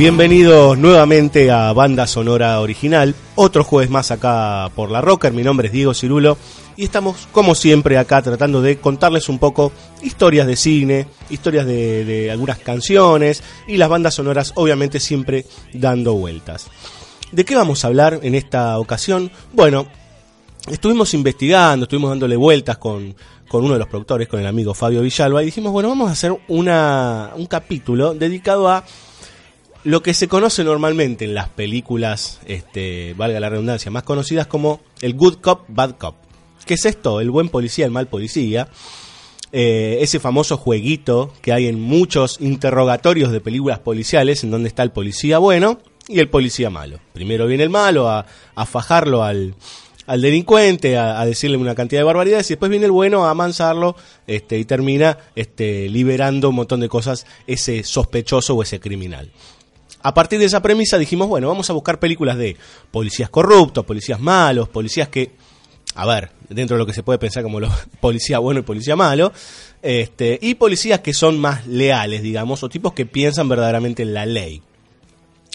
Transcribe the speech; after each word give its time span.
Bienvenidos 0.00 0.78
nuevamente 0.78 1.50
a 1.50 1.74
Banda 1.74 2.06
Sonora 2.06 2.58
Original, 2.62 3.14
otro 3.34 3.64
jueves 3.64 3.90
más 3.90 4.10
acá 4.10 4.70
por 4.74 4.90
La 4.90 5.02
Rocker, 5.02 5.34
mi 5.34 5.42
nombre 5.42 5.66
es 5.66 5.74
Diego 5.74 5.92
Cirulo 5.92 6.38
y 6.74 6.84
estamos 6.84 7.28
como 7.32 7.54
siempre 7.54 7.98
acá 7.98 8.22
tratando 8.22 8.62
de 8.62 8.78
contarles 8.78 9.28
un 9.28 9.38
poco 9.38 9.72
historias 10.00 10.46
de 10.46 10.56
cine, 10.56 11.06
historias 11.28 11.66
de, 11.66 12.30
algunas 12.32 12.58
canciones 12.60 13.42
y 13.68 13.76
las 13.76 13.90
bandas 13.90 14.14
sonoras 14.14 14.54
obviamente 14.56 15.00
siempre 15.00 15.44
dando 15.74 16.14
vueltas. 16.14 16.68
¿De 17.30 17.44
qué 17.44 17.54
vamos 17.54 17.84
a 17.84 17.88
hablar 17.88 18.20
en 18.22 18.34
esta 18.34 18.78
ocasión? 18.78 19.30
Bueno, 19.52 19.86
estuvimos 20.66 21.12
investigando, 21.12 21.84
estuvimos 21.84 22.08
dándole 22.08 22.36
vueltas 22.36 22.78
con, 22.78 23.14
con 23.50 23.64
uno 23.64 23.74
de 23.74 23.80
los 23.80 23.88
productores, 23.88 24.28
con 24.28 24.40
el 24.40 24.46
amigo 24.46 24.72
Fabio 24.72 25.02
Villalba, 25.02 25.42
y 25.42 25.46
dijimos, 25.46 25.72
bueno, 25.72 25.90
vamos 25.90 26.08
a 26.08 26.12
hacer 26.12 26.34
una, 26.48 27.32
un 27.36 27.44
capítulo 27.44 28.14
dedicado 28.14 28.66
a 28.66 28.82
lo 29.84 30.02
que 30.02 30.14
se 30.14 30.28
conoce 30.28 30.62
normalmente 30.64 31.24
en 31.24 31.34
las 31.34 31.48
películas, 31.48 32.40
este, 32.46 33.14
valga 33.16 33.40
la 33.40 33.48
redundancia, 33.48 33.90
más 33.90 34.02
conocidas 34.02 34.46
como 34.46 34.80
el 35.00 35.14
good 35.14 35.36
cop, 35.36 35.62
bad 35.68 35.96
cop. 35.96 36.16
¿Qué 36.66 36.74
es 36.74 36.84
esto? 36.84 37.20
El 37.20 37.30
buen 37.30 37.48
policía, 37.48 37.86
el 37.86 37.90
mal 37.90 38.06
policía. 38.06 38.68
Eh, 39.52 39.98
ese 40.00 40.20
famoso 40.20 40.56
jueguito 40.56 41.32
que 41.42 41.52
hay 41.52 41.66
en 41.66 41.80
muchos 41.80 42.40
interrogatorios 42.40 43.32
de 43.32 43.40
películas 43.40 43.80
policiales, 43.80 44.44
en 44.44 44.50
donde 44.50 44.68
está 44.68 44.82
el 44.82 44.92
policía 44.92 45.38
bueno 45.38 45.78
y 46.06 46.20
el 46.20 46.28
policía 46.28 46.70
malo. 46.70 47.00
Primero 47.12 47.46
viene 47.46 47.64
el 47.64 47.70
malo 47.70 48.08
a, 48.08 48.26
fajarlo 48.66 49.24
al, 49.24 49.54
al 50.06 50.20
delincuente, 50.20 50.96
a, 50.96 51.20
a, 51.20 51.26
decirle 51.26 51.56
una 51.56 51.74
cantidad 51.74 52.00
de 52.00 52.04
barbaridades, 52.04 52.48
y 52.50 52.54
después 52.54 52.70
viene 52.70 52.86
el 52.86 52.92
bueno 52.92 53.24
a 53.24 53.30
amansarlo 53.30 53.96
este, 54.26 54.58
y 54.58 54.64
termina 54.64 55.18
este, 55.34 55.88
liberando 55.88 56.50
un 56.50 56.56
montón 56.56 56.78
de 56.80 56.88
cosas 56.88 57.26
ese 57.46 57.82
sospechoso 57.82 58.54
o 58.54 58.62
ese 58.62 58.78
criminal. 58.78 59.32
A 60.02 60.14
partir 60.14 60.38
de 60.38 60.46
esa 60.46 60.62
premisa 60.62 60.98
dijimos, 60.98 61.28
bueno, 61.28 61.48
vamos 61.48 61.68
a 61.68 61.72
buscar 61.72 61.98
películas 61.98 62.38
de 62.38 62.56
policías 62.90 63.28
corruptos, 63.28 63.84
policías 63.84 64.18
malos, 64.18 64.68
policías 64.68 65.08
que, 65.08 65.32
a 65.94 66.06
ver, 66.06 66.30
dentro 66.48 66.76
de 66.76 66.78
lo 66.78 66.86
que 66.86 66.94
se 66.94 67.02
puede 67.02 67.18
pensar 67.18 67.42
como 67.42 67.60
los 67.60 67.72
policía 68.00 68.38
bueno 68.38 68.60
y 68.60 68.62
policía 68.62 68.96
malo, 68.96 69.32
este, 69.82 70.38
y 70.40 70.54
policías 70.54 71.00
que 71.00 71.12
son 71.12 71.38
más 71.38 71.66
leales, 71.66 72.22
digamos, 72.22 72.62
o 72.62 72.68
tipos 72.68 72.94
que 72.94 73.04
piensan 73.04 73.48
verdaderamente 73.48 74.02
en 74.02 74.14
la 74.14 74.24
ley. 74.24 74.62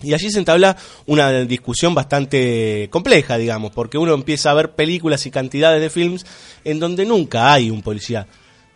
Y 0.03 0.13
allí 0.13 0.29
se 0.29 0.39
entabla 0.39 0.75
una 1.05 1.31
discusión 1.45 1.95
bastante 1.95 2.89
compleja, 2.91 3.37
digamos, 3.37 3.71
porque 3.71 3.97
uno 3.97 4.13
empieza 4.13 4.51
a 4.51 4.53
ver 4.53 4.71
películas 4.71 5.25
y 5.25 5.31
cantidades 5.31 5.81
de 5.81 5.89
films 5.89 6.25
en 6.63 6.79
donde 6.79 7.05
nunca 7.05 7.53
hay 7.53 7.69
un 7.71 7.81
policía 7.81 8.27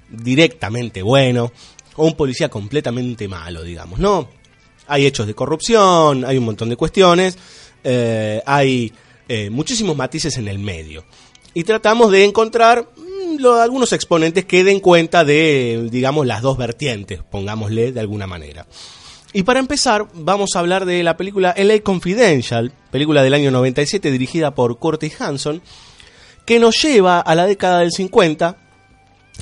directamente 0.10 1.04
bueno 1.04 1.52
o 1.96 2.06
un 2.06 2.16
policía 2.16 2.50
completamente 2.50 3.28
malo, 3.28 3.64
digamos, 3.64 4.00
¿no? 4.00 4.39
Hay 4.90 5.06
hechos 5.06 5.28
de 5.28 5.36
corrupción, 5.36 6.26
hay 6.26 6.38
un 6.38 6.46
montón 6.46 6.70
de 6.70 6.76
cuestiones, 6.76 7.38
eh, 7.84 8.42
hay 8.46 8.92
eh, 9.28 9.50
muchísimos 9.50 9.96
matices 9.96 10.38
en 10.38 10.48
el 10.48 10.60
medio. 10.60 11.06
Y 11.54 11.64
tratamos 11.64 12.12
de 12.12 12.26
encontrar 12.26 12.90
lo, 13.38 13.62
algunos 13.62 13.94
exponentes 13.94 14.46
que 14.46 14.64
den 14.64 14.80
cuenta 14.80 15.24
de, 15.24 15.88
digamos, 15.92 16.26
las 16.26 16.42
dos 16.42 16.58
vertientes, 16.58 17.22
pongámosle 17.30 17.92
de 17.92 18.00
alguna 18.00 18.28
manera. 18.28 18.66
Y 19.32 19.44
para 19.44 19.60
empezar, 19.60 20.08
vamos 20.14 20.56
a 20.56 20.60
hablar 20.60 20.86
de 20.86 21.04
la 21.04 21.16
película 21.16 21.54
LA 21.56 21.82
Confidential, 21.82 22.72
película 22.92 23.22
del 23.22 23.36
año 23.36 23.52
97 23.52 24.10
dirigida 24.10 24.56
por 24.56 24.80
Curtis 24.80 25.22
Hanson, 25.22 25.62
que 26.46 26.58
nos 26.58 26.82
lleva 26.82 27.20
a 27.20 27.36
la 27.36 27.46
década 27.46 27.80
del 27.80 27.92
50, 27.92 28.58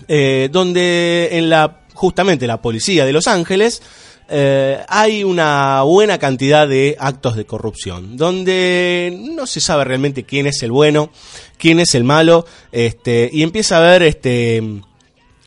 eh, 0.09 0.49
donde 0.51 1.29
en 1.31 1.49
la 1.49 1.81
justamente 1.93 2.47
la 2.47 2.61
policía 2.61 3.05
de 3.05 3.13
Los 3.13 3.27
Ángeles 3.27 3.81
eh, 4.29 4.83
hay 4.87 5.23
una 5.23 5.81
buena 5.83 6.17
cantidad 6.17 6.67
de 6.67 6.95
actos 6.99 7.35
de 7.35 7.45
corrupción, 7.45 8.17
donde 8.17 9.17
no 9.19 9.47
se 9.47 9.61
sabe 9.61 9.85
realmente 9.85 10.23
quién 10.23 10.47
es 10.47 10.61
el 10.63 10.71
bueno, 10.71 11.09
quién 11.57 11.79
es 11.79 11.95
el 11.95 12.03
malo, 12.03 12.45
este, 12.71 13.29
y 13.31 13.43
empieza 13.43 13.75
a 13.75 13.79
haber 13.79 14.03
este, 14.03 14.81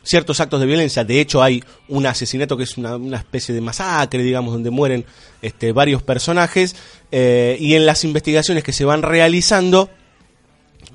ciertos 0.03 0.39
actos 0.39 0.59
de 0.59 0.65
violencia. 0.65 1.03
De 1.03 1.19
hecho, 1.19 1.43
hay 1.43 1.63
un 1.87 2.05
asesinato 2.05 2.57
que 2.57 2.63
es 2.63 2.77
una, 2.77 2.95
una 2.95 3.17
especie 3.17 3.53
de 3.53 3.61
masacre, 3.61 4.23
digamos, 4.23 4.53
donde 4.53 4.71
mueren 4.71 5.05
este, 5.41 5.71
varios 5.71 6.01
personajes, 6.01 6.75
eh, 7.11 7.57
y 7.59 7.75
en 7.75 7.85
las 7.85 8.03
investigaciones 8.03 8.63
que 8.63 8.73
se 8.73 8.85
van 8.85 9.03
realizando, 9.03 9.89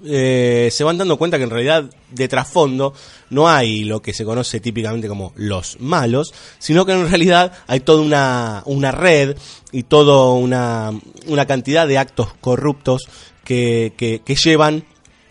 eh, 0.04 0.68
se 0.70 0.84
van 0.84 0.98
dando 0.98 1.16
cuenta 1.16 1.38
que 1.38 1.44
en 1.44 1.50
realidad 1.50 1.84
de 2.10 2.28
trasfondo 2.28 2.94
no 3.30 3.48
hay 3.48 3.84
lo 3.84 4.02
que 4.02 4.12
se 4.12 4.24
conoce 4.24 4.60
típicamente 4.60 5.08
como 5.08 5.32
los 5.36 5.78
malos, 5.80 6.32
sino 6.58 6.84
que 6.84 6.92
en 6.92 7.08
realidad 7.08 7.52
hay 7.66 7.80
toda 7.80 8.02
una, 8.02 8.62
una 8.66 8.92
red 8.92 9.36
y 9.72 9.84
toda 9.84 10.32
una, 10.32 10.92
una 11.26 11.46
cantidad 11.46 11.86
de 11.86 11.98
actos 11.98 12.34
corruptos 12.40 13.08
que, 13.44 13.92
que, 13.96 14.22
que 14.24 14.34
llevan 14.34 14.84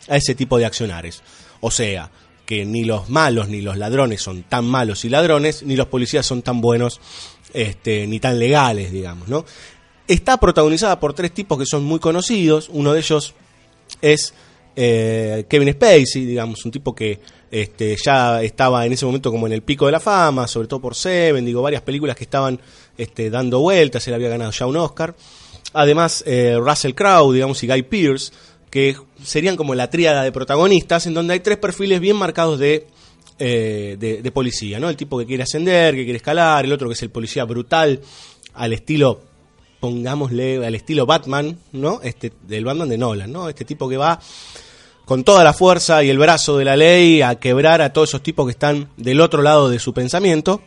a 0.08 0.18
ese 0.18 0.36
tipo 0.36 0.58
de 0.58 0.66
accionares. 0.66 1.22
O 1.62 1.72
sea, 1.72 2.12
que 2.46 2.66
ni 2.66 2.84
los 2.84 3.10
malos 3.10 3.50
ni 3.50 3.62
los 3.62 3.78
ladrones 3.78 4.22
son 4.22 4.44
tan 4.44 4.66
malos 4.66 5.04
y 5.06 5.10
ladrones, 5.10 5.64
ni 5.64 5.76
los 5.76 5.88
policías 5.88 6.26
son 6.26 6.42
tan 6.42 6.62
buenos 6.62 7.02
este, 7.54 8.06
ni 8.08 8.20
tan 8.20 8.40
legales, 8.40 8.92
digamos, 8.92 9.28
¿no? 9.28 9.46
Está 10.08 10.38
protagonizada 10.38 11.00
por 11.00 11.14
tres 11.14 11.34
tipos 11.34 11.58
que 11.58 11.66
son 11.66 11.84
muy 11.84 12.00
conocidos. 12.00 12.70
Uno 12.72 12.94
de 12.94 13.00
ellos 13.00 13.34
es 14.02 14.34
eh, 14.76 15.46
Kevin 15.48 15.72
Spacey, 15.74 16.26
digamos, 16.26 16.64
un 16.66 16.72
tipo 16.72 16.94
que 16.94 17.20
este, 17.50 17.96
ya 18.04 18.44
estaba 18.44 18.86
en 18.86 18.94
ese 18.94 19.06
momento 19.06 19.32
como 19.32 19.48
en 19.48 19.54
el 19.54 19.62
pico 19.62 19.86
de 19.86 19.94
la 19.94 20.00
fama, 20.00 20.48
sobre 20.48 20.68
todo 20.68 20.82
por 20.82 20.96
Seven, 20.96 21.46
digo, 21.46 21.62
varias 21.62 21.82
películas 21.82 22.16
que 22.16 22.26
estaban 22.26 22.60
este, 22.98 23.30
dando 23.30 23.60
vueltas, 23.60 24.06
él 24.08 24.14
había 24.14 24.30
ganado 24.30 24.52
ya 24.52 24.66
un 24.66 24.78
Oscar. 24.78 25.16
Además, 25.74 26.24
eh, 26.28 26.58
Russell 26.60 26.94
Crowe, 26.94 27.34
digamos, 27.34 27.64
y 27.64 27.68
Guy 27.68 27.84
Pearce, 27.84 28.34
que 28.70 28.96
serían 29.24 29.56
como 29.56 29.76
la 29.76 29.90
tríada 29.90 30.24
de 30.24 30.32
protagonistas, 30.32 31.06
en 31.06 31.14
donde 31.14 31.34
hay 31.34 31.40
tres 31.40 31.58
perfiles 31.58 32.00
bien 32.02 32.18
marcados 32.18 32.60
de, 32.60 32.88
eh, 33.40 33.96
de, 33.98 34.22
de, 34.22 34.32
policía, 34.32 34.80
¿no? 34.80 34.90
El 34.90 34.98
tipo 34.98 35.18
que 35.18 35.26
quiere 35.26 35.44
ascender, 35.44 35.96
que 35.96 36.04
quiere 36.04 36.18
escalar, 36.18 36.66
el 36.66 36.72
otro 36.74 36.90
que 36.90 36.94
es 36.94 37.02
el 37.04 37.10
policía 37.10 37.46
brutal, 37.46 38.02
al 38.54 38.74
estilo, 38.74 39.22
pongámosle, 39.80 40.66
al 40.66 40.76
estilo 40.76 41.06
Batman, 41.06 41.58
¿no? 41.72 42.02
Este, 42.04 42.34
del 42.48 42.66
Batman 42.66 42.90
de 42.90 42.98
Nolan, 42.98 43.32
¿no? 43.32 43.48
Este 43.48 43.64
tipo 43.64 43.88
que 43.88 43.98
va 43.98 44.20
con 45.06 45.24
toda 45.24 45.44
la 45.44 45.54
fuerza 45.54 46.04
y 46.04 46.10
el 46.10 46.18
brazo 46.18 46.58
de 46.58 46.66
la 46.66 46.76
ley 46.76 47.22
a 47.22 47.36
quebrar 47.36 47.82
a 47.82 47.94
todos 47.94 48.10
esos 48.10 48.24
tipos 48.24 48.46
que 48.46 48.52
están 48.52 48.90
del 48.98 49.22
otro 49.22 49.42
lado 49.42 49.70
de 49.70 49.80
su 49.80 49.94
pensamiento. 49.94 50.62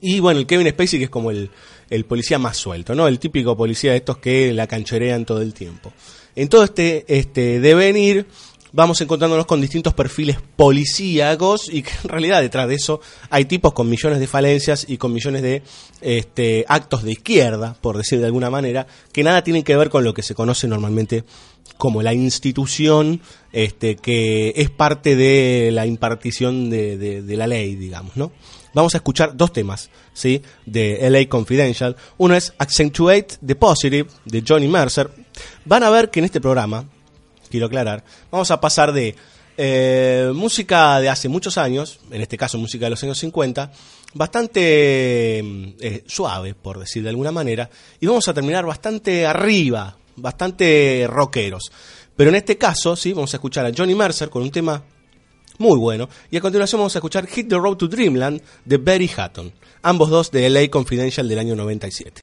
Y 0.00 0.20
bueno, 0.20 0.40
el 0.40 0.46
Kevin 0.46 0.68
Spacey 0.68 0.98
que 0.98 1.04
es 1.04 1.10
como 1.10 1.30
el, 1.30 1.50
el 1.88 2.04
policía 2.04 2.38
más 2.38 2.56
suelto, 2.56 2.94
¿no? 2.94 3.06
El 3.06 3.18
típico 3.18 3.56
policía 3.56 3.92
de 3.92 3.98
estos 3.98 4.18
que 4.18 4.52
la 4.52 4.66
cancherean 4.66 5.24
todo 5.24 5.40
el 5.40 5.54
tiempo. 5.54 5.92
En 6.36 6.48
todo 6.48 6.64
este, 6.64 7.04
este 7.06 7.60
devenir 7.60 8.26
vamos 8.74 9.00
encontrándonos 9.00 9.46
con 9.46 9.60
distintos 9.60 9.94
perfiles 9.94 10.36
policíacos 10.56 11.72
y 11.72 11.82
que 11.82 11.92
en 12.02 12.08
realidad 12.08 12.42
detrás 12.42 12.68
de 12.68 12.74
eso 12.74 13.00
hay 13.30 13.44
tipos 13.44 13.72
con 13.72 13.88
millones 13.88 14.18
de 14.18 14.26
falencias 14.26 14.84
y 14.88 14.98
con 14.98 15.12
millones 15.12 15.42
de 15.42 15.62
este, 16.00 16.64
actos 16.68 17.04
de 17.04 17.12
izquierda, 17.12 17.76
por 17.80 17.96
decir 17.96 18.18
de 18.18 18.26
alguna 18.26 18.50
manera, 18.50 18.86
que 19.12 19.22
nada 19.22 19.44
tienen 19.44 19.62
que 19.62 19.76
ver 19.76 19.90
con 19.90 20.02
lo 20.02 20.12
que 20.12 20.22
se 20.22 20.34
conoce 20.34 20.66
normalmente 20.66 21.24
como 21.78 22.02
la 22.02 22.14
institución 22.14 23.20
este, 23.52 23.94
que 23.94 24.52
es 24.56 24.70
parte 24.70 25.14
de 25.14 25.70
la 25.72 25.86
impartición 25.86 26.68
de, 26.68 26.98
de, 26.98 27.22
de 27.22 27.36
la 27.36 27.46
ley, 27.46 27.76
digamos, 27.76 28.16
¿no? 28.16 28.32
Vamos 28.74 28.94
a 28.94 28.98
escuchar 28.98 29.36
dos 29.36 29.52
temas, 29.52 29.88
¿sí? 30.12 30.42
De 30.66 31.08
LA 31.08 31.28
Confidential. 31.28 31.96
Uno 32.18 32.34
es 32.34 32.52
Accentuate 32.58 33.36
the 33.46 33.54
Positive, 33.54 34.08
de 34.24 34.42
Johnny 34.46 34.66
Mercer. 34.66 35.10
Van 35.64 35.84
a 35.84 35.90
ver 35.90 36.10
que 36.10 36.18
en 36.18 36.24
este 36.24 36.40
programa, 36.40 36.84
quiero 37.54 37.66
aclarar, 37.66 38.02
vamos 38.32 38.50
a 38.50 38.60
pasar 38.60 38.92
de 38.92 39.14
Eh, 39.56 40.32
música 40.34 40.98
de 40.98 41.08
hace 41.08 41.28
muchos 41.28 41.58
años, 41.58 42.00
en 42.10 42.20
este 42.20 42.36
caso 42.36 42.58
música 42.58 42.86
de 42.86 42.90
los 42.90 43.02
años 43.04 43.18
50, 43.18 43.70
bastante 44.14 45.38
eh, 45.38 46.02
suave, 46.08 46.54
por 46.54 46.80
decir 46.80 47.04
de 47.04 47.10
alguna 47.10 47.30
manera, 47.30 47.70
y 48.00 48.06
vamos 48.06 48.26
a 48.26 48.34
terminar 48.34 48.66
bastante 48.66 49.24
arriba, 49.24 49.96
bastante 50.16 51.06
rockeros. 51.08 51.70
Pero 52.16 52.30
en 52.30 52.36
este 52.36 52.58
caso, 52.58 52.96
sí, 52.96 53.12
vamos 53.12 53.32
a 53.32 53.36
escuchar 53.36 53.64
a 53.64 53.72
Johnny 53.72 53.94
Mercer 53.94 54.28
con 54.28 54.42
un 54.42 54.50
tema 54.50 54.82
muy 55.58 55.78
bueno, 55.78 56.08
y 56.32 56.36
a 56.36 56.40
continuación 56.40 56.80
vamos 56.80 56.96
a 56.96 56.98
escuchar 56.98 57.28
Hit 57.28 57.48
the 57.48 57.54
Road 57.54 57.76
to 57.76 57.86
Dreamland 57.86 58.42
de 58.64 58.76
Barry 58.78 59.08
Hatton, 59.16 59.52
ambos 59.82 60.10
dos 60.10 60.32
de 60.32 60.50
LA 60.50 60.68
Confidential 60.68 61.28
del 61.28 61.38
año 61.38 61.54
97. 61.54 62.22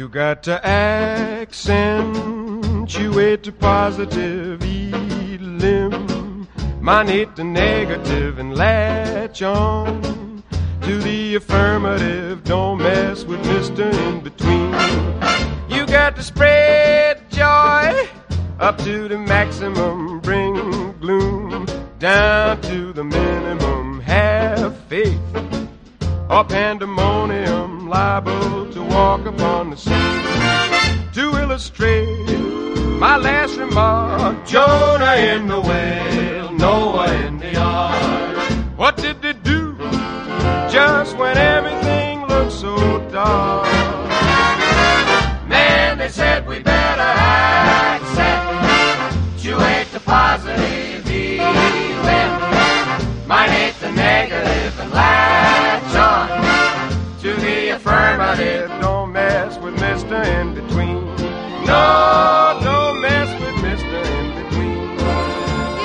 You 0.00 0.08
got 0.08 0.42
to 0.44 0.66
accentuate 0.66 1.60
the 3.42 3.52
positive, 3.52 4.62
elim, 4.62 6.48
minate 6.80 7.36
the 7.36 7.44
negative, 7.44 8.38
and 8.38 8.56
latch 8.56 9.42
on 9.42 10.42
to 10.80 10.98
the 11.00 11.34
affirmative. 11.34 12.44
Don't 12.44 12.78
mess 12.78 13.24
with 13.24 13.42
Mr. 13.42 13.92
In 13.92 14.20
Between. 14.20 14.72
You 15.68 15.84
got 15.86 16.16
to 16.16 16.22
spread 16.22 17.30
joy 17.30 18.08
up 18.58 18.78
to 18.78 19.06
the 19.06 19.18
maximum, 19.18 20.20
bring 20.20 20.54
gloom 20.98 21.66
down 21.98 22.58
to 22.62 22.94
the 22.94 23.04
minimum. 23.04 24.00
Have 24.00 24.78
faith 24.84 25.20
or 26.30 26.44
pandemonium, 26.44 27.79
liable 27.90 28.70
to 28.72 28.82
walk 28.84 29.26
upon 29.26 29.70
the 29.70 29.76
sea. 29.76 29.90
To 31.14 31.36
illustrate 31.42 32.38
my 33.00 33.16
last 33.16 33.56
remark, 33.56 34.46
Jonah 34.46 35.16
in 35.16 35.48
the 35.48 35.60
whale, 35.60 36.52
Noah 36.52 37.12
in 37.26 37.38
the 37.38 37.56
ark. 37.56 38.38
What 38.76 38.96
did 38.96 39.20
they 39.22 39.32
do 39.32 39.76
just 40.70 41.16
when 41.16 41.36
everything 41.36 42.26
looked 42.28 42.52
so 42.52 42.76
dark? 43.10 43.66
Man, 45.48 45.98
they 45.98 46.08
said 46.08 46.46
we 46.46 46.60
with 59.70 59.80
Mr. 59.80 60.24
In 60.26 60.54
Between. 60.54 61.04
No, 61.64 62.58
don't 62.62 63.00
mess 63.00 63.28
with 63.40 63.54
Mr. 63.64 64.04
In 64.16 64.26
Between. 64.42 64.82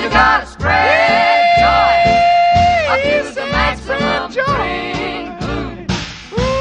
You 0.02 0.08
gotta 0.10 0.46
spread 0.46 1.56
joy 1.58 1.96
up 2.92 3.00
to 3.02 3.16
the 3.34 3.46
maximum 3.52 4.32
gloom 4.32 5.86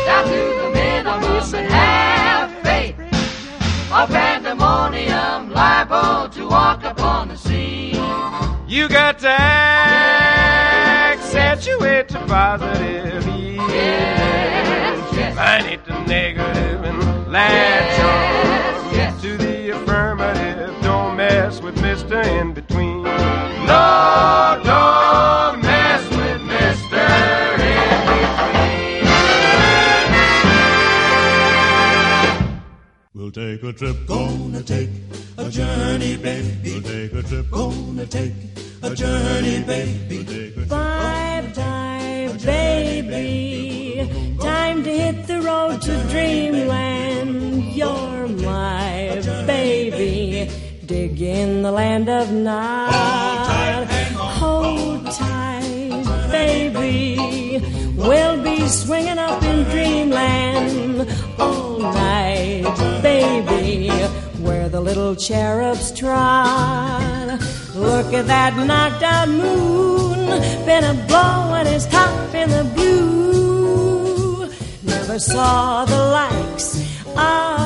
down 0.06 0.24
to 0.26 0.40
the 0.62 0.70
minimum 0.74 1.24
and 1.54 1.68
have 1.72 2.52
faith. 2.64 2.96
Or 3.92 4.08
pandemonium 4.08 5.52
liable 5.52 6.30
to 6.30 6.48
walk 6.48 6.84
upon 6.84 7.30
the 7.30 7.38
sea. 7.38 7.94
You 8.68 8.90
got 8.90 9.20
to 9.20 9.30
accentuate 11.10 12.10
the 12.10 12.20
positive. 12.20 13.26
Yes, 13.26 15.14
yes. 15.16 15.36
Minus 15.36 15.88
the 15.88 16.00
negative 16.06 16.84
and 16.84 17.05
latch 17.36 18.00
on 18.00 19.22
to 19.22 19.32
the 19.38 19.58
affirmative. 19.76 20.74
Don't 20.82 21.18
mess 21.18 21.62
with 21.62 21.76
Mr. 21.88 22.18
In 22.40 22.54
Between. 22.54 23.04
No, 23.72 24.62
don't 24.72 25.62
mess 25.70 26.04
with 26.20 26.42
Mr. 26.54 27.04
In 27.74 27.94
Between. 28.12 29.06
We'll 33.16 33.36
take 33.44 33.64
a 33.64 33.74
trip, 33.74 33.98
gonna 34.08 34.64
take 34.64 34.92
a 35.38 35.50
journey, 35.50 36.16
baby. 36.16 36.72
We'll 36.72 36.88
take 36.96 37.14
a 37.22 37.24
trip, 37.30 37.52
gonna 37.52 38.06
take 38.06 38.34
a 38.82 38.96
journey, 38.96 39.58
baby. 39.64 40.18
We'll 40.18 40.26
take 40.26 40.52
a 40.52 40.54
trip. 40.54 40.70
Bye 40.70 41.52
bye, 41.56 42.30
baby. 42.46 44.38
Time 44.40 44.84
to 44.84 44.92
hit 45.04 45.28
the 45.28 45.42
road 45.42 45.82
to 45.82 45.94
dreamland. 46.12 46.85
My 48.44 49.22
baby. 49.46 50.50
Dig 50.86 51.22
in 51.22 51.64
the 51.64 51.72
land 51.72 52.10
of 52.10 52.32
Nod. 52.32 53.88
Hold 54.16 55.06
tight, 55.12 56.04
baby. 56.30 57.62
We'll 57.96 58.44
be 58.44 58.68
swinging 58.68 59.18
up 59.18 59.42
in 59.44 59.64
dreamland 59.64 61.10
all 61.40 61.80
night, 61.80 62.64
baby. 63.02 63.90
Where 64.44 64.70
the 64.70 64.82
little 64.82 65.16
cherubs 65.16 65.92
trot. 65.92 67.40
Look 67.74 68.14
at 68.14 68.28
that 68.28 68.56
knocked 68.58 69.04
out 69.04 69.30
moon. 69.30 70.28
Been 70.66 70.84
a 70.84 70.94
blowing 71.08 71.66
his 71.66 71.88
top 71.88 72.36
in 72.36 72.50
the 72.50 72.64
blue. 72.76 74.48
Never 74.84 75.20
saw 75.20 75.86
the 75.86 75.98
likes 75.98 76.80
of. 77.18 77.65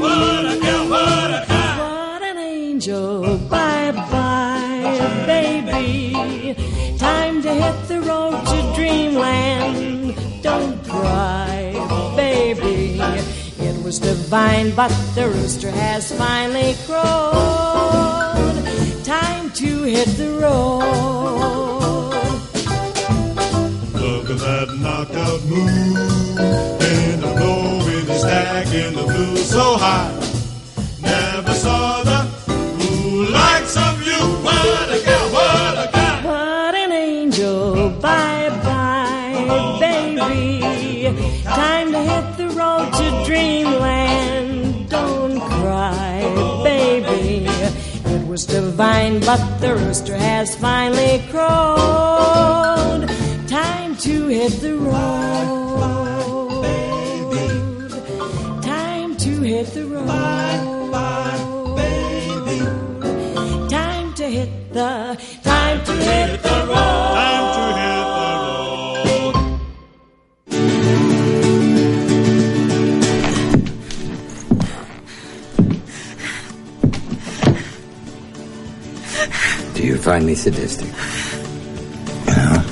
What 0.00 0.44
a 0.46 0.58
girl, 0.60 0.84
what 0.88 1.30
a 1.30 1.44
guy. 1.48 1.78
What 1.78 2.22
an 2.22 2.38
angel. 2.38 3.38
Bye 3.48 3.92
bye, 3.92 5.24
baby. 5.26 6.96
Time 6.98 7.42
to 7.42 7.52
hit 7.52 7.88
the 7.88 8.00
road 8.00 8.36
to 8.46 8.72
dreamland. 8.74 10.14
Don't 10.42 10.82
cry, 10.84 11.72
baby. 12.16 13.00
It 13.68 13.84
was 13.84 13.98
divine, 13.98 14.74
but 14.74 14.92
the 15.14 15.28
rooster 15.28 15.70
has 15.70 16.12
finally 16.12 16.74
crowed. 16.86 18.56
Time 19.04 19.50
to 19.50 19.82
hit 19.82 20.08
the 20.16 20.30
road. 20.40 20.90
Look 23.94 24.30
at 24.30 24.38
that 24.38 24.68
knockout 24.80 25.42
moon. 25.44 26.79
And 28.72 28.94
the 28.94 29.02
blue 29.02 29.36
so 29.36 29.76
high. 29.76 30.14
Never 31.02 31.54
saw 31.54 32.04
the 32.04 32.20
blue 32.46 33.26
lights 33.26 33.76
of 33.76 34.00
you. 34.06 34.20
What 34.44 34.88
a 34.96 35.04
girl, 35.04 35.28
what 35.32 35.88
a 35.88 35.90
guy. 35.92 36.24
What 36.24 36.74
an 36.76 36.92
angel. 36.92 37.90
Bye 38.00 38.48
bye, 38.62 39.76
baby. 39.80 41.42
Time 41.42 41.90
to 41.90 41.98
hit 41.98 42.36
the 42.36 42.48
road 42.50 42.92
to 42.92 43.24
dreamland. 43.26 44.88
Don't 44.88 45.40
cry, 45.40 46.22
baby. 46.62 47.46
It 48.04 48.26
was 48.28 48.46
divine, 48.46 49.18
but 49.18 49.58
the 49.58 49.74
rooster 49.74 50.16
has 50.16 50.54
finally 50.54 51.24
crowed. 51.28 53.10
Time 53.48 53.96
to 53.96 54.28
hit 54.28 54.52
the 54.60 54.76
road. 54.76 55.59
Hit 59.64 59.74
the 59.74 59.84
road. 59.86 60.06
Time 63.68 64.14
to 64.14 64.24
hit 64.24 64.72
the 64.72 65.18
time 65.42 65.84
to 65.84 65.92
hit 65.92 66.42
the 66.42 66.48
road. 66.48 67.14
Time 67.14 67.54
to 67.56 67.62
hit 67.80 68.04
the 68.16 68.30
road. 68.46 69.60
Do 79.74 79.82
you 79.86 79.96
find 79.98 80.24
me 80.26 80.34
sadistic? 80.34 80.88
No. 82.26 82.64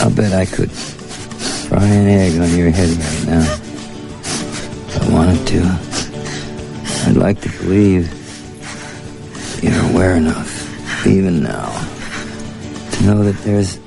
I'll 0.00 0.10
bet 0.10 0.32
I 0.32 0.46
could 0.46 0.70
fry 0.70 1.84
an 1.84 2.08
egg 2.08 2.40
on 2.40 2.56
your 2.56 2.70
head 2.70 2.88
right 2.88 3.26
now. 3.26 3.63
Wanted 5.14 5.46
to. 5.46 5.60
I'd 7.06 7.16
like 7.16 7.40
to 7.42 7.48
believe 7.60 8.10
you're 9.62 9.84
aware 9.90 10.16
enough, 10.16 11.06
even 11.06 11.40
now, 11.40 11.70
to 12.90 13.04
know 13.04 13.22
that 13.22 13.38
there's 13.44 13.78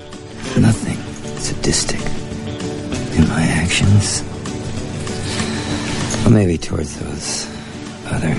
nothing 0.58 0.98
sadistic 1.38 2.00
in 3.20 3.28
my 3.28 3.44
actions. 3.44 4.24
Or 6.26 6.30
maybe 6.30 6.58
towards 6.58 6.98
those 6.98 7.46
other 8.06 8.34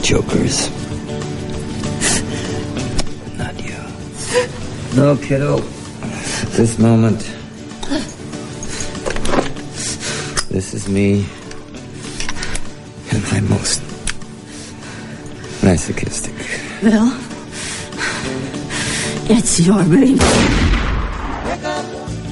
jokers. 0.00 0.68
But 3.24 3.36
not 3.38 3.60
you. 3.60 3.76
No, 4.94 5.16
kiddo. 5.16 5.58
This 6.56 6.78
moment. 6.78 7.18
This 10.48 10.74
is 10.74 10.88
me 10.88 11.26
and 13.14 13.24
I 13.26 13.40
most 13.40 13.80
masochistic. 15.62 16.34
Well, 16.82 17.16
it's 19.30 19.60
your 19.60 19.82
baby. 19.84 20.14
Wake 20.14 21.64
up, 21.64 21.86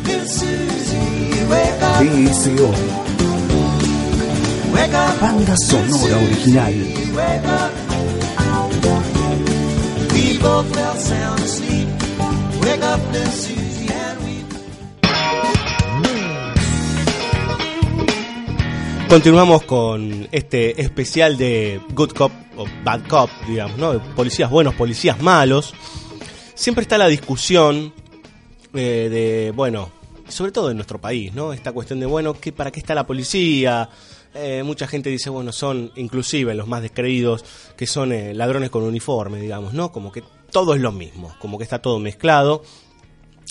Miss 0.04 0.40
Susie, 0.40 1.44
wake 1.48 1.82
up. 1.82 2.00
Wake 4.74 4.94
up, 4.94 5.20
Banda 5.20 5.56
sonora 5.66 6.18
original. 6.18 6.72
Wake 7.16 7.46
up. 7.46 7.72
We 10.12 10.38
both 10.38 10.74
fell 10.74 10.96
sound 10.96 11.40
asleep. 11.40 11.88
Wake 12.62 12.82
up, 12.82 13.00
Miss 13.12 13.46
Susie. 13.46 13.61
Continuamos 19.12 19.64
con 19.64 20.26
este 20.32 20.80
especial 20.80 21.36
de 21.36 21.82
Good 21.92 22.12
Cop 22.12 22.32
o 22.56 22.64
Bad 22.82 23.06
Cop, 23.08 23.28
digamos, 23.46 23.76
¿no? 23.76 24.02
Policías 24.14 24.48
buenos, 24.48 24.74
policías 24.74 25.20
malos. 25.20 25.74
Siempre 26.54 26.80
está 26.80 26.96
la 26.96 27.08
discusión 27.08 27.92
eh, 28.72 29.08
de, 29.10 29.52
bueno, 29.54 29.90
sobre 30.28 30.50
todo 30.50 30.70
en 30.70 30.78
nuestro 30.78 30.98
país, 30.98 31.34
¿no? 31.34 31.52
Esta 31.52 31.72
cuestión 31.72 32.00
de, 32.00 32.06
bueno, 32.06 32.32
¿qué, 32.32 32.52
¿para 32.52 32.70
qué 32.70 32.80
está 32.80 32.94
la 32.94 33.06
policía? 33.06 33.90
Eh, 34.34 34.62
mucha 34.64 34.86
gente 34.86 35.10
dice, 35.10 35.28
bueno, 35.28 35.52
son 35.52 35.92
inclusive 35.96 36.54
los 36.54 36.66
más 36.66 36.80
descreídos, 36.80 37.44
que 37.76 37.86
son 37.86 38.12
eh, 38.12 38.32
ladrones 38.32 38.70
con 38.70 38.82
uniforme, 38.82 39.42
digamos, 39.42 39.74
¿no? 39.74 39.92
Como 39.92 40.10
que 40.10 40.24
todo 40.50 40.74
es 40.74 40.80
lo 40.80 40.90
mismo, 40.90 41.34
como 41.38 41.58
que 41.58 41.64
está 41.64 41.82
todo 41.82 41.98
mezclado. 41.98 42.62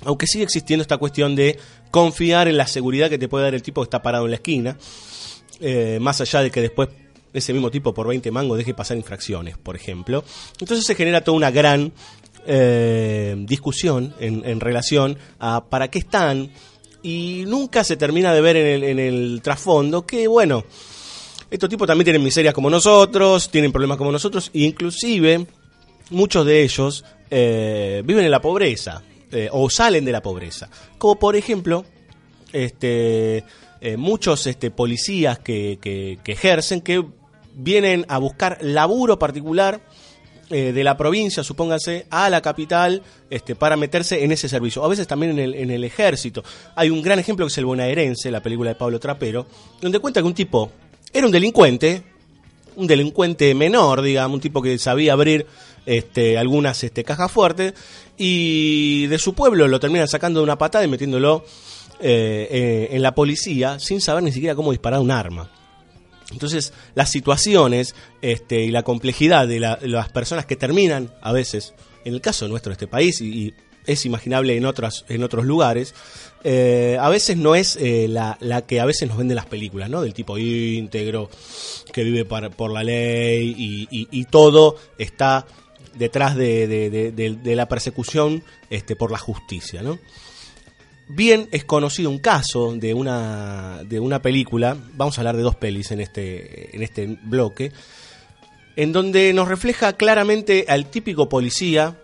Aunque 0.06 0.26
sigue 0.26 0.44
existiendo 0.44 0.82
esta 0.82 0.98
cuestión 0.98 1.36
de 1.36 1.60
confiar 1.92 2.48
en 2.48 2.58
la 2.58 2.66
seguridad 2.66 3.12
que 3.12 3.20
te 3.20 3.28
puede 3.28 3.44
dar 3.44 3.54
el 3.54 3.62
tipo 3.62 3.82
que 3.82 3.86
está 3.86 4.02
parado 4.02 4.26
en 4.26 4.32
la 4.32 4.38
esquina, 4.38 4.76
eh, 5.62 6.00
más 6.02 6.20
allá 6.22 6.42
de 6.42 6.50
que 6.50 6.60
después 6.60 6.90
ese 7.34 7.54
mismo 7.54 7.70
tipo 7.70 7.94
por 7.94 8.08
20 8.08 8.32
mangos 8.32 8.58
deje 8.58 8.74
pasar 8.74 8.98
infracciones, 8.98 9.58
por 9.58 9.76
ejemplo. 9.76 10.24
Entonces 10.60 10.86
se 10.86 10.96
genera 10.96 11.24
toda 11.24 11.38
una 11.38 11.52
gran 11.52 11.94
eh, 12.48 13.36
discusión 13.48 14.14
en, 14.20 14.60
relación 14.60 15.18
a 15.40 15.66
para 15.66 15.90
qué 15.90 16.00
están 16.00 16.50
y 17.04 17.44
nunca 17.48 17.84
se 17.84 17.96
termina 17.96 18.34
de 18.34 18.42
ver 18.42 18.58
en 18.58 19.00
el, 19.00 19.40
trasfondo 19.44 20.06
que, 20.06 20.28
bueno, 20.28 20.66
estos 21.50 21.70
tipos 21.70 21.88
también 21.88 22.06
tienen 22.06 22.24
miserias 22.24 22.54
como 22.54 22.70
nosotros, 22.70 23.50
tienen 23.50 23.72
problemas 23.72 23.98
como 23.98 24.12
nosotros, 24.12 24.50
e 24.54 24.62
inclusive 24.62 25.46
muchos 26.10 26.46
de 26.46 26.64
ellos 26.64 27.06
eh, 27.30 28.02
viven 28.04 28.26
en 28.26 28.32
la 28.32 28.42
pobreza 28.42 29.04
o 29.52 29.70
salen 29.70 30.04
de 30.04 30.12
la 30.12 30.22
pobreza. 30.22 30.70
Como 30.98 31.18
por 31.18 31.38
ejemplo, 31.38 31.86
este, 32.52 33.46
eh, 33.82 33.98
muchos 33.98 34.46
este, 34.46 34.70
policías 34.70 35.40
que, 35.40 36.20
ejercen 36.26 36.82
que 36.82 37.04
vienen 37.56 38.06
a 38.08 38.20
buscar 38.20 38.60
laburo 38.62 39.18
particular 39.18 39.82
eh, 40.52 40.72
de 40.72 40.84
la 40.84 40.98
provincia, 40.98 41.44
supónganse, 41.44 42.06
a 42.12 42.30
la 42.30 42.42
capital 42.42 43.02
este, 43.30 43.56
para 43.56 43.78
meterse 43.78 44.24
en 44.24 44.32
ese 44.32 44.48
servicio. 44.48 44.84
A 44.86 44.88
veces 44.88 45.08
también 45.08 45.32
en 45.32 45.40
el, 45.40 45.56
en 45.56 45.72
el 45.72 45.84
ejército. 45.84 46.44
Hay 46.76 46.90
un 46.90 47.02
gran 47.02 47.18
ejemplo 47.18 47.46
que 47.46 47.52
es 47.52 47.58
El 47.58 47.66
Bonaerense, 47.66 48.30
la 48.30 48.44
película 48.44 48.70
de 48.70 48.76
Pablo 48.76 49.00
Trapero, 49.00 49.48
donde 49.82 50.00
cuenta 50.00 50.22
que 50.22 50.28
un 50.28 50.36
tipo 50.36 50.72
era 51.12 51.26
un 51.26 51.32
delincuente, 51.32 52.04
un 52.76 52.88
delincuente 52.88 53.54
menor, 53.56 54.02
digamos, 54.02 54.36
un 54.36 54.42
tipo 54.42 54.62
que 54.62 54.78
sabía 54.78 55.14
abrir 55.14 55.46
este, 55.86 56.38
algunas 56.38 56.84
este, 56.84 57.04
cajas 57.04 57.32
fuertes, 57.32 57.74
y 58.18 59.08
de 59.08 59.18
su 59.18 59.34
pueblo 59.34 59.68
lo 59.68 59.80
terminan 59.80 60.08
sacando 60.08 60.40
de 60.40 60.44
una 60.44 60.58
patada 60.58 60.86
y 60.86 60.88
metiéndolo 60.88 61.44
eh, 62.02 62.48
eh, 62.52 62.88
en 62.92 63.02
la 63.02 63.14
policía 63.16 63.80
sin 63.80 64.02
saber 64.02 64.24
ni 64.24 64.32
siquiera 64.32 64.56
cómo 64.56 64.72
disparar 64.72 65.00
un 65.00 65.12
arma. 65.12 65.52
Entonces, 66.32 66.72
las 66.96 67.10
situaciones 67.10 67.94
este, 68.22 68.62
y 68.64 68.72
la 68.72 68.84
complejidad 68.84 69.48
de 69.48 69.60
la- 69.60 69.80
las 69.82 70.10
personas 70.10 70.46
que 70.46 70.56
terminan, 70.56 71.14
a 71.22 71.32
veces, 71.34 71.74
en 72.06 72.14
el 72.14 72.22
caso 72.22 72.48
nuestro 72.48 72.70
de 72.70 72.74
este 72.74 72.88
país, 72.88 73.20
y, 73.22 73.54
es 73.88 74.06
imaginable 74.06 74.56
en, 74.56 74.66
otras, 74.66 75.06
en 75.10 75.24
otros 75.24 75.44
lugares, 75.44 75.96
eh, 76.44 76.98
a 77.02 77.10
veces 77.10 77.36
no 77.36 77.56
es 77.56 77.78
la, 77.82 78.38
la 78.40 78.62
que 78.62 78.80
a 78.80 78.86
veces 78.86 79.10
nos 79.10 79.18
venden 79.18 79.36
las 79.36 79.48
películas, 79.48 79.90
¿no? 79.90 80.04
Del 80.04 80.14
tipo 80.14 80.38
íntegro, 80.38 81.30
que 81.92 82.04
vive 82.04 82.24
para- 82.24 82.52
por 82.52 82.72
la 82.72 82.84
ley 82.84 83.56
y, 83.58 83.88
y- 83.90 84.08
y 84.12 84.26
todo 84.26 84.76
está 85.00 85.48
detrás 85.96 86.36
de, 86.36 86.68
de- 86.68 86.90
de- 86.92 87.12
de- 87.12 87.36
de 87.38 87.56
la 87.56 87.68
persecución 87.68 88.44
este, 88.70 88.96
por 88.96 89.12
la 89.12 89.18
justicia, 89.18 89.82
¿no? 89.82 89.98
Bien 91.14 91.50
es 91.52 91.66
conocido 91.66 92.10
un 92.10 92.20
caso 92.20 92.74
de 92.74 92.94
una, 92.94 93.82
de 93.84 94.00
una 94.00 94.22
película, 94.22 94.78
vamos 94.94 95.18
a 95.18 95.22
hablar 95.22 95.36
de 95.36 95.44
dos 95.44 95.58
pelis 95.58 95.92
en 95.92 96.00
este, 96.00 96.74
en 96.74 96.82
este 96.84 97.18
bloque, 97.24 97.74
en 98.78 98.94
donde 98.94 99.34
nos 99.34 99.50
refleja 99.50 99.92
claramente 99.98 100.64
al 100.70 100.86
típico 100.86 101.28
policía 101.28 101.98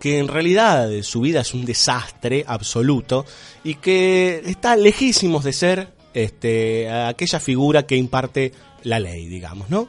que 0.00 0.18
en 0.18 0.28
realidad 0.28 0.88
su 1.02 1.20
vida 1.20 1.42
es 1.42 1.52
un 1.52 1.66
desastre 1.66 2.42
absoluto 2.46 3.26
y 3.62 3.74
que 3.74 4.40
está 4.46 4.76
lejísimos 4.76 5.44
de 5.44 5.52
ser 5.52 5.88
este, 6.14 6.90
aquella 6.90 7.38
figura 7.38 7.84
que 7.84 7.96
imparte 7.96 8.52
la 8.82 8.98
ley, 8.98 9.26
digamos, 9.26 9.68
¿no? 9.68 9.88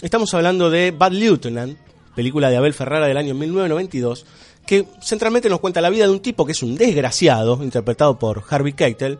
Estamos 0.00 0.32
hablando 0.32 0.70
de 0.70 0.90
Bad 0.90 1.12
Lieutenant, 1.12 1.76
película 2.14 2.48
de 2.48 2.56
Abel 2.56 2.72
Ferrara 2.72 3.06
del 3.06 3.18
año 3.18 3.34
1992, 3.34 4.24
que 4.66 4.86
centralmente 5.00 5.48
nos 5.48 5.60
cuenta 5.60 5.80
la 5.80 5.90
vida 5.90 6.04
de 6.06 6.10
un 6.12 6.20
tipo 6.20 6.44
que 6.44 6.52
es 6.52 6.62
un 6.62 6.76
desgraciado, 6.76 7.62
interpretado 7.62 8.18
por 8.18 8.42
Harvey 8.48 8.72
Keitel, 8.72 9.18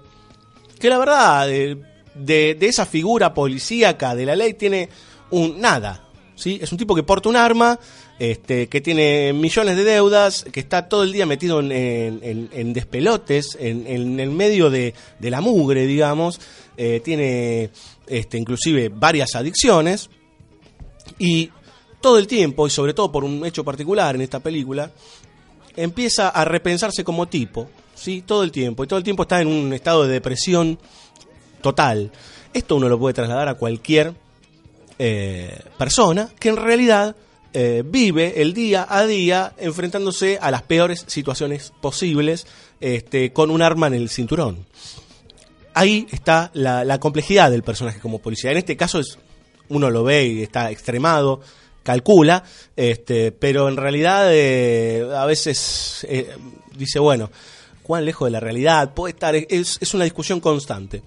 que 0.81 0.89
la 0.91 0.99
verdad, 0.99 1.47
de, 1.47 1.79
de- 2.15 2.57
esa 2.67 2.85
figura 2.87 3.33
policíaca 3.33 4.15
de 4.15 4.27
la 4.27 4.37
ley 4.37 4.55
tiene 4.55 4.89
un 5.31 5.61
nada. 5.61 6.05
¿sí? 6.35 6.59
Es 6.61 6.73
un 6.73 6.79
tipo 6.79 6.95
que 6.95 7.03
porta 7.03 7.29
un 7.29 7.37
arma, 7.37 7.79
este, 8.19 8.69
que 8.69 8.81
tiene 8.81 9.33
millones 9.33 9.77
de 9.77 9.85
deudas, 9.85 10.45
que 10.53 10.61
está 10.61 10.89
todo 10.89 11.03
el 11.05 11.13
día 11.13 11.27
metido 11.27 11.61
en, 11.61 11.71
en- 11.73 12.21
en- 12.23 12.51
en 12.53 12.73
despelotes, 12.73 13.57
en, 13.61 13.87
en 13.87 14.19
el 14.21 14.31
medio 14.31 14.69
de, 14.71 14.95
de 15.19 15.31
la 15.31 15.41
mugre, 15.41 15.87
digamos. 15.87 16.41
Eh, 16.77 17.01
tiene 17.05 17.71
este, 18.07 18.37
inclusive 18.39 18.89
varias 18.91 19.35
adicciones. 19.35 20.11
Y 21.19 21.51
todo 22.01 22.19
el 22.19 22.27
tiempo, 22.27 22.67
y 22.67 22.71
sobre 22.71 22.95
todo 22.95 23.11
por 23.11 23.25
un 23.25 23.45
hecho 23.47 23.65
particular 23.65 24.15
en 24.15 24.21
esta 24.21 24.41
película, 24.41 24.91
empieza 25.77 26.29
a 26.29 26.45
repensarse 26.45 27.05
como 27.05 27.27
tipo, 27.27 27.69
¿sí? 27.95 28.23
Todo 28.27 28.43
el 28.43 28.53
tiempo. 28.53 28.85
Y 28.85 28.87
todo 28.87 28.99
el 28.99 29.05
tiempo 29.05 29.23
está 29.23 29.41
en 29.41 29.49
un 29.49 29.73
estado 29.73 30.05
de 30.05 30.13
depresión 30.13 30.79
total. 31.61 32.11
Esto 32.53 32.77
uno 32.77 32.89
lo 32.89 32.99
puede 32.99 33.15
trasladar 33.15 33.49
a 33.49 33.55
cualquier 33.55 34.15
eh, 34.99 35.59
persona 35.77 36.31
que 36.39 36.49
en 36.49 36.57
realidad 36.57 37.17
eh, 37.53 37.83
vive 37.85 38.41
el 38.41 38.55
día 38.55 38.87
a 38.89 39.07
día 39.07 39.53
enfrentándose 39.59 40.39
a 40.41 40.51
las 40.51 40.63
peores 40.63 41.05
situaciones 41.07 41.73
posibles 41.81 42.47
este, 42.81 43.33
con 43.33 43.51
un 43.51 43.63
arma 43.63 43.87
en 43.87 43.95
el 43.95 44.11
cinturón. 44.11 44.67
Ahí 45.75 46.07
está 46.11 46.51
la, 46.55 46.85
la 46.85 46.99
complejidad 46.99 47.51
del 47.51 47.63
personaje 47.63 48.01
como 48.01 48.21
policía. 48.21 48.51
En 48.51 48.57
este 48.57 48.77
caso 48.77 48.99
es 48.99 49.19
uno 49.69 49.91
lo 49.91 50.05
ve 50.05 50.27
y 50.27 50.43
está 50.43 50.71
extremado, 50.71 51.41
calcula, 51.87 52.43
este, 52.75 53.31
pero 53.31 53.69
en 53.69 53.77
realidad 53.77 54.29
eh, 54.33 55.09
a 55.17 55.25
veces 55.25 56.05
eh, 56.09 56.35
dice, 56.77 56.99
bueno, 56.99 57.31
cuán 57.85 58.05
lejos 58.05 58.27
de 58.27 58.33
la 58.33 58.41
realidad 58.41 58.93
puede 58.93 59.13
estar, 59.13 59.37
es, 59.37 59.95
una 59.95 60.03
discusión 60.03 60.41
constante. 60.41 61.03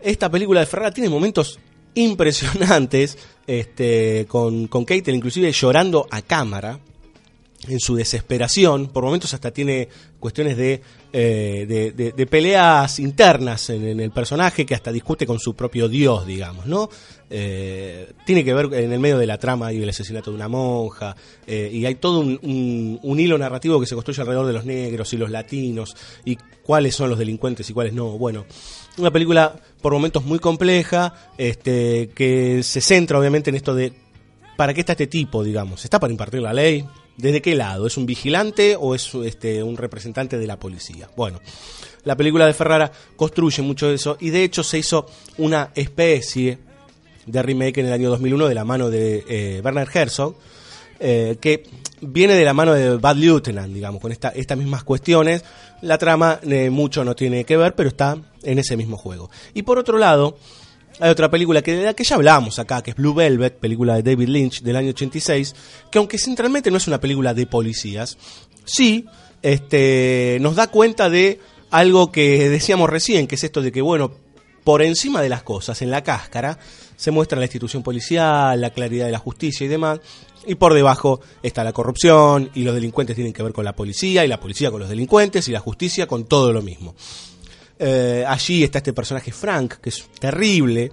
Esta 0.00 0.30
película 0.30 0.60
de 0.60 0.66
Ferrara 0.66 0.92
tiene 0.92 1.10
momentos 1.10 1.60
impresionantes, 1.94 3.18
este, 3.46 4.24
con, 4.26 4.66
con 4.66 4.86
Keitel 4.86 5.14
inclusive 5.14 5.52
llorando 5.52 6.06
a 6.10 6.22
cámara, 6.22 6.80
en 7.68 7.78
su 7.78 7.94
desesperación, 7.94 8.88
por 8.88 9.04
momentos 9.04 9.34
hasta 9.34 9.50
tiene 9.50 9.90
cuestiones 10.18 10.56
de, 10.56 10.80
eh, 11.12 11.92
de, 12.16 12.26
peleas 12.26 12.98
internas 12.98 13.70
en, 13.70 14.00
el 14.00 14.10
personaje 14.10 14.64
que 14.64 14.74
hasta 14.74 14.92
discute 14.92 15.26
con 15.26 15.38
su 15.38 15.54
propio 15.54 15.88
Dios, 15.88 16.26
digamos, 16.26 16.66
¿no? 16.66 16.88
Eh, 17.28 18.12
tiene 18.26 18.44
que 18.44 18.54
ver 18.54 18.72
en 18.74 18.92
el 18.92 18.98
medio 19.00 19.18
de 19.18 19.26
la 19.26 19.38
trama 19.38 19.72
y 19.72 19.82
el 19.82 19.88
asesinato 19.88 20.30
de 20.30 20.36
una 20.36 20.48
monja, 20.48 21.14
eh, 21.46 21.70
y 21.72 21.84
hay 21.86 21.94
todo 21.96 22.20
un- 22.20 22.98
un 23.02 23.20
hilo 23.20 23.38
narrativo 23.38 23.80
que 23.80 23.86
se 23.86 23.94
construye 23.94 24.20
alrededor 24.20 24.46
de 24.46 24.52
los 24.52 24.64
negros 24.64 25.12
y 25.12 25.16
los 25.16 25.30
latinos, 25.30 25.96
y 26.24 26.36
cuáles 26.62 26.94
son 26.94 27.10
los 27.10 27.18
delincuentes 27.18 27.68
y 27.70 27.72
cuáles 27.72 27.92
no. 27.92 28.18
Bueno, 28.18 28.46
una 28.98 29.10
película 29.10 29.54
por 29.80 29.92
momentos 29.92 30.24
muy 30.24 30.38
compleja, 30.38 31.14
este, 31.38 32.10
que 32.14 32.62
se 32.62 32.80
centra 32.80 33.18
obviamente 33.18 33.50
en 33.50 33.56
esto 33.56 33.74
de 33.74 33.92
¿para 34.56 34.74
qué 34.74 34.80
está 34.80 34.92
este 34.92 35.06
tipo, 35.06 35.42
digamos? 35.42 35.84
¿Está 35.84 35.98
para 35.98 36.12
impartir 36.12 36.42
la 36.42 36.52
ley? 36.52 36.84
¿Desde 37.20 37.42
qué 37.42 37.54
lado? 37.54 37.86
¿Es 37.86 37.96
un 37.96 38.06
vigilante 38.06 38.76
o 38.78 38.94
es 38.94 39.14
este, 39.14 39.62
un 39.62 39.76
representante 39.76 40.38
de 40.38 40.46
la 40.46 40.58
policía? 40.58 41.08
Bueno, 41.16 41.40
la 42.04 42.16
película 42.16 42.46
de 42.46 42.54
Ferrara 42.54 42.90
construye 43.16 43.62
mucho 43.62 43.88
de 43.88 43.94
eso 43.94 44.16
y 44.20 44.30
de 44.30 44.44
hecho 44.44 44.62
se 44.62 44.78
hizo 44.78 45.06
una 45.38 45.70
especie 45.74 46.58
de 47.26 47.42
remake 47.42 47.78
en 47.78 47.86
el 47.86 47.92
año 47.92 48.10
2001 48.10 48.48
de 48.48 48.54
la 48.54 48.64
mano 48.64 48.90
de 48.90 49.24
eh, 49.28 49.60
Werner 49.62 49.88
Herzog, 49.92 50.34
eh, 50.98 51.36
que 51.40 51.64
viene 52.00 52.34
de 52.34 52.44
la 52.44 52.54
mano 52.54 52.72
de 52.72 52.96
Bad 52.96 53.16
Lieutenant, 53.16 53.72
digamos, 53.72 54.00
con 54.00 54.12
esta, 54.12 54.30
estas 54.30 54.56
mismas 54.56 54.84
cuestiones. 54.84 55.44
La 55.82 55.98
trama 55.98 56.40
eh, 56.42 56.70
mucho 56.70 57.04
no 57.04 57.14
tiene 57.14 57.44
que 57.44 57.56
ver, 57.56 57.74
pero 57.74 57.88
está 57.88 58.16
en 58.42 58.58
ese 58.58 58.76
mismo 58.76 58.96
juego. 58.96 59.30
Y 59.54 59.62
por 59.62 59.78
otro 59.78 59.98
lado, 59.98 60.36
Hay 61.00 61.08
otra 61.08 61.30
película 61.30 61.62
que 61.62 61.74
de 61.74 61.84
la 61.84 61.94
que 61.94 62.04
ya 62.04 62.16
hablábamos 62.16 62.58
acá, 62.58 62.82
que 62.82 62.90
es 62.90 62.96
Blue 62.96 63.14
Velvet, 63.14 63.58
película 63.58 63.94
de 63.94 64.02
David 64.02 64.28
Lynch 64.28 64.60
del 64.60 64.76
año 64.76 64.90
86, 64.90 65.54
que 65.90 65.98
aunque 65.98 66.18
centralmente 66.18 66.70
no 66.70 66.76
es 66.76 66.86
una 66.86 67.00
película 67.00 67.32
de 67.32 67.46
policías, 67.46 68.18
sí 68.66 69.06
este, 69.40 70.36
nos 70.42 70.56
da 70.56 70.66
cuenta 70.66 71.08
de 71.08 71.40
algo 71.70 72.12
que 72.12 72.50
decíamos 72.50 72.90
recién, 72.90 73.26
que 73.26 73.36
es 73.36 73.44
esto 73.44 73.62
de 73.62 73.72
que, 73.72 73.80
bueno, 73.80 74.12
por 74.62 74.82
encima 74.82 75.22
de 75.22 75.30
las 75.30 75.42
cosas, 75.42 75.80
en 75.80 75.90
la 75.90 76.02
cáscara, 76.02 76.58
se 76.96 77.10
muestra 77.10 77.38
la 77.38 77.46
institución 77.46 77.82
policial, 77.82 78.60
la 78.60 78.68
claridad 78.68 79.06
de 79.06 79.12
la 79.12 79.18
justicia 79.18 79.64
y 79.64 79.68
demás, 79.68 80.00
y 80.46 80.56
por 80.56 80.74
debajo 80.74 81.20
está 81.42 81.64
la 81.64 81.72
corrupción, 81.72 82.50
y 82.54 82.62
los 82.62 82.74
delincuentes 82.74 83.16
tienen 83.16 83.32
que 83.32 83.42
ver 83.42 83.54
con 83.54 83.64
la 83.64 83.74
policía, 83.74 84.22
y 84.22 84.28
la 84.28 84.38
policía 84.38 84.70
con 84.70 84.80
los 84.80 84.90
delincuentes, 84.90 85.48
y 85.48 85.52
la 85.52 85.60
justicia 85.60 86.06
con 86.06 86.24
todo 86.26 86.52
lo 86.52 86.60
mismo. 86.60 86.94
Eh, 87.82 88.24
allí 88.28 88.62
está 88.62 88.78
este 88.78 88.92
personaje 88.92 89.32
Frank, 89.32 89.76
que 89.80 89.88
es 89.88 90.06
terrible, 90.20 90.92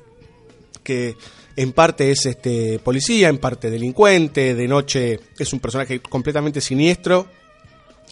que 0.83 1.17
en 1.57 1.73
parte 1.73 2.11
es 2.11 2.25
este 2.25 2.79
policía, 2.79 3.27
en 3.27 3.39
parte 3.39 3.69
delincuente, 3.69 4.55
de 4.55 4.67
noche 4.69 5.19
es 5.37 5.51
un 5.51 5.59
personaje 5.59 5.99
completamente 5.99 6.61
siniestro, 6.61 7.27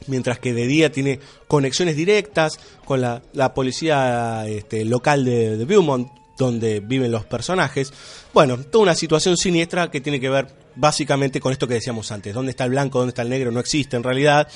mientras 0.07 0.39
que 0.39 0.53
de 0.53 0.67
día 0.67 0.91
tiene 0.91 1.21
conexiones 1.47 1.95
directas 1.95 2.59
con 2.83 2.99
la, 2.99 3.21
la 3.31 3.53
policía 3.53 4.45
este, 4.45 4.83
local 4.83 5.23
de, 5.23 5.63
Beaumont, 5.63 6.09
donde 6.37 6.81
viven 6.81 7.13
los 7.13 7.23
personajes. 7.23 7.93
Bueno, 8.33 8.57
toda 8.57 8.83
una 8.83 8.95
situación 8.95 9.37
siniestra 9.37 9.89
que 9.89 10.01
tiene 10.01 10.19
que 10.19 10.27
ver 10.27 10.47
básicamente 10.75 11.39
con 11.39 11.53
esto 11.53 11.65
que 11.65 11.75
decíamos 11.75 12.11
antes, 12.11 12.33
dónde 12.33 12.49
está 12.49 12.65
el 12.65 12.71
blanco, 12.71 12.99
dónde 12.99 13.11
está 13.11 13.21
el 13.21 13.29
negro, 13.29 13.51
no 13.51 13.61
existe 13.61 13.95
en 13.95 14.03
realidad, 14.03 14.49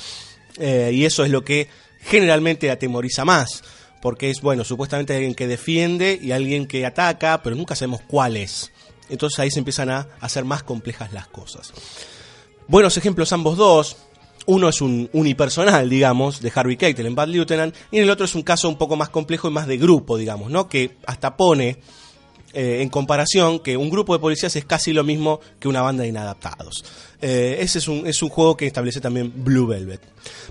eh, 0.57 0.91
y 0.93 1.05
eso 1.05 1.23
es 1.23 1.31
lo 1.31 1.45
que 1.45 1.69
generalmente 2.01 2.69
atemoriza 2.69 3.23
más, 3.23 3.63
porque 4.01 4.29
es, 4.29 4.41
bueno, 4.41 4.63
supuestamente 4.63 5.13
alguien 5.13 5.35
que 5.35 5.47
defiende 5.47 6.19
y 6.21 6.31
alguien 6.31 6.67
que 6.67 6.85
ataca, 6.85 7.41
pero 7.43 7.55
nunca 7.55 7.75
sabemos 7.75 8.01
cuál 8.07 8.37
es. 8.37 8.71
Entonces 9.09 9.39
ahí 9.39 9.51
se 9.51 9.59
empiezan 9.59 9.89
a 9.89 10.07
hacer 10.21 10.45
más 10.45 10.63
complejas 10.63 11.13
las 11.13 11.27
cosas. 11.27 11.73
Buenos 12.67 12.97
ejemplos 12.97 13.33
ambos 13.33 13.57
dos. 13.57 13.97
Uno 14.45 14.69
es 14.69 14.81
un 14.81 15.09
unipersonal, 15.13 15.89
digamos, 15.89 16.41
de 16.41 16.51
Harvey 16.53 16.77
Keitel 16.77 17.05
en 17.05 17.15
Bad 17.15 17.27
Lieutenant, 17.27 17.75
y 17.91 17.97
en 17.97 18.03
el 18.03 18.09
otro 18.09 18.25
es 18.25 18.33
un 18.35 18.41
caso 18.41 18.69
un 18.69 18.77
poco 18.77 18.95
más 18.95 19.09
complejo 19.09 19.47
y 19.47 19.51
más 19.51 19.67
de 19.67 19.77
grupo, 19.77 20.17
digamos, 20.17 20.49
¿no? 20.49 20.67
Que 20.67 20.97
hasta 21.05 21.37
pone 21.37 21.77
eh, 22.53 22.81
en 22.81 22.89
comparación 22.89 23.59
que 23.59 23.77
un 23.77 23.89
grupo 23.89 24.13
de 24.13 24.19
policías 24.19 24.55
es 24.55 24.65
casi 24.65 24.91
lo 24.91 25.03
mismo 25.03 25.39
que 25.59 25.67
una 25.67 25.81
banda 25.81 26.03
de 26.03 26.09
inadaptados. 26.09 26.83
Eh, 27.21 27.57
ese 27.59 27.79
es 27.79 27.87
un, 27.87 28.07
es 28.07 28.21
un 28.23 28.29
juego 28.29 28.55
que 28.55 28.65
establece 28.65 29.01
también 29.01 29.31
Blue 29.35 29.67
Velvet. 29.67 30.01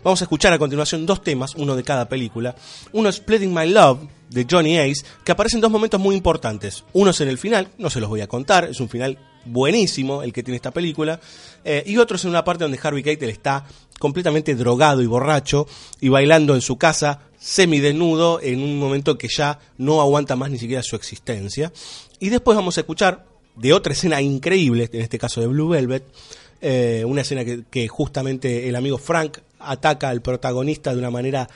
Vamos 0.05 0.21
a 0.21 0.25
escuchar 0.25 0.53
a 0.53 0.59
continuación 0.59 1.07
dos 1.07 1.23
temas, 1.23 1.55
uno 1.55 1.75
de 1.75 1.83
cada 1.83 2.09
película. 2.09 2.55
Uno 2.93 3.09
es 3.09 3.17
Splitting 3.17 3.55
My 3.55 3.69
Love 3.69 4.01
de 4.31 4.47
Johnny 4.49 4.79
Ace, 4.79 5.05
que 5.25 5.33
aparece 5.33 5.57
en 5.57 5.63
dos 5.63 5.71
momentos 5.71 6.01
muy 6.01 6.15
importantes. 6.15 6.85
Uno 6.93 7.11
es 7.11 7.21
en 7.21 7.29
el 7.29 7.39
final, 7.39 7.69
no 7.79 7.89
se 7.89 8.01
los 8.01 8.11
voy 8.11 8.21
a 8.21 8.27
contar, 8.27 8.65
es 8.65 8.81
un 8.81 8.89
final 8.89 9.19
buenísimo 9.47 10.23
el 10.23 10.33
que 10.33 10.43
tiene 10.43 10.57
esta 10.57 10.71
película, 10.71 11.21
eh, 11.65 11.83
y 11.87 11.97
otro 11.97 12.17
es 12.17 12.25
en 12.25 12.31
una 12.31 12.45
parte 12.45 12.65
donde 12.65 12.79
Harvey 12.83 13.03
Keitel 13.03 13.31
está 13.31 13.65
completamente 13.99 14.55
drogado 14.55 15.03
y 15.03 15.07
borracho 15.07 15.67
y 16.01 16.09
bailando 16.09 16.55
en 16.55 16.61
su 16.61 16.77
casa 16.77 17.21
semidesnudo 17.39 18.41
en 18.43 18.61
un 18.61 18.79
momento 18.79 19.17
que 19.17 19.29
ya 19.29 19.59
no 19.77 20.01
aguanta 20.01 20.37
más 20.37 20.51
ni 20.51 20.59
siquiera 20.59 20.83
su 20.83 20.97
existencia. 20.97 21.73
Y 22.21 22.29
después 22.29 22.57
vamos 22.57 22.77
a 22.77 22.81
escuchar 22.81 23.27
de 23.57 23.73
otra 23.73 23.93
escena 23.93 24.21
increíble, 24.21 24.89
en 24.93 25.01
este 25.01 25.19
caso 25.19 25.41
de 25.41 25.47
Blue 25.47 25.69
Velvet, 25.69 26.05
eh, 26.61 27.05
una 27.07 27.23
escena 27.23 27.45
que, 27.45 27.65
que 27.71 27.89
justamente 27.89 28.69
el 28.69 28.77
amigo 28.77 28.99
Frank 28.99 29.39
ataca 29.59 30.09
al 30.09 30.23
protagonista 30.23 30.93
de 30.93 30.99
una 30.99 31.11
manera 31.11 31.49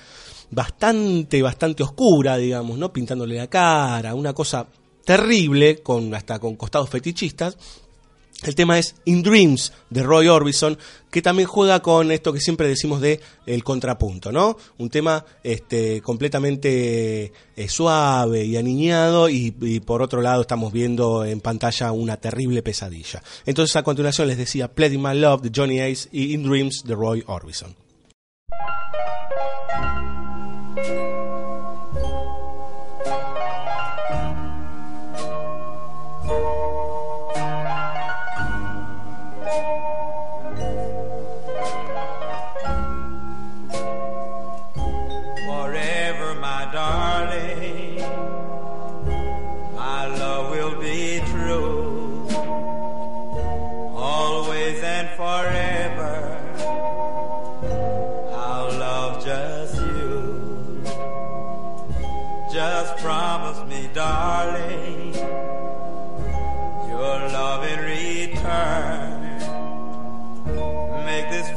bastante, 0.50 1.42
bastante 1.42 1.82
oscura, 1.82 2.36
digamos, 2.36 2.78
¿no? 2.78 2.92
Pintándole 2.92 3.36
la 3.36 3.48
cara, 3.48 4.14
una 4.14 4.32
cosa 4.32 4.66
terrible, 5.04 5.78
con, 5.82 6.14
hasta 6.14 6.38
con 6.38 6.56
costados 6.56 6.88
fetichistas. 6.90 7.56
El 8.42 8.56
tema 8.56 8.78
es 8.78 8.96
In 9.04 9.22
Dreams 9.22 9.72
de 9.90 10.02
Roy 10.02 10.26
Orbison, 10.26 10.76
que 11.10 11.22
también 11.22 11.46
juega 11.46 11.80
con 11.80 12.10
esto 12.10 12.32
que 12.32 12.40
siempre 12.40 12.66
decimos 12.66 13.00
de 13.00 13.20
el 13.46 13.62
contrapunto, 13.62 14.32
¿no? 14.32 14.56
Un 14.78 14.90
tema 14.90 15.24
este, 15.44 16.00
completamente 16.00 17.32
eh, 17.56 17.68
suave 17.68 18.44
y 18.44 18.56
aniñado 18.56 19.28
y, 19.28 19.52
por 19.86 20.02
otro 20.02 20.22
lado 20.22 20.42
estamos 20.42 20.72
viendo 20.72 21.24
en 21.24 21.40
pantalla 21.40 21.92
una 21.92 22.16
terrible 22.16 22.62
pesadilla. 22.62 23.22
Entonces 23.46 23.76
a 23.76 23.84
continuación 23.84 24.26
les 24.26 24.38
decía 24.38 24.72
Pledging 24.72 25.02
My 25.02 25.16
Love 25.16 25.42
de 25.42 25.52
Johnny 25.54 25.80
Ace 25.80 26.08
y 26.10 26.34
In 26.34 26.42
Dreams 26.42 26.82
de 26.84 26.94
Roy 26.94 27.22
Orbison. 27.26 27.76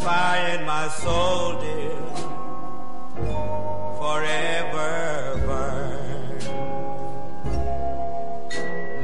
In 0.06 0.12
my 0.68 0.88
soul, 0.88 1.60
dear 1.60 1.98
forever 3.98 5.42
burn. 5.48 6.40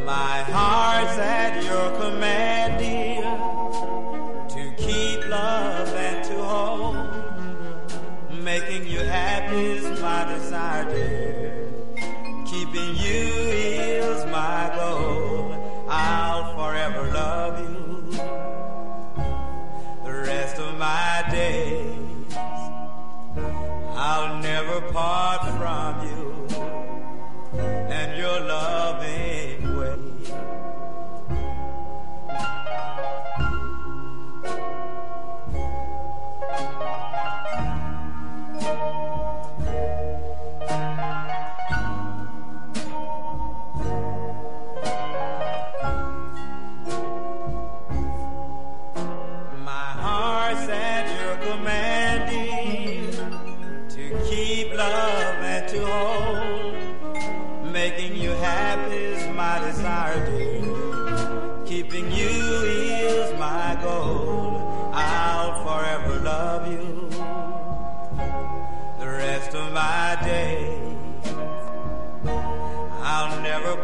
My 0.06 0.44
heart's 0.44 1.18
at 1.18 1.64
your 1.64 1.90
command, 2.00 2.61
never 24.72 24.92
part 24.94 25.42
from 25.58 26.08
you. 26.08 26.48
And 27.60 28.18
your 28.18 28.40
loving 28.40 29.31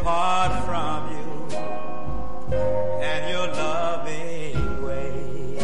I'll 0.08 0.50
never 0.50 0.66
part 0.66 0.66
from 0.66 1.00
you 1.12 1.28
and 3.04 3.30
your 3.30 3.48
loving 3.48 4.84
way. 4.84 5.58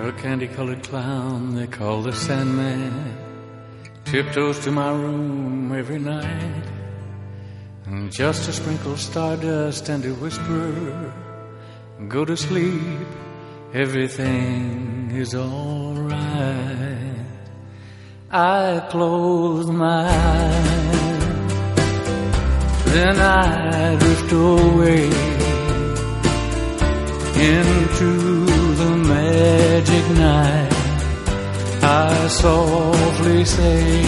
A 0.00 0.12
candy 0.12 0.48
colored 0.48 0.82
clown 0.82 1.54
they 1.54 1.66
call 1.66 2.02
the 2.02 2.12
Sandman 2.12 3.16
tiptoes 4.04 4.58
to 4.60 4.70
my 4.70 4.90
room 4.90 5.72
every 5.72 5.98
night. 5.98 6.64
And 7.86 8.12
just 8.12 8.44
to 8.44 8.52
sprinkle 8.52 8.96
stardust 8.98 9.88
and 9.88 10.02
to 10.02 10.14
whisper, 10.16 11.12
go 12.08 12.24
to 12.24 12.36
sleep, 12.36 13.06
everything 13.72 15.10
is 15.14 15.34
alright. 15.34 17.12
I 18.30 18.86
close 18.90 19.66
my 19.70 20.06
eyes, 20.08 20.94
then 22.94 23.18
I 23.18 23.96
drift 23.96 24.32
away 24.32 25.04
into 27.54 28.46
the 28.80 28.96
magic 28.96 30.04
night. 30.16 30.72
I 31.82 32.28
softly 32.28 33.44
say 33.44 34.04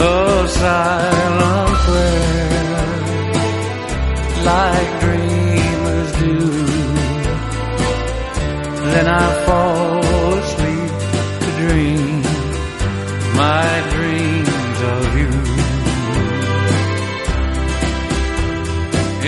a 0.00 0.48
silent 0.48 1.74
prayer 1.84 2.64
like 4.44 5.00
dreamers 5.00 5.43
Then 8.94 9.08
I 9.08 9.26
fall 9.44 9.98
asleep 10.38 10.92
to 11.42 11.50
dream 11.62 12.22
my 13.34 13.68
dreams 13.94 14.78
of 14.94 15.04
you. 15.20 15.32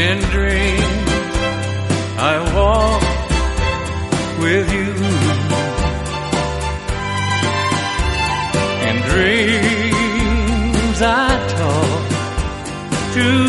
In 0.06 0.18
dreams, 0.36 1.10
I 2.32 2.34
walk 2.54 3.02
with 4.38 4.66
you. 4.76 4.90
In 8.88 8.96
dreams, 9.10 10.98
I 11.02 11.28
talk 11.58 12.02
to 13.14 13.45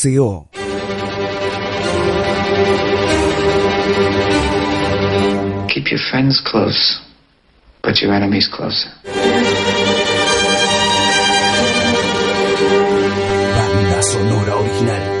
BSO. 0.00 0.46
Keep 5.68 5.90
your 5.90 6.00
friends 6.10 6.40
close, 6.40 7.00
but 7.82 8.00
your 8.00 8.14
enemies 8.14 8.48
closer. 8.48 8.90
Banda 13.54 14.02
sonora 14.02 14.56
original. 14.56 15.16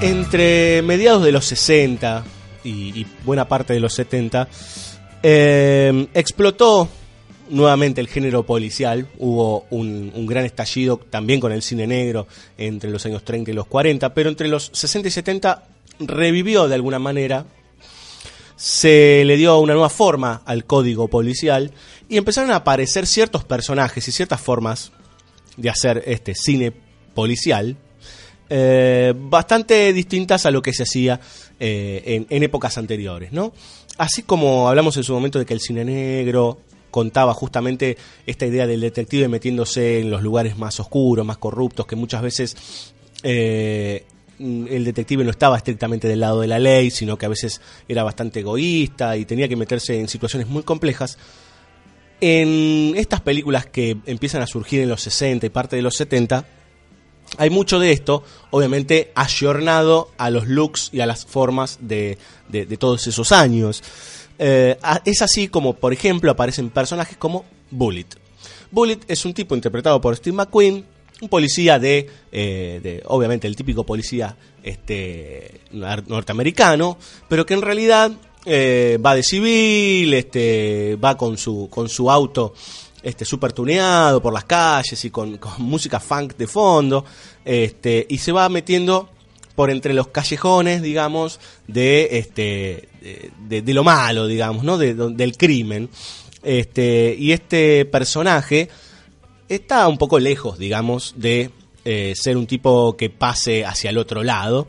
Entre 0.00 0.82
mediados 0.82 1.24
de 1.24 1.32
los 1.32 1.46
60 1.46 2.24
y, 2.62 3.00
y 3.00 3.06
buena 3.24 3.48
parte 3.48 3.72
de 3.72 3.80
los 3.80 3.94
70, 3.94 4.48
eh, 5.22 6.06
explotó 6.12 6.90
nuevamente 7.48 8.00
el 8.00 8.08
género 8.08 8.44
policial. 8.44 9.08
Hubo 9.18 9.66
un, 9.70 10.26
gran 10.26 10.44
estallido 10.44 10.98
también 10.98 11.40
con 11.40 11.52
el 11.52 11.62
cine 11.62 11.86
negro 11.86 12.26
entre 12.58 12.90
los 12.90 13.04
años 13.06 13.24
30 13.24 13.50
y 13.50 13.54
los 13.54 13.66
40, 13.66 14.14
pero 14.14 14.28
entre 14.28 14.48
los 14.48 14.70
60 14.72 15.08
y 15.08 15.10
70 15.10 15.68
revivió 16.00 16.68
de 16.68 16.74
alguna 16.74 16.98
manera. 16.98 17.46
Se 18.56 19.24
le 19.24 19.36
dio 19.36 19.58
una 19.58 19.72
nueva 19.72 19.90
forma 19.90 20.42
al 20.44 20.64
código 20.64 21.08
policial 21.08 21.72
y 22.08 22.16
empezaron 22.16 22.52
a 22.52 22.56
aparecer 22.56 23.06
ciertos 23.06 23.44
personajes 23.44 24.06
y 24.06 24.12
ciertas 24.12 24.40
formas 24.40 24.92
de 25.56 25.70
hacer 25.70 26.02
este 26.06 26.34
cine 26.34 26.72
policial 27.14 27.76
eh, 28.48 29.14
bastante 29.16 29.92
distintas 29.92 30.46
a 30.46 30.50
lo 30.50 30.62
que 30.62 30.72
se 30.72 30.84
hacía 30.84 31.20
eh, 31.58 32.02
en, 32.06 32.26
en 32.28 32.42
épocas 32.42 32.78
anteriores, 32.78 33.32
¿no? 33.32 33.52
Así 33.96 34.22
como 34.22 34.68
hablamos 34.68 34.96
en 34.96 35.04
su 35.04 35.12
momento 35.12 35.38
de 35.38 35.46
que 35.46 35.54
el 35.54 35.60
cine 35.60 35.84
negro 35.84 36.60
contaba 36.94 37.34
justamente 37.34 37.98
esta 38.24 38.46
idea 38.46 38.68
del 38.68 38.80
detective 38.80 39.26
metiéndose 39.26 39.98
en 39.98 40.10
los 40.10 40.22
lugares 40.22 40.56
más 40.56 40.78
oscuros, 40.78 41.26
más 41.26 41.38
corruptos, 41.38 41.88
que 41.88 41.96
muchas 41.96 42.22
veces 42.22 42.56
eh, 43.24 44.04
el 44.38 44.84
detective 44.84 45.24
no 45.24 45.32
estaba 45.32 45.56
estrictamente 45.56 46.06
del 46.06 46.20
lado 46.20 46.40
de 46.40 46.46
la 46.46 46.60
ley, 46.60 46.92
sino 46.92 47.18
que 47.18 47.26
a 47.26 47.28
veces 47.28 47.60
era 47.88 48.04
bastante 48.04 48.38
egoísta 48.38 49.16
y 49.16 49.24
tenía 49.24 49.48
que 49.48 49.56
meterse 49.56 49.98
en 49.98 50.06
situaciones 50.06 50.46
muy 50.46 50.62
complejas. 50.62 51.18
En 52.20 52.92
estas 52.94 53.22
películas 53.22 53.66
que 53.66 53.96
empiezan 54.06 54.42
a 54.42 54.46
surgir 54.46 54.80
en 54.80 54.88
los 54.88 55.02
60 55.02 55.46
y 55.46 55.50
parte 55.50 55.74
de 55.74 55.82
los 55.82 55.96
70, 55.96 56.46
hay 57.38 57.50
mucho 57.50 57.80
de 57.80 57.90
esto, 57.90 58.22
obviamente 58.50 59.10
ayornado 59.16 60.12
a 60.16 60.30
los 60.30 60.46
looks 60.46 60.90
y 60.92 61.00
a 61.00 61.06
las 61.06 61.26
formas 61.26 61.78
de, 61.80 62.18
todos 62.78 63.08
esos 63.08 63.32
años. 63.32 63.82
Eh, 64.38 64.76
es 65.04 65.22
así 65.22 65.48
como, 65.48 65.74
por 65.74 65.92
ejemplo, 65.92 66.30
aparecen 66.30 66.70
personajes 66.70 67.16
como 67.16 67.44
Bullet. 67.70 68.06
Bullet 68.70 68.98
es 69.08 69.24
un 69.24 69.32
tipo 69.34 69.54
interpretado 69.54 70.00
por 70.00 70.16
Steve 70.16 70.36
McQueen, 70.36 70.84
un 71.20 71.28
policía 71.28 71.78
de, 71.78 72.08
eh, 72.32 73.00
obviamente, 73.06 73.46
el 73.46 73.54
típico 73.56 73.84
policía 73.86 74.36
este, 74.62 75.60
nor- 75.72 76.04
norteamericano, 76.06 76.98
pero 77.28 77.46
que 77.46 77.54
en 77.54 77.62
realidad 77.62 78.10
eh, 78.44 78.98
va 79.04 79.14
de 79.14 79.22
civil, 79.22 80.12
este, 80.14 80.96
va 80.96 81.16
con 81.16 81.38
su, 81.38 81.68
con 81.70 81.88
su 81.88 82.10
auto 82.10 82.52
este, 83.02 83.24
super 83.24 83.52
tuneado 83.52 84.20
por 84.20 84.32
las 84.34 84.44
calles 84.44 85.04
y 85.04 85.10
con, 85.10 85.38
con 85.38 85.52
música 85.62 86.00
funk 86.00 86.36
de 86.36 86.46
fondo, 86.48 87.04
este, 87.44 88.04
y 88.08 88.18
se 88.18 88.32
va 88.32 88.48
metiendo 88.48 89.08
por 89.54 89.70
entre 89.70 89.94
los 89.94 90.08
callejones, 90.08 90.82
digamos, 90.82 91.38
de, 91.68 92.08
este, 92.18 92.88
de, 93.04 93.74
lo 93.74 93.84
malo, 93.84 94.26
digamos, 94.26 94.64
¿no? 94.64 94.78
De- 94.78 94.94
del 94.94 95.36
crimen. 95.36 95.88
Este, 96.42 97.14
y 97.18 97.32
este 97.32 97.84
personaje 97.86 98.68
está 99.48 99.88
un 99.88 99.98
poco 99.98 100.18
lejos, 100.18 100.58
digamos, 100.58 101.14
de 101.16 101.50
eh, 101.84 102.14
ser 102.16 102.36
un 102.36 102.46
tipo 102.46 102.96
que 102.96 103.10
pase 103.10 103.64
hacia 103.64 103.90
el 103.90 103.98
otro 103.98 104.22
lado, 104.22 104.66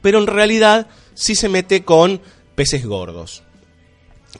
pero 0.00 0.18
en 0.18 0.26
realidad 0.26 0.86
sí 1.14 1.34
se 1.34 1.48
mete 1.48 1.84
con 1.84 2.20
peces 2.54 2.84
gordos. 2.86 3.42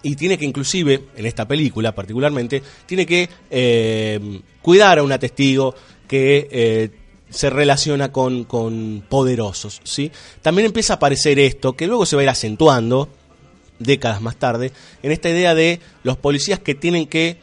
Y 0.03 0.15
tiene 0.17 0.37
que 0.37 0.45
inclusive, 0.45 1.05
en 1.17 1.27
esta 1.27 1.49
película 1.49 1.95
particularmente, 1.95 2.63
tiene 2.85 3.07
que 3.07 3.29
eh, 3.51 4.41
cuidar 4.61 4.99
a 4.99 5.03
una 5.03 5.19
testigo 5.19 5.75
que 6.07 6.49
eh, 6.51 6.91
se 7.31 7.51
relaciona 7.51 8.13
con, 8.13 8.45
con 8.45 9.05
poderosos, 9.09 9.81
¿sí? 9.85 10.13
También 10.43 10.67
empieza 10.67 10.93
a 10.95 10.97
aparecer 10.97 11.39
esto, 11.39 11.73
que 11.75 11.87
luego 11.87 12.07
se 12.07 12.15
va 12.15 12.23
a 12.23 12.25
ir 12.25 12.29
acentuando 12.29 13.09
décadas 13.79 14.21
más 14.23 14.37
tarde, 14.37 14.73
en 15.03 15.13
esta 15.13 15.29
idea 15.31 15.55
de 15.55 15.81
los 16.03 16.17
policías 16.17 16.59
que 16.61 16.75
tienen 16.75 17.07
que, 17.07 17.39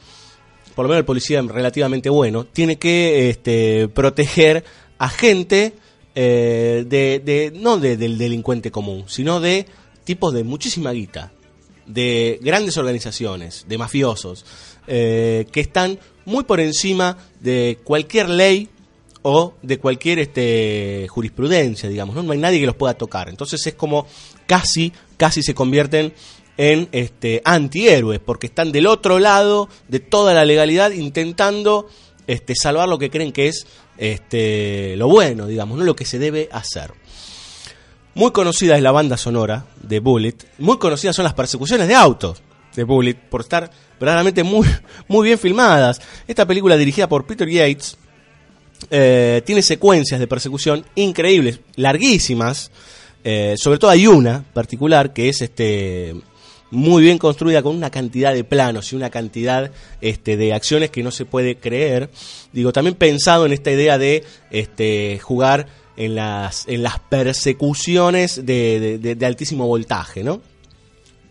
por 0.76 0.84
lo 0.86 0.90
menos 0.90 1.00
el 1.00 1.06
policía 1.06 1.42
relativamente 1.42 2.10
bueno, 2.10 2.46
tiene 2.46 2.78
que 2.78 3.30
este, 3.30 3.88
proteger 3.90 4.64
a 4.98 5.10
gente 5.10 5.74
eh, 6.16 6.86
de, 6.88 7.22
de- 7.24 7.52
no 7.56 7.78
de- 7.78 7.98
del 7.98 8.18
delincuente 8.18 8.72
común, 8.72 9.06
sino 9.08 9.40
de 9.40 9.66
tipos 10.04 10.34
de 10.34 10.44
muchísima 10.44 10.92
guita, 10.92 11.32
de 11.86 12.40
grandes 12.42 12.78
organizaciones, 12.78 13.66
de 13.68 13.78
mafiosos, 13.78 14.46
eh, 14.88 15.46
que 15.52 15.60
están 15.60 16.00
muy 16.26 16.44
por 16.46 16.60
encima 16.60 17.18
de 17.42 17.80
cualquier 17.84 18.30
ley 18.30 18.70
o 19.22 19.54
de 19.62 19.78
cualquier 19.80 20.20
este, 20.20 21.08
jurisprudencia, 21.10 21.88
digamos, 21.90 22.16
¿no? 22.16 22.24
No 22.24 22.34
hay 22.34 22.38
nadie 22.40 22.60
que 22.60 22.66
los 22.66 22.76
pueda 22.76 22.94
tocar. 22.94 23.30
Entonces 23.30 23.66
es 23.66 23.74
como 23.74 24.06
casi, 24.46 24.94
casi 25.18 25.44
se 25.44 25.54
convierten 25.54 26.14
en 26.58 26.88
este, 26.92 27.42
antihéroes, 27.46 28.20
porque 28.20 28.48
están 28.48 28.72
del 28.72 28.88
otro 28.88 29.20
lado 29.20 29.70
de 29.88 30.00
toda 30.00 30.34
la 30.34 30.46
legalidad 30.46 30.92
intentando 30.92 31.88
este, 32.28 32.56
salvar 32.56 32.88
lo 32.88 33.00
que 33.00 33.10
creen 33.10 33.32
que 33.32 33.48
es 33.48 33.66
este, 33.98 34.96
lo 34.98 35.08
bueno, 35.08 35.48
digamos, 35.48 35.78
no 35.78 35.84
lo 35.84 35.96
que 35.96 36.06
se 36.06 36.20
debe 36.20 36.50
hacer. 36.52 36.94
Muy 38.16 38.32
conocida 38.32 38.76
es 38.76 38.84
la 38.84 38.92
banda 38.92 39.18
sonora 39.18 39.66
de 39.82 40.00
Bullet, 40.00 40.36
muy 40.60 40.78
conocidas 40.78 41.16
son 41.16 41.24
las 41.24 41.34
persecuciones 41.34 41.88
de 41.88 41.96
autos 41.96 42.42
de 42.76 42.84
Bullet 42.84 43.16
por 43.16 43.42
estar 43.42 43.70
verdaderamente 44.00 44.44
muy, 44.44 44.68
muy 45.08 45.28
bien 45.28 45.40
filmadas. 45.40 46.02
Esta 46.28 46.46
película 46.46 46.78
dirigida 46.78 47.10
por 47.10 47.26
Peter 47.26 47.50
Yates 47.50 47.98
eh, 48.90 49.42
tiene 49.46 49.62
secuencias 49.62 50.20
de 50.20 50.28
persecución 50.28 50.86
increíbles, 50.96 51.60
larguísimas. 51.76 52.72
Eh, 53.24 53.56
sobre 53.58 53.80
todo 53.80 53.92
hay 53.92 54.08
una 54.08 54.44
particular 54.54 55.14
que 55.14 55.30
es 55.30 55.42
este 55.42 56.16
muy 56.72 57.04
bien 57.04 57.20
construida 57.20 57.62
con 57.62 57.76
una 57.76 57.92
cantidad 57.92 58.34
de 58.34 58.44
planos 58.44 58.92
y 58.92 58.96
una 58.96 59.12
cantidad 59.12 59.72
este, 60.02 60.38
de 60.38 60.54
acciones 60.54 60.90
que 60.90 61.04
no 61.04 61.12
se 61.12 61.24
puede 61.26 61.58
creer. 61.58 62.10
Digo, 62.52 62.74
también 62.74 62.96
pensado 62.96 63.46
en 63.46 63.54
esta 63.54 63.70
idea 63.72 64.00
de 64.00 64.24
este, 64.50 65.20
jugar 65.22 65.68
en 65.98 66.16
las, 66.16 66.68
en 66.68 66.82
las 66.82 66.98
persecuciones 66.98 68.46
de, 68.46 68.98
de- 69.00 69.16
de- 69.16 69.26
altísimo 69.26 69.68
voltaje, 69.68 70.24
¿no? 70.24 70.42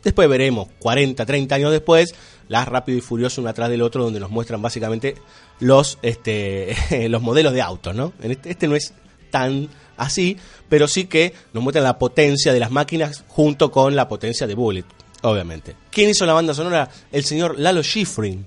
Después 0.05 0.28
veremos, 0.28 0.68
40, 0.78 1.26
30 1.26 1.55
años 1.57 1.72
después, 1.72 2.14
las 2.48 2.68
Rápido 2.68 2.98
y 2.98 3.00
Furioso 3.00 3.40
uno 3.40 3.50
atrás 3.50 3.68
del 3.70 3.83
otro, 3.83 4.05
donde 4.05 4.20
nos 4.20 4.31
muestran 4.31 4.62
básicamente 4.62 5.16
los, 5.59 5.98
este, 6.02 6.76
los 7.09 7.20
modelos 7.22 7.52
de 7.52 7.62
autos, 7.62 7.94
¿no? 7.96 8.12
Este, 8.22 8.50
este 8.50 8.68
no 8.68 8.76
es 8.76 8.92
tan 9.31 9.68
así, 9.96 10.37
pero 10.68 10.88
sí 10.88 11.07
que 11.07 11.35
nos 11.52 11.62
muestran 11.62 11.85
la 11.85 11.98
potencia 11.98 12.52
de 12.52 12.61
las 12.61 12.70
máquinas 12.70 13.24
junto 13.28 13.70
con 13.70 13.94
la 13.96 14.09
potencia 14.09 14.46
de 14.46 14.55
Bullet, 14.55 14.85
obviamente. 15.22 15.76
¿Quién 15.90 16.11
hizo 16.11 16.26
la 16.26 16.33
banda 16.33 16.55
sonora? 16.55 16.88
El 17.11 17.24
señor 17.24 17.59
Lalo 17.59 17.83
Schifrin, 17.83 18.46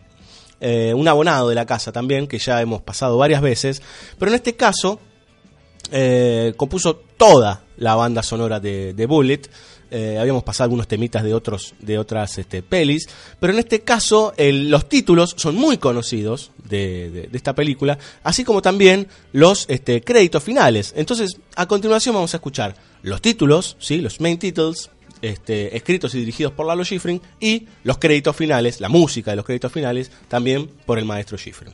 eh, 0.62 0.93
un 0.93 1.08
abonado 1.08 1.49
de 1.49 1.55
la 1.55 1.65
casa 1.65 1.91
también, 1.91 2.27
que 2.27 2.39
ya 2.39 2.62
hemos 2.62 2.81
pasado 2.81 3.17
varias 3.17 3.41
veces, 3.41 3.81
pero 4.17 4.31
en 4.31 4.36
este 4.36 4.55
caso 4.55 4.99
eh, 5.91 6.53
compuso 6.58 6.95
toda 7.17 7.63
la 7.77 7.95
banda 7.95 8.23
sonora 8.23 8.60
de, 8.60 8.93
de 8.93 9.05
Bullet. 9.05 9.41
Eh, 9.91 10.17
habíamos 10.19 10.43
pasado 10.43 10.65
algunos 10.65 10.87
temitas 10.87 11.23
de 11.23 11.33
otros 11.33 11.75
de 11.79 11.97
otras 11.97 12.37
este, 12.37 12.63
pelis, 12.63 13.07
pero 13.39 13.53
en 13.53 13.59
este 13.59 13.81
caso 13.81 14.33
los 14.37 14.89
títulos 14.89 15.35
son 15.37 15.55
muy 15.55 15.77
conocidos 15.77 16.51
de 16.63 17.29
esta 17.33 17.53
película, 17.53 17.97
así 18.23 18.43
como 18.43 18.61
también 18.61 19.07
los 19.31 19.65
este, 19.69 20.01
créditos 20.01 20.43
finales. 20.43 20.93
Entonces, 20.95 21.37
a 21.55 21.67
continuación 21.67 22.15
vamos 22.15 22.33
a 22.33 22.37
escuchar 22.37 22.75
los 23.03 23.21
títulos, 23.21 23.77
sí, 23.79 24.01
los 24.01 24.19
main 24.19 24.39
titles, 24.39 24.89
este, 25.21 25.75
escritos 25.75 26.13
y 26.15 26.19
dirigidos 26.19 26.53
por 26.53 26.65
Lalo 26.65 26.83
Schifrin 26.83 27.21
y 27.39 27.67
los 27.83 27.97
créditos 27.97 28.35
finales, 28.35 28.81
la 28.81 28.89
música 28.89 29.31
de 29.31 29.37
los 29.37 29.45
créditos 29.45 29.71
finales, 29.71 30.11
también 30.27 30.69
por 30.85 30.99
el 30.99 31.05
maestro 31.05 31.37
Schifrin. 31.37 31.73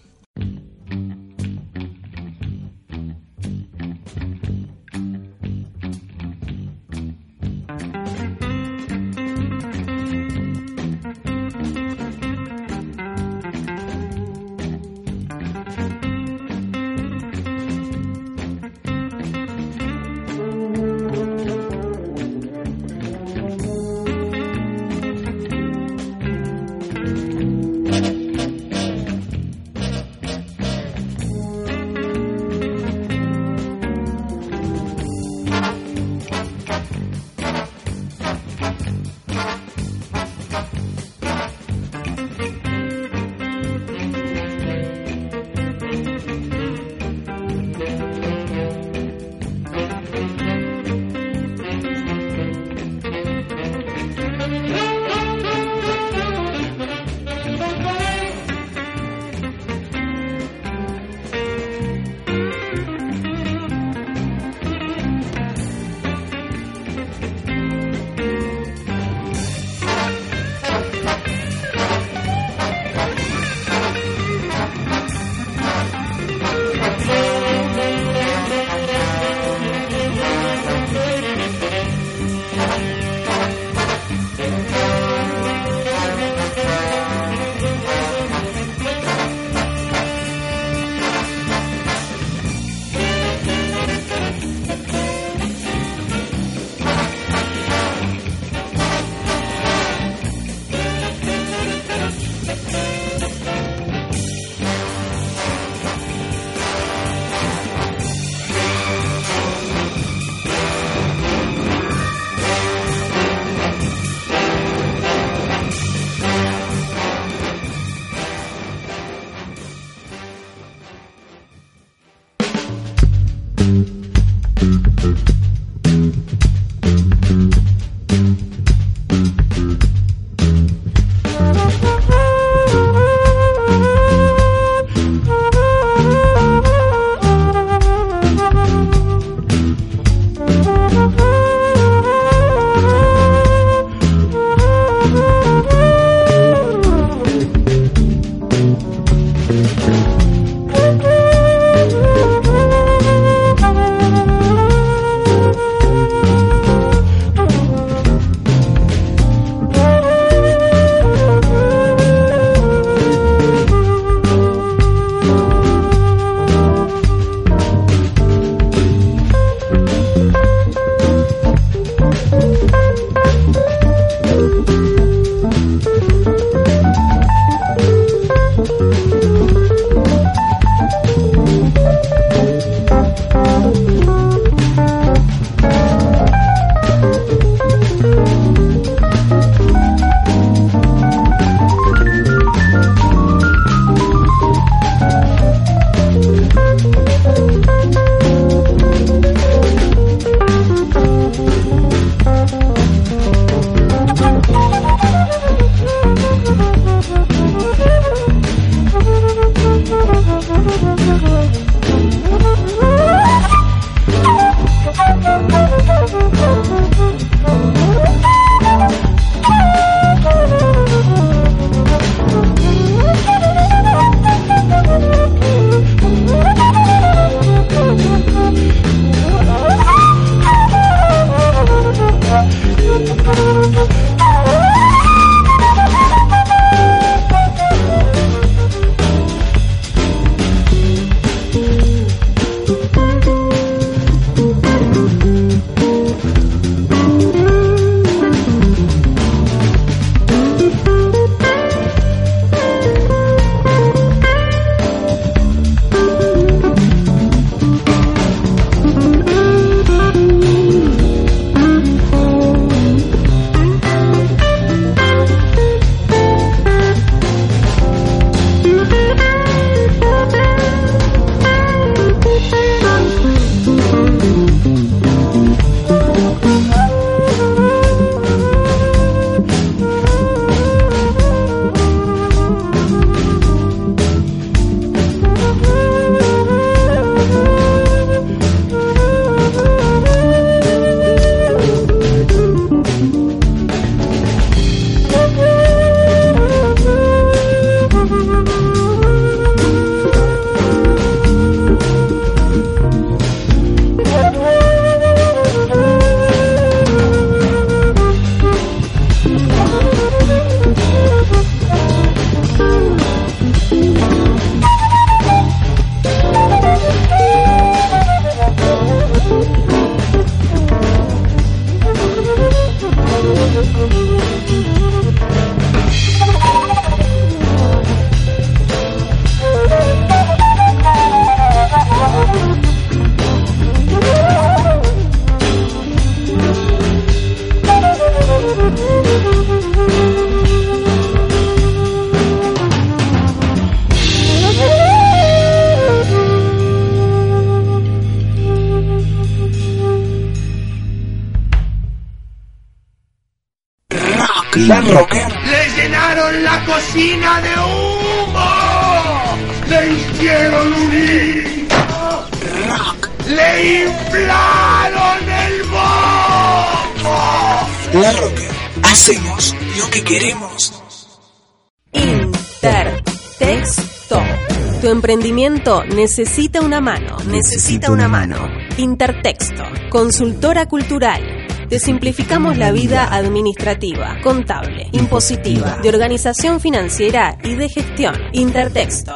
Emprendimiento 375.11 375.83
necesita 375.83 376.61
una 376.61 376.79
mano. 376.79 377.17
Necesita 377.27 377.91
una 377.91 378.07
mano. 378.07 378.37
Intertexto. 378.77 379.61
Consultora 379.89 380.67
cultural. 380.67 381.21
Te 381.67 381.79
simplificamos 381.79 382.57
la 382.57 382.71
vida 382.71 383.13
administrativa, 383.13 384.21
contable, 384.23 384.87
impositiva, 384.93 385.79
de 385.83 385.89
organización 385.89 386.61
financiera 386.61 387.37
y 387.43 387.55
de 387.55 387.67
gestión. 387.67 388.15
Intertexto. 388.31 389.13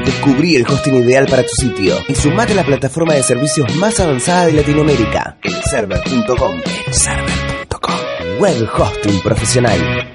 Descubrí 0.04 0.56
el 0.56 0.66
hosting 0.66 0.96
ideal 0.96 1.28
para 1.30 1.44
tu 1.44 1.54
sitio 1.54 1.98
y 2.08 2.16
sumate 2.16 2.54
a 2.54 2.56
la 2.56 2.66
plataforma 2.66 3.14
de 3.14 3.22
servicios 3.22 3.76
más 3.76 4.00
avanzada 4.00 4.48
de 4.48 4.54
Latinoamérica, 4.54 5.38
elserver.com. 5.44 6.60
Elserver.com. 6.88 7.94
Web 8.40 8.68
hosting 8.76 9.22
profesional. 9.22 10.15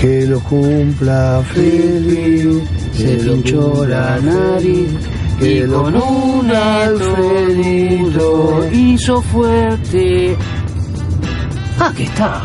Que 0.00 0.26
lo 0.26 0.40
cumpla 0.40 1.42
feliz, 1.52 2.62
Se 2.96 3.16
pinchó 3.16 3.84
la 3.86 4.18
nariz 4.20 4.88
y 5.42 5.60
con 5.66 5.96
un 5.96 6.50
Alfredito 6.50 8.14
hizo 8.72 9.20
fuerte. 9.20 10.34
Ah, 11.78 11.92
que 11.94 12.04
está. 12.04 12.44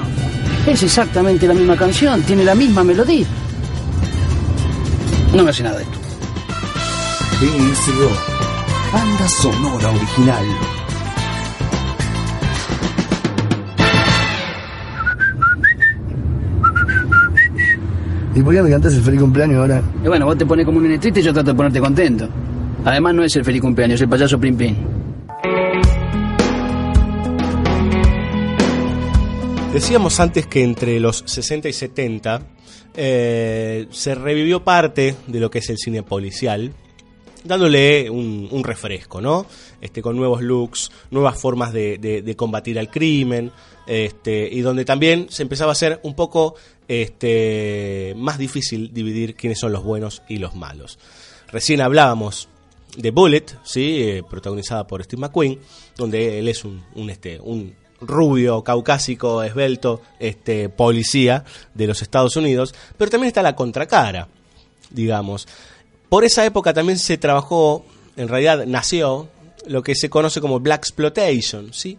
Es 0.67 0.83
exactamente 0.83 1.47
la 1.47 1.53
misma 1.53 1.77
canción, 1.77 2.21
tiene 2.23 2.43
la 2.43 2.53
misma 2.55 2.83
melodía. 2.83 3.27
No 5.33 5.43
me 5.43 5.51
hace 5.51 5.63
nada 5.63 5.77
de 5.77 5.83
esto. 5.83 5.97
BSO. 7.39 8.09
Banda 8.91 9.29
sonora 9.41 9.89
original. 9.91 10.78
¿Y 18.39 18.41
por 18.41 18.53
qué 18.53 18.61
me 18.63 18.69
cantas 18.69 18.93
el 18.93 19.01
feliz 19.01 19.19
cumpleaños 19.19 19.57
ahora? 19.57 19.83
Y 20.01 20.07
bueno, 20.07 20.25
vos 20.25 20.37
te 20.37 20.45
pones 20.45 20.65
como 20.65 20.77
un 20.77 20.83
nene 20.83 20.97
triste 20.97 21.19
y 21.19 21.23
yo 21.23 21.33
trato 21.33 21.51
de 21.51 21.55
ponerte 21.57 21.81
contento. 21.81 22.29
Además 22.85 23.13
no 23.13 23.23
es 23.25 23.35
el 23.35 23.43
feliz 23.43 23.59
cumpleaños, 23.61 23.95
es 23.95 24.01
el 24.03 24.09
payaso 24.09 24.39
Plim 24.39 24.55
Plim. 24.55 24.75
Decíamos 29.73 30.19
antes 30.19 30.47
que 30.47 30.63
entre 30.63 30.99
los 30.99 31.23
60 31.25 31.69
y 31.69 31.73
70 31.73 32.41
eh, 32.95 33.87
se 33.91 34.15
revivió 34.15 34.63
parte 34.63 35.15
de 35.27 35.39
lo 35.39 35.51
que 35.51 35.59
es 35.59 35.69
el 35.69 35.77
cine 35.77 36.01
policial, 36.01 36.71
dándole 37.43 38.09
un, 38.09 38.47
un 38.51 38.63
refresco, 38.63 39.21
¿no? 39.21 39.45
Este, 39.79 40.01
con 40.01 40.15
nuevos 40.17 40.41
looks, 40.41 40.91
nuevas 41.11 41.39
formas 41.39 41.71
de, 41.71 41.97
de- 41.99 42.21
de 42.23 42.35
combatir 42.35 42.79
al 42.79 42.89
crimen, 42.89 43.51
este, 43.85 44.49
y 44.51 44.61
donde 44.61 44.85
también 44.85 45.27
se 45.29 45.43
empezaba 45.43 45.71
a 45.71 45.73
hacer 45.73 45.99
un 46.03 46.15
poco 46.15 46.55
este, 46.89 48.15
más 48.17 48.37
difícil 48.37 48.91
dividir 48.91 49.35
quiénes 49.35 49.59
son 49.59 49.71
los 49.71 49.83
buenos 49.83 50.23
y 50.27 50.37
los 50.37 50.55
malos. 50.55 50.99
Recién 51.51 51.81
hablábamos 51.81 52.49
de 52.97 53.11
Bullet, 53.11 53.45
¿sí? 53.63 54.01
Eh, 54.01 54.23
protagonizada 54.27 54.87
por 54.87 55.03
Steve 55.03 55.21
McQueen, 55.21 55.59
donde 55.95 56.39
él 56.39 56.47
es 56.47 56.65
un, 56.65 56.83
un, 56.95 57.11
este, 57.11 57.39
rubio, 58.01 58.63
caucásico, 58.63 59.43
esbelto, 59.43 60.01
este, 60.19 60.67
policía 60.67 61.45
de 61.75 61.87
los 61.87 62.01
Estados 62.01 62.35
Unidos, 62.35 62.73
pero 62.97 63.11
también 63.11 63.27
está 63.27 63.43
la 63.43 63.55
contracara, 63.55 64.27
digamos. 64.89 65.47
Por 66.09 66.23
esa 66.23 66.43
época 66.43 66.73
también 66.73 66.97
se 66.97 67.19
trabajó, 67.19 67.85
en 68.17 68.27
realidad 68.27 68.65
nació, 68.65 69.29
lo 69.69 69.83
que 69.83 69.95
se 69.95 70.09
conoce 70.09 70.41
como 70.41 70.59
Black 70.59 70.81
Exploitation, 70.81 71.73
¿sí? 71.73 71.97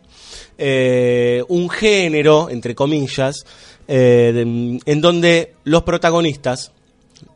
Eh, 0.59 1.43
un 1.49 1.71
género, 1.71 2.51
entre 2.51 2.75
comillas, 2.75 3.45
eh, 3.93 4.33
en 4.85 5.01
donde 5.01 5.55
los 5.65 5.83
protagonistas 5.83 6.71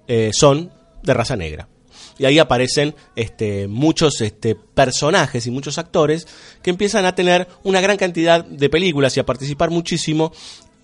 eh, 0.06 0.30
son 0.32 0.70
de 1.02 1.14
raza 1.14 1.34
negra. 1.34 1.68
y 2.16 2.26
ahí 2.26 2.38
aparecen 2.38 2.94
este, 3.16 3.66
muchos 3.66 4.20
este, 4.20 4.54
personajes 4.54 5.48
y 5.48 5.50
muchos 5.50 5.78
actores 5.78 6.28
que 6.62 6.70
empiezan 6.70 7.06
a 7.06 7.14
tener 7.16 7.48
una 7.64 7.80
gran 7.80 7.96
cantidad 7.96 8.44
de 8.44 8.68
películas 8.68 9.16
y 9.16 9.20
a 9.20 9.26
participar 9.26 9.70
muchísimo 9.70 10.32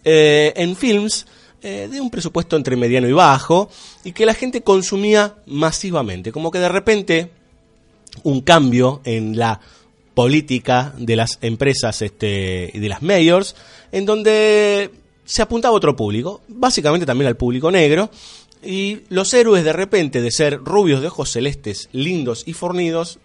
eh, 0.05 0.53
en 0.57 0.75
films 0.75 1.27
de 1.63 2.01
un 2.01 2.09
presupuesto 2.09 2.57
entre 2.57 2.75
mediano 2.75 3.07
y 3.07 3.13
bajo 3.13 3.69
y 4.03 4.13
que 4.13 4.25
la 4.25 4.33
gente 4.33 4.63
consumía 4.63 5.37
masivamente, 5.45 6.33
como 6.33 6.51
que 6.51 6.59
de 6.59 6.71
repente 6.71 7.31
un 8.23 8.41
cambio 8.41 9.01
en 9.05 9.39
la 9.39 9.61
política 10.15 10.93
de 10.99 11.17
las 11.17 11.39
empresas 11.41 12.03
este, 12.03 12.71
y 12.75 12.79
de 12.79 12.89
las 12.89 13.03
mayors, 13.03 13.57
en 13.93 14.05
donde 14.05 14.91
se 15.25 15.43
apuntaba 15.43 15.75
a 15.75 15.77
otro 15.77 15.97
público, 15.97 16.43
básicamente 16.49 17.07
también 17.07 17.29
al 17.29 17.37
público 17.37 17.71
negro, 17.71 18.11
y 18.63 19.01
los 19.09 19.33
héroes 19.33 19.65
de 19.65 19.73
repente 19.73 20.21
de 20.21 20.31
ser 20.31 20.59
rubios 20.59 21.01
de 21.01 21.07
ojos 21.07 21.31
celestes, 21.31 21.89
lindos 21.93 22.43
y 22.47 22.53
fornidos, 22.53 23.19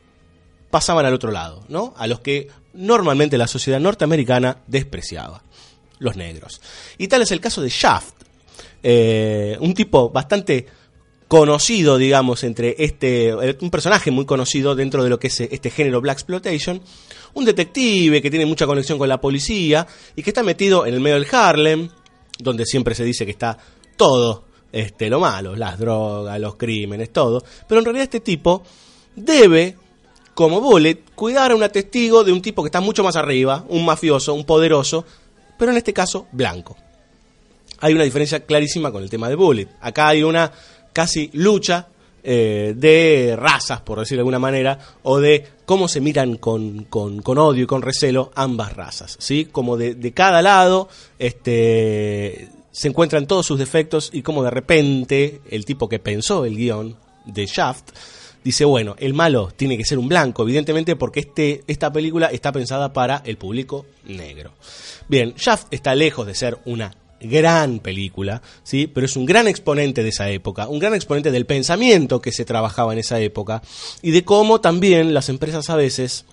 pasaban 0.69 1.05
al 1.05 1.13
otro 1.13 1.31
lado, 1.31 1.63
¿no? 1.67 1.93
A 1.97 2.07
los 2.07 2.19
que 2.19 2.49
normalmente 2.73 3.37
la 3.37 3.47
sociedad 3.47 3.79
norteamericana 3.79 4.57
despreciaba, 4.67 5.41
los 5.99 6.15
negros. 6.15 6.61
Y 6.97 7.07
tal 7.07 7.21
es 7.21 7.31
el 7.31 7.41
caso 7.41 7.61
de 7.61 7.69
Shaft, 7.69 8.13
eh, 8.83 9.57
un 9.59 9.73
tipo 9.73 10.09
bastante 10.09 10.67
conocido, 11.27 11.97
digamos, 11.97 12.43
entre 12.43 12.75
este, 12.79 13.33
un 13.59 13.69
personaje 13.71 14.11
muy 14.11 14.25
conocido 14.25 14.75
dentro 14.75 15.03
de 15.03 15.09
lo 15.09 15.19
que 15.19 15.27
es 15.27 15.41
este 15.41 15.69
género 15.71 16.01
Black 16.01 16.17
Exploitation, 16.17 16.81
un 17.33 17.45
detective 17.45 18.21
que 18.21 18.29
tiene 18.29 18.45
mucha 18.45 18.67
conexión 18.67 18.97
con 18.97 19.09
la 19.09 19.19
policía 19.19 19.87
y 20.15 20.23
que 20.23 20.29
está 20.29 20.43
metido 20.43 20.85
en 20.85 20.93
el 20.93 20.99
medio 20.99 21.15
del 21.15 21.27
Harlem, 21.31 21.89
donde 22.39 22.65
siempre 22.65 22.95
se 22.95 23.03
dice 23.03 23.25
que 23.25 23.31
está 23.31 23.57
todo 23.97 24.45
este, 24.71 25.09
lo 25.09 25.19
malo, 25.19 25.55
las 25.55 25.79
drogas, 25.79 26.39
los 26.39 26.55
crímenes, 26.55 27.11
todo, 27.11 27.43
pero 27.67 27.79
en 27.79 27.85
realidad 27.85 28.03
este 28.03 28.19
tipo 28.19 28.63
debe, 29.15 29.77
como 30.33 30.61
Bullet, 30.61 31.01
cuidar 31.15 31.51
a 31.51 31.55
un 31.55 31.67
testigo 31.69 32.23
de 32.23 32.31
un 32.31 32.41
tipo 32.41 32.61
que 32.61 32.67
está 32.67 32.81
mucho 32.81 33.03
más 33.03 33.15
arriba, 33.15 33.65
un 33.69 33.85
mafioso, 33.85 34.33
un 34.33 34.45
poderoso, 34.45 35.05
pero 35.57 35.71
en 35.71 35.77
este 35.77 35.93
caso 35.93 36.27
blanco. 36.31 36.75
Hay 37.79 37.93
una 37.93 38.03
diferencia 38.03 38.45
clarísima 38.45 38.91
con 38.91 39.03
el 39.03 39.09
tema 39.09 39.27
de 39.27 39.35
Bullet. 39.35 39.67
Acá 39.81 40.09
hay 40.09 40.23
una 40.23 40.51
casi 40.95 41.29
lucha 41.33 41.89
eh, 42.23 42.73
de 42.73 43.35
razas, 43.37 43.81
por 43.81 43.99
decirlo 43.99 44.19
de 44.19 44.21
alguna 44.21 44.39
manera, 44.39 44.79
o 45.03 45.19
de 45.19 45.45
cómo 45.65 45.89
se 45.89 45.99
miran 45.99 46.37
con, 46.37 46.85
con, 46.85 47.21
con 47.21 47.37
odio 47.37 47.65
y 47.65 47.67
con 47.67 47.81
recelo 47.81 48.31
ambas 48.33 48.73
razas, 48.73 49.17
¿sí? 49.19 49.49
Como 49.51 49.75
de, 49.75 49.93
de, 49.93 50.13
cada 50.13 50.41
lado 50.41 50.87
este, 51.19 52.47
se 52.71 52.87
encuentran 52.87 53.27
todos 53.27 53.45
sus 53.45 53.59
defectos 53.59 54.09
y 54.13 54.21
como 54.21 54.41
de 54.41 54.51
repente 54.51 55.41
el 55.51 55.65
tipo 55.65 55.89
que 55.89 55.99
pensó 55.99 56.45
el 56.45 56.55
guion 56.55 56.95
de 57.25 57.45
Shaft 57.45 57.91
dice, 58.41 58.63
bueno, 58.63 58.95
el 58.97 59.13
malo 59.13 59.51
tiene 59.53 59.77
que 59.77 59.83
ser 59.83 59.99
un 59.99 60.07
blanco, 60.07 60.43
evidentemente 60.43 60.95
porque 60.95 61.19
este, 61.19 61.63
esta 61.67 61.91
película 61.91 62.27
está 62.27 62.53
pensada 62.53 62.93
para 62.93 63.21
el 63.25 63.37
público 63.37 63.85
negro. 64.05 64.53
Bien, 65.09 65.33
Shaft 65.35 65.67
está 65.71 65.93
lejos 65.93 66.25
de 66.25 66.35
ser 66.35 66.57
una 66.63 66.95
gran 67.25 67.79
película, 67.79 68.41
¿sí? 68.63 68.87
pero 68.87 69.05
es 69.05 69.15
un 69.15 69.25
gran 69.25 69.47
exponente 69.47 70.03
de 70.03 70.09
esa 70.09 70.29
época, 70.29 70.67
un 70.67 70.79
gran 70.79 70.93
exponente 70.93 71.31
del 71.31 71.45
pensamiento 71.45 72.21
que 72.21 72.31
se 72.31 72.45
trabajaba 72.45 72.93
en 72.93 72.99
esa 72.99 73.19
época 73.19 73.61
y 74.01 74.11
de 74.11 74.23
cómo 74.23 74.61
también 74.61 75.13
las 75.13 75.29
empresas 75.29 75.69
a 75.69 75.75
veces, 75.75 76.25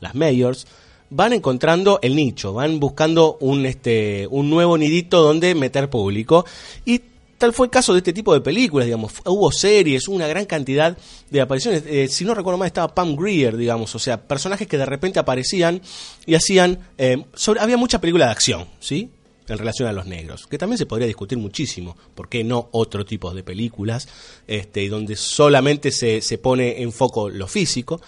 las 0.00 0.14
mayors, 0.14 0.66
van 1.10 1.32
encontrando 1.32 1.98
el 2.02 2.16
nicho, 2.16 2.52
van 2.52 2.80
buscando 2.80 3.36
un, 3.40 3.66
este, 3.66 4.26
un 4.30 4.50
nuevo 4.50 4.76
nidito 4.76 5.22
donde 5.22 5.54
meter 5.54 5.88
público 5.88 6.44
y 6.84 7.00
tal 7.38 7.52
fue 7.52 7.66
el 7.66 7.70
caso 7.70 7.92
de 7.92 7.98
este 7.98 8.12
tipo 8.12 8.32
de 8.32 8.40
películas, 8.40 8.86
digamos, 8.86 9.12
hubo 9.24 9.52
series, 9.52 10.08
una 10.08 10.26
gran 10.26 10.46
cantidad 10.46 10.96
de 11.30 11.40
apariciones, 11.40 11.84
eh, 11.86 12.08
si 12.08 12.24
no 12.24 12.34
recuerdo 12.34 12.58
mal 12.58 12.66
estaba 12.66 12.94
Pam 12.94 13.14
Greer, 13.16 13.56
digamos, 13.56 13.94
o 13.94 13.98
sea, 13.98 14.22
personajes 14.22 14.66
que 14.66 14.78
de 14.78 14.86
repente 14.86 15.18
aparecían 15.18 15.80
y 16.24 16.34
hacían, 16.34 16.78
eh, 16.98 17.24
sobre, 17.34 17.60
había 17.60 17.76
mucha 17.76 18.00
película 18.00 18.26
de 18.26 18.32
acción, 18.32 18.66
¿sí? 18.80 19.10
En 19.48 19.58
relación 19.58 19.88
a 19.88 19.92
los 19.92 20.06
negros, 20.06 20.46
que 20.46 20.58
también 20.58 20.78
se 20.78 20.86
podría 20.86 21.06
discutir 21.06 21.38
muchísimo, 21.38 21.96
¿por 22.14 22.28
qué 22.28 22.44
no 22.44 22.68
otro 22.72 23.04
tipo 23.04 23.32
de 23.32 23.42
películas, 23.42 24.08
este, 24.46 24.88
donde 24.88 25.16
solamente 25.16 25.90
se, 25.90 26.20
se 26.20 26.38
pone 26.38 26.82
en 26.82 26.92
foco 26.92 27.28
lo 27.28 27.46
físico? 27.46 28.00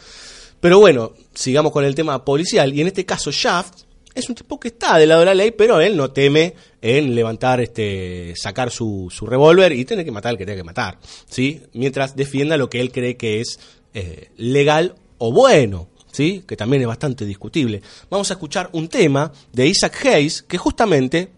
Pero 0.61 0.81
bueno, 0.81 1.13
sigamos 1.35 1.73
con 1.73 1.85
el 1.85 1.95
tema 1.95 2.25
policial, 2.25 2.75
y 2.75 2.81
en 2.81 2.89
este 2.89 3.07
caso 3.07 3.31
Shaft 3.31 3.89
es 4.15 4.29
un 4.29 4.35
tipo 4.35 4.59
que 4.59 4.69
está 4.69 4.99
del 4.99 5.11
lado 5.11 5.21
de 5.21 5.27
la 5.27 5.35
ley, 5.35 5.53
pero 5.53 5.81
él 5.81 5.97
no 5.97 6.11
teme 6.11 6.55
en 6.83 7.15
levantar, 7.15 7.61
este, 7.61 8.35
sacar 8.37 8.71
su, 8.71 9.09
su 9.11 9.27
revólver 9.27 9.73
y 9.73 9.85
tener 9.85 10.05
que 10.05 10.11
matar 10.11 10.31
al 10.31 10.39
que 10.39 10.47
tenga 10.47 10.59
que 10.59 10.65
matar, 10.65 10.99
¿sí? 11.29 11.63
Mientras 11.73 12.17
defienda 12.17 12.57
lo 12.57 12.69
que 12.69 12.81
él 12.81 12.91
cree 12.91 13.17
que 13.17 13.41
es 13.41 13.61
eh, 13.95 14.31
legal 14.37 14.97
o 15.19 15.33
bueno, 15.33 15.89
¿sí? 16.19 16.43
que 16.45 16.57
también 16.57 16.83
es 16.83 16.89
bastante 16.89 17.25
discutible. 17.25 17.81
Vamos 18.11 18.29
a 18.31 18.35
escuchar 18.35 18.71
un 18.73 18.89
tema 18.89 19.31
de 19.53 19.69
Isaac 19.69 20.05
Hayes, 20.05 20.43
que 20.43 20.59
justamente 20.59 21.31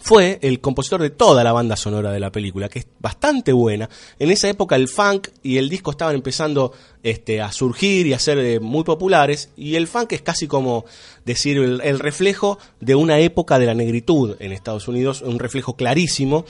fue 0.00 0.38
el 0.42 0.60
compositor 0.60 1.02
de 1.02 1.10
toda 1.10 1.42
la 1.42 1.50
banda 1.50 1.74
sonora 1.74 2.12
de 2.12 2.20
la 2.20 2.30
película, 2.30 2.68
que 2.68 2.78
es 2.78 2.86
bastante 3.00 3.52
buena. 3.52 3.90
En 4.20 4.30
esa 4.30 4.48
época 4.48 4.76
el 4.76 4.86
funk 4.86 5.26
y 5.42 5.56
el 5.56 5.68
disco 5.68 5.90
estaban 5.90 6.14
empezando 6.14 6.72
este, 7.02 7.40
a 7.40 7.50
surgir 7.50 8.06
y 8.06 8.12
a 8.12 8.20
ser 8.20 8.38
eh, 8.38 8.60
muy 8.60 8.84
populares, 8.84 9.50
y 9.56 9.74
el 9.74 9.88
funk 9.88 10.12
es 10.12 10.22
casi 10.22 10.46
como 10.46 10.84
decir 11.24 11.56
el, 11.58 11.98
reflejo 11.98 12.60
de 12.78 12.94
una 12.94 13.18
época 13.18 13.58
de 13.58 13.66
la 13.66 13.74
negritud 13.74 14.36
en 14.38 14.52
Estados 14.52 14.86
Unidos, 14.86 15.20
un 15.22 15.40
reflejo 15.40 15.74
clarísimo, 15.74 16.44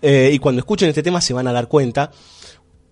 eh, 0.00 0.30
y 0.32 0.38
cuando 0.38 0.60
escuchen 0.60 0.88
este 0.88 1.02
tema 1.02 1.20
se 1.20 1.34
van 1.34 1.48
a 1.48 1.52
dar 1.52 1.66
cuenta. 1.66 2.12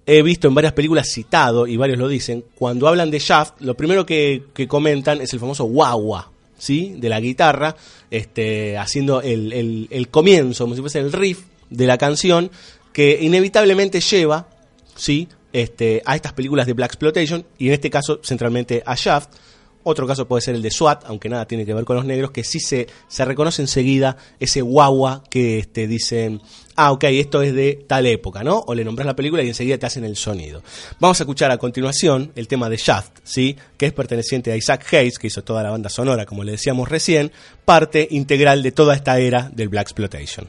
He 0.05 0.22
visto 0.22 0.48
en 0.48 0.55
varias 0.55 0.72
películas 0.72 1.09
citado, 1.09 1.66
y 1.66 1.76
varios 1.76 1.98
lo 1.98 2.09
dicen, 2.09 2.44
cuando 2.57 2.88
hablan 2.88 3.11
de 3.11 3.20
Shaft, 3.20 3.61
lo 3.61 3.74
primero 3.74 4.05
que, 4.05 4.44
que 4.53 4.66
comentan 4.66 5.20
es 5.20 5.32
el 5.32 5.38
famoso 5.38 5.64
guagua, 5.64 6.32
¿sí? 6.59 6.94
de 6.98 7.09
la 7.09 7.20
guitarra, 7.20 7.76
este, 8.11 8.76
haciendo 8.78 9.22
el, 9.22 9.88
el, 9.90 10.09
comienzo, 10.09 10.64
como 10.64 10.74
si 10.74 10.80
fuese 10.80 10.98
el 10.98 11.12
riff 11.12 11.40
de 11.70 11.86
la 11.86 11.98
canción, 11.98 12.50
que 12.92 13.18
inevitablemente 13.20 14.00
lleva 14.00 14.48
¿sí? 14.96 15.28
este, 15.53 16.03
a 16.05 16.16
estas 16.16 16.32
películas 16.32 16.66
de 16.66 16.72
Black 16.72 16.90
Exploitation, 16.90 17.44
y 17.59 17.68
en 17.68 17.74
este 17.74 17.90
caso 17.90 18.20
centralmente 18.24 18.82
a 18.84 18.96
Shaft. 18.96 19.30
Otro 19.85 20.07
caso 20.07 20.26
puede 20.26 20.43
ser 20.43 20.55
el 20.55 20.62
de 20.62 20.70
SWAT, 20.70 21.05
aunque 21.07 21.28
nada 21.28 21.47
tiene 21.47 21.66
que 21.66 21.74
ver 21.74 21.85
con 21.85 21.97
los 21.97 22.05
negros, 22.05 22.30
que 22.30 22.45
sí 22.45 22.61
se, 22.61 22.87
se 23.09 23.24
reconoce 23.24 23.62
enseguida 23.62 24.16
ese 24.39 24.61
guagua 24.61 25.24
que 25.28 25.59
este, 25.59 25.87
dicen, 25.87 26.41
ah, 26.76 26.93
ok, 26.93 27.05
esto 27.05 27.43
es 27.43 27.55
de 27.55 27.85
tal 27.87 28.07
época, 28.07 28.45
¿no? 28.45 28.59
O 28.66 28.74
le 28.74 28.85
nombras 28.85 29.07
la 29.07 29.16
película 29.16 29.43
y 29.43 29.49
enseguida 29.49 29.78
te 29.78 29.87
hacen 29.87 30.05
el 30.05 30.16
sonido. 30.16 30.62
Vamos 31.01 31.20
a 31.20 31.24
escuchar 31.24 31.51
a 31.51 31.59
continuación 31.59 32.33
el 32.37 32.49
tema 32.49 32.68
de 32.68 32.76
Shaft, 32.76 33.18
¿sí? 33.24 33.57
Que 33.76 33.87
es 33.87 33.93
perteneciente 33.93 34.53
a 34.53 34.57
Isaac 34.57 34.87
Hayes, 34.93 35.18
que 35.18 35.26
hizo 35.26 35.43
toda 35.43 35.62
la 35.62 35.70
banda 35.70 35.89
sonora, 35.89 36.26
como 36.26 36.45
le 36.45 36.53
decíamos 36.53 36.89
recién, 36.89 37.33
parte 37.64 38.07
integral 38.11 38.62
de 38.62 38.72
toda 38.72 38.95
esta 38.95 39.18
era 39.18 39.51
del 39.53 39.68
Black 39.68 39.89
Exploitation. 39.89 40.49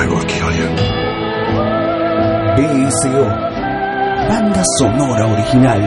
I 0.00 0.06
will 0.06 0.24
kill 0.24 0.50
you. 0.56 0.68
BSO. 2.56 3.22
Banda 4.30 4.64
sonora 4.78 5.26
original. 5.26 5.82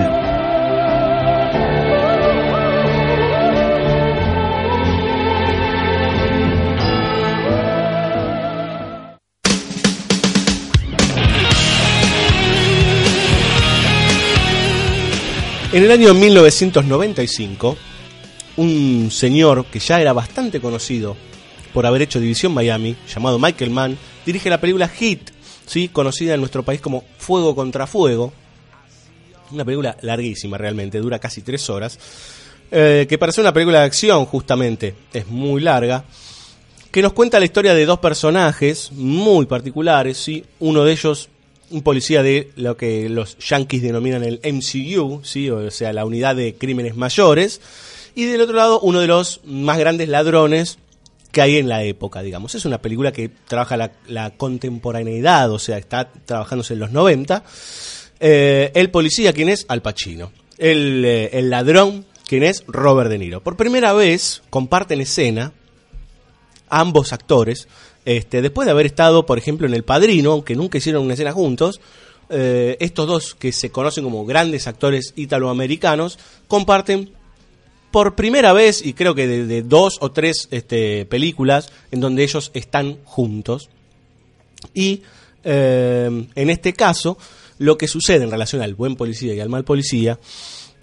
En 15.74 15.84
el 15.84 15.90
año 15.90 16.14
1995, 16.14 17.78
un 18.58 19.10
señor 19.10 19.66
que 19.66 19.80
ya 19.80 20.00
era 20.00 20.14
bastante 20.14 20.62
conocido 20.62 21.18
por 21.74 21.86
haber 21.86 22.04
hecho 22.04 22.20
División 22.20 22.54
Miami, 22.54 22.96
llamado 23.14 23.40
Michael 23.40 23.72
Mann, 23.72 23.98
dirige 24.26 24.50
la 24.50 24.62
película 24.62 24.88
Hit, 24.88 25.32
¿sí? 25.66 25.90
conocida 25.90 26.36
en 26.36 26.40
nuestro 26.40 26.64
país 26.64 26.80
como 26.80 27.04
Fuego 27.18 27.56
contra 27.56 27.88
Fuego. 27.88 28.32
Una 29.52 29.66
película 29.66 29.98
larguísima 30.02 30.58
realmente, 30.58 31.00
dura 31.00 31.20
casi 31.20 31.42
tres 31.42 31.70
horas. 31.70 32.00
eh, 32.72 33.06
que 33.08 33.18
parece 33.18 33.42
una 33.42 33.54
película 33.54 33.80
de 33.80 33.86
acción 33.86 34.26
justamente, 34.26 34.96
es 35.14 35.28
muy 35.28 35.62
larga. 35.62 36.06
Que 36.92 37.02
nos 37.02 37.14
cuenta 37.14 37.40
la 37.40 37.46
historia 37.46 37.74
de 37.74 37.86
dos 37.86 38.00
personajes 38.00 38.92
muy 38.92 39.46
particulares, 39.46 40.18
¿sí? 40.18 40.46
uno 40.60 40.84
de 40.86 40.92
ellos 40.94 41.30
un 41.72 41.82
policía 41.82 42.22
de 42.22 42.52
lo 42.56 42.78
que 42.78 43.10
los 43.10 43.38
yankees 43.40 43.82
denominan 43.82 44.24
el 44.24 44.40
MCU, 44.44 45.22
¿sí? 45.24 45.50
o 45.50 45.72
sea, 45.72 45.92
la 45.92 46.06
unidad 46.06 46.36
de 46.36 46.54
crímenes 46.54 46.96
mayores, 46.96 47.62
y 48.14 48.26
del 48.26 48.42
otro 48.42 48.56
lado 48.56 48.80
uno 48.80 49.00
de 49.00 49.08
los 49.08 49.42
más 49.44 49.80
grandes 49.80 50.08
ladrones 50.08 50.78
que 51.34 51.42
hay 51.42 51.58
en 51.58 51.68
la 51.68 51.84
época, 51.84 52.22
digamos. 52.22 52.54
Es 52.54 52.64
una 52.64 52.78
película 52.78 53.12
que 53.12 53.28
trabaja 53.28 53.76
la, 54.08 54.30
contemporaneidad, 54.38 55.52
o 55.52 55.58
sea, 55.58 55.80
está 55.80 56.10
trabajándose 56.10 56.76
en 56.76 56.80
los 56.80 56.92
90. 56.92 57.44
Eh, 58.20 58.72
el 58.76 58.92
policía, 58.92 59.34
¿quién 59.34 59.50
es? 59.50 59.66
Al 59.68 59.82
Pacino. 59.82 60.32
El, 60.60 61.04
eh, 61.04 61.32
el 61.34 61.50
ladrón, 61.50 62.06
¿quién 62.28 62.44
es? 62.44 62.64
Robert 62.68 63.10
De 63.10 63.18
Niro. 63.18 63.42
Por 63.42 63.58
primera 63.58 63.94
vez 63.94 64.44
comparten 64.52 65.02
escena 65.02 65.54
ambos 66.70 67.12
actores, 67.14 67.68
este, 68.06 68.44
después 68.44 68.68
de 68.68 68.72
haber 68.72 68.86
estado, 68.86 69.26
por 69.26 69.40
ejemplo, 69.40 69.66
en 69.66 69.74
El 69.74 69.84
Padrino, 69.84 70.34
aunque 70.34 70.56
nunca 70.56 70.78
hicieron 70.78 71.04
una 71.04 71.16
escena 71.16 71.32
juntos, 71.32 71.82
eh, 72.30 72.78
estos 72.80 73.08
dos 73.08 73.34
que 73.34 73.52
se 73.52 73.72
conocen 73.72 74.04
como 74.04 74.24
grandes 74.24 74.68
actores 74.68 75.14
italoamericanos 75.16 76.20
comparten 76.48 77.12
por 77.94 78.16
primera 78.16 78.54
vez, 78.54 78.84
y 78.84 78.94
creo 78.94 79.14
que 79.14 79.28
de, 79.28 79.62
dos 79.62 80.00
o 80.02 80.12
tres 80.12 80.48
este, 80.50 81.06
películas, 81.06 81.72
en 81.92 82.00
donde 82.00 82.24
ellos 82.24 82.50
están 82.56 82.98
juntos. 83.04 83.70
Y 84.74 85.04
eh, 85.44 86.26
en 86.34 86.50
este 86.50 86.74
caso, 86.74 87.20
lo 87.60 87.78
que 87.78 87.88
sucede 87.88 88.24
en 88.24 88.32
relación 88.32 88.64
al 88.64 88.74
buen 88.74 88.96
policía 88.96 89.36
y 89.36 89.40
al 89.40 89.50
mal 89.50 89.64
policía, 89.64 90.18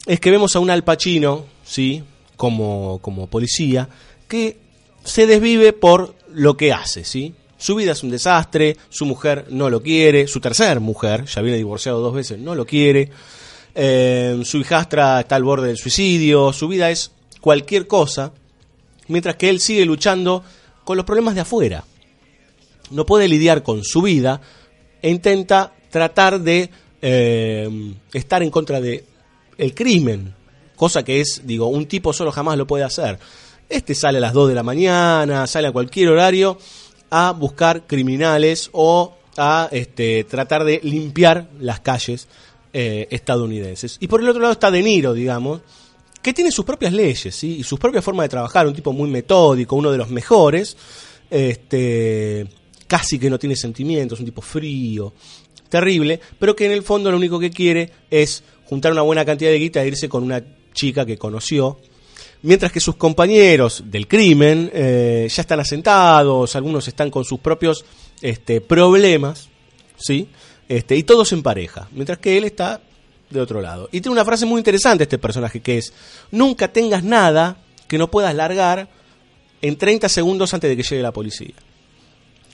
es 0.06 0.20
que 0.20 0.30
vemos 0.30 0.54
a 0.54 0.60
un 0.60 0.70
Al 0.70 0.84
Pacino, 0.84 1.46
¿sí? 1.64 2.04
Como, 2.36 3.00
como 3.02 3.26
policía, 3.26 3.88
que 4.28 4.58
se 5.02 5.26
desvive 5.26 5.72
por 5.72 6.14
lo 6.32 6.56
que 6.56 6.72
hace, 6.72 7.02
¿sí? 7.02 7.34
Su 7.58 7.74
vida 7.74 7.90
es 7.90 8.04
un 8.04 8.10
desastre, 8.10 8.76
su 8.88 9.04
mujer 9.04 9.46
no 9.50 9.68
lo 9.68 9.82
quiere, 9.82 10.28
su 10.28 10.38
tercer 10.38 10.78
mujer, 10.78 11.24
ya 11.24 11.42
viene 11.42 11.58
divorciado 11.58 11.98
dos 11.98 12.14
veces, 12.14 12.38
no 12.38 12.54
lo 12.54 12.66
quiere, 12.66 13.10
eh, 13.74 14.40
su 14.44 14.58
hijastra 14.58 15.20
está 15.20 15.36
al 15.36 15.44
borde 15.44 15.68
del 15.68 15.76
suicidio, 15.76 16.52
su 16.52 16.68
vida 16.68 16.90
es 16.90 17.12
cualquier 17.40 17.86
cosa, 17.86 18.32
mientras 19.08 19.36
que 19.36 19.48
él 19.48 19.60
sigue 19.60 19.84
luchando 19.84 20.44
con 20.84 20.96
los 20.96 21.06
problemas 21.06 21.34
de 21.34 21.42
afuera. 21.42 21.84
No 22.90 23.06
puede 23.06 23.28
lidiar 23.28 23.62
con 23.62 23.84
su 23.84 24.02
vida 24.02 24.40
e 25.02 25.10
intenta 25.10 25.72
tratar 25.90 26.40
de 26.40 26.70
eh, 27.02 27.94
estar 28.12 28.42
en 28.42 28.50
contra 28.50 28.80
de 28.80 29.04
el 29.58 29.74
crimen, 29.74 30.34
cosa 30.76 31.04
que 31.04 31.20
es, 31.20 31.42
digo, 31.44 31.66
un 31.66 31.86
tipo 31.86 32.12
solo 32.12 32.32
jamás 32.32 32.56
lo 32.56 32.66
puede 32.66 32.84
hacer. 32.84 33.18
Este 33.68 33.94
sale 33.94 34.18
a 34.18 34.20
las 34.20 34.32
2 34.32 34.48
de 34.48 34.54
la 34.54 34.62
mañana, 34.62 35.46
sale 35.46 35.68
a 35.68 35.72
cualquier 35.72 36.08
horario 36.08 36.58
a 37.10 37.32
buscar 37.32 37.86
criminales 37.86 38.70
o 38.72 39.14
a 39.36 39.68
este, 39.70 40.24
tratar 40.24 40.64
de 40.64 40.80
limpiar 40.82 41.48
las 41.58 41.80
calles 41.80 42.28
eh, 42.72 43.08
estadounidenses. 43.10 43.96
Y 44.00 44.06
por 44.06 44.20
el 44.20 44.28
otro 44.28 44.40
lado 44.40 44.52
está 44.52 44.70
De 44.70 44.82
Niro, 44.82 45.12
digamos, 45.12 45.60
que 46.22 46.32
tiene 46.32 46.50
sus 46.50 46.64
propias 46.64 46.92
leyes 46.92 47.42
y 47.44 47.62
sus 47.62 47.78
propias 47.78 48.04
formas 48.04 48.24
de 48.24 48.28
trabajar, 48.30 48.66
un 48.66 48.74
tipo 48.74 48.92
muy 48.92 49.08
metódico, 49.08 49.76
uno 49.76 49.90
de 49.90 49.98
los 49.98 50.10
mejores, 50.10 50.76
este, 51.30 52.46
casi 52.86 53.18
que 53.18 53.30
no 53.30 53.38
tiene 53.38 53.56
sentimientos, 53.56 54.20
un 54.20 54.26
tipo 54.26 54.42
frío, 54.42 55.14
terrible, 55.68 56.20
pero 56.38 56.54
que 56.54 56.66
en 56.66 56.72
el 56.72 56.82
fondo 56.82 57.10
lo 57.10 57.16
único 57.16 57.38
que 57.38 57.50
quiere 57.50 57.90
es 58.10 58.42
juntar 58.66 58.92
una 58.92 59.02
buena 59.02 59.24
cantidad 59.24 59.50
de 59.50 59.58
guita 59.58 59.82
e 59.82 59.88
irse 59.88 60.08
con 60.08 60.22
una 60.22 60.42
chica 60.74 61.06
que 61.06 61.16
conoció, 61.16 61.78
mientras 62.42 62.70
que 62.72 62.80
sus 62.80 62.96
compañeros 62.96 63.84
del 63.86 64.06
crimen 64.06 64.70
eh, 64.74 65.28
ya 65.30 65.40
están 65.42 65.60
asentados, 65.60 66.54
algunos 66.56 66.86
están 66.88 67.10
con 67.10 67.24
sus 67.24 67.40
propios 67.40 67.84
este, 68.20 68.60
problemas, 68.60 69.48
¿sí? 69.96 70.28
Este, 70.70 70.94
y 70.94 71.02
todos 71.02 71.32
en 71.32 71.42
pareja, 71.42 71.88
mientras 71.90 72.18
que 72.18 72.38
él 72.38 72.44
está 72.44 72.80
de 73.28 73.40
otro 73.40 73.60
lado. 73.60 73.88
Y 73.90 74.00
tiene 74.00 74.12
una 74.12 74.24
frase 74.24 74.46
muy 74.46 74.60
interesante 74.60 75.02
este 75.02 75.18
personaje 75.18 75.60
que 75.60 75.78
es, 75.78 75.92
nunca 76.30 76.72
tengas 76.72 77.02
nada 77.02 77.56
que 77.88 77.98
no 77.98 78.08
puedas 78.08 78.32
largar 78.36 78.88
en 79.62 79.76
30 79.76 80.08
segundos 80.08 80.54
antes 80.54 80.70
de 80.70 80.76
que 80.76 80.84
llegue 80.84 81.02
la 81.02 81.10
policía. 81.10 81.56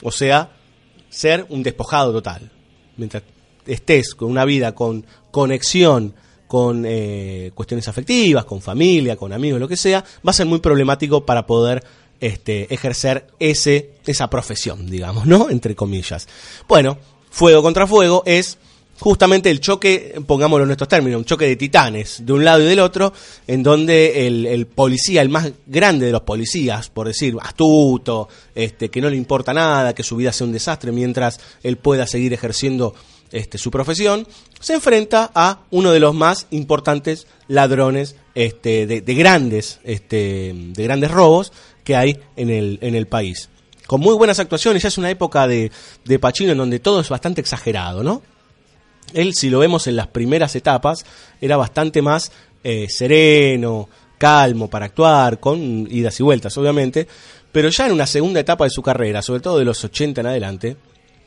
O 0.03 0.11
sea, 0.11 0.51
ser 1.11 1.45
un 1.51 1.63
despojado 1.63 2.11
total. 2.11 2.51
Mientras 2.97 3.23
estés 3.67 4.15
con 4.15 4.31
una 4.31 4.47
vida 4.47 4.75
con 4.75 5.05
conexión, 5.31 6.15
con 6.47 6.85
eh, 6.87 7.51
cuestiones 7.55 7.87
afectivas, 7.87 8.47
con 8.47 8.63
familia, 8.63 9.17
con 9.17 9.35
amigos, 9.35 9.61
lo 9.61 9.69
que 9.69 9.77
sea, 9.77 10.03
va 10.27 10.31
a 10.31 10.33
ser 10.33 10.47
muy 10.47 10.61
problemático 10.61 11.27
para 11.27 11.47
poder 11.47 11.85
este, 12.19 12.73
ejercer 12.73 13.27
ese, 13.39 13.91
esa 14.07 14.31
profesión, 14.31 14.87
digamos, 14.89 15.27
¿no? 15.27 15.51
Entre 15.51 15.75
comillas. 15.75 16.27
Bueno, 16.67 16.97
fuego 17.37 17.63
contra 17.63 17.87
fuego 17.87 18.23
es 18.25 18.57
justamente 18.99 19.51
el 19.51 19.61
choque, 19.61 20.19
pongámoslo 20.27 20.65
en 20.65 20.71
estos 20.71 20.89
términos, 20.89 21.19
un 21.19 21.27
choque 21.27 21.45
de 21.45 21.57
titanes 21.57 22.25
de 22.25 22.33
un 22.33 22.43
lado 22.43 22.63
y 22.63 22.65
del 22.65 22.81
otro, 22.81 23.13
en 23.47 23.63
donde 23.63 24.27
el, 24.27 24.47
el 24.47 24.67
policía, 24.67 25.21
el 25.21 25.29
más 25.29 25.53
grande 25.67 26.07
de 26.07 26.13
los 26.13 26.23
policías, 26.23 26.89
por 26.89 27.09
decir, 27.09 27.37
astuto, 27.43 28.31
este, 28.55 28.89
que 28.89 29.03
no 29.03 29.11
le 29.11 29.19
importa 29.19 29.53
nada, 29.53 29.95
que 29.95 30.03
su 30.03 30.17
vida 30.17 30.33
sea 30.33 30.47
un 30.47 30.53
desastre 30.55 30.93
mientras 30.93 31.39
él 31.63 31.77
pueda 31.77 32.07
seguir 32.07 32.33
ejerciendo 32.33 32.95
este, 33.33 33.59
su 33.59 33.71
profesión, 33.71 34.27
se 34.59 34.73
enfrenta 34.73 35.31
a 35.35 35.61
uno 35.71 35.93
de 35.93 36.01
los 36.01 36.15
más 36.15 36.47
importantes 36.53 37.27
ladrones 37.49 38.17
este, 38.35 38.87
de, 38.87 39.03
de 39.03 39.15
grandes, 39.15 39.79
este, 39.85 40.55
de 40.55 40.85
grandes 40.85 41.11
robos 41.11 41.53
que 41.85 41.97
hay 41.97 42.19
en 42.37 42.49
el, 42.49 42.79
en 42.81 42.95
el 42.95 43.07
país. 43.07 43.51
Con 43.87 44.01
muy 44.01 44.15
buenas 44.15 44.39
actuaciones, 44.39 44.83
ya 44.83 44.89
es 44.89 44.99
una 44.99 45.11
época 45.11 45.47
de, 45.47 45.71
de 46.05 46.19
Pacino 46.19 46.53
en 46.53 46.59
donde 46.59 46.81
todo 46.81 47.01
es 47.01 47.09
bastante 47.09 47.41
exagerado, 47.41 48.03
¿no? 48.03 48.23
Él, 49.15 49.35
si 49.35 49.51
lo 49.51 49.61
vemos 49.61 49.87
en 49.87 49.97
las 49.97 50.09
primeras 50.09 50.57
etapas, 50.57 51.05
era 51.41 51.57
bastante 51.57 52.03
más 52.03 52.33
eh, 52.65 52.87
sereno, 52.89 53.89
calmo 54.19 54.69
para 54.69 54.87
actuar, 54.87 55.39
con 55.39 55.87
idas 55.91 56.19
y 56.19 56.23
vueltas, 56.23 56.57
obviamente, 56.59 57.07
pero 57.53 57.69
ya 57.69 57.87
en 57.87 57.93
una 57.93 58.07
segunda 58.07 58.41
etapa 58.41 58.65
de 58.65 58.71
su 58.71 58.83
carrera, 58.83 59.23
sobre 59.23 59.41
todo 59.41 59.59
de 59.59 59.65
los 59.65 59.83
80 59.85 60.21
en 60.21 60.27
adelante, 60.27 60.77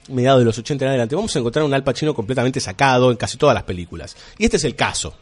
mediados 0.10 0.42
de 0.42 0.46
los 0.46 0.58
80 0.58 0.86
en 0.86 0.90
adelante, 0.90 1.16
vamos 1.16 1.36
a 1.36 1.40
encontrar 1.40 1.66
un 1.66 1.74
Al 1.74 1.84
Pacino 1.84 2.14
completamente 2.14 2.60
sacado 2.60 3.12
en 3.12 3.18
casi 3.18 3.38
todas 3.38 3.54
las 3.54 3.64
películas. 3.64 4.16
Y 4.38 4.46
este 4.46 4.58
es 4.58 4.64
el 4.64 4.76
caso, 4.76 5.16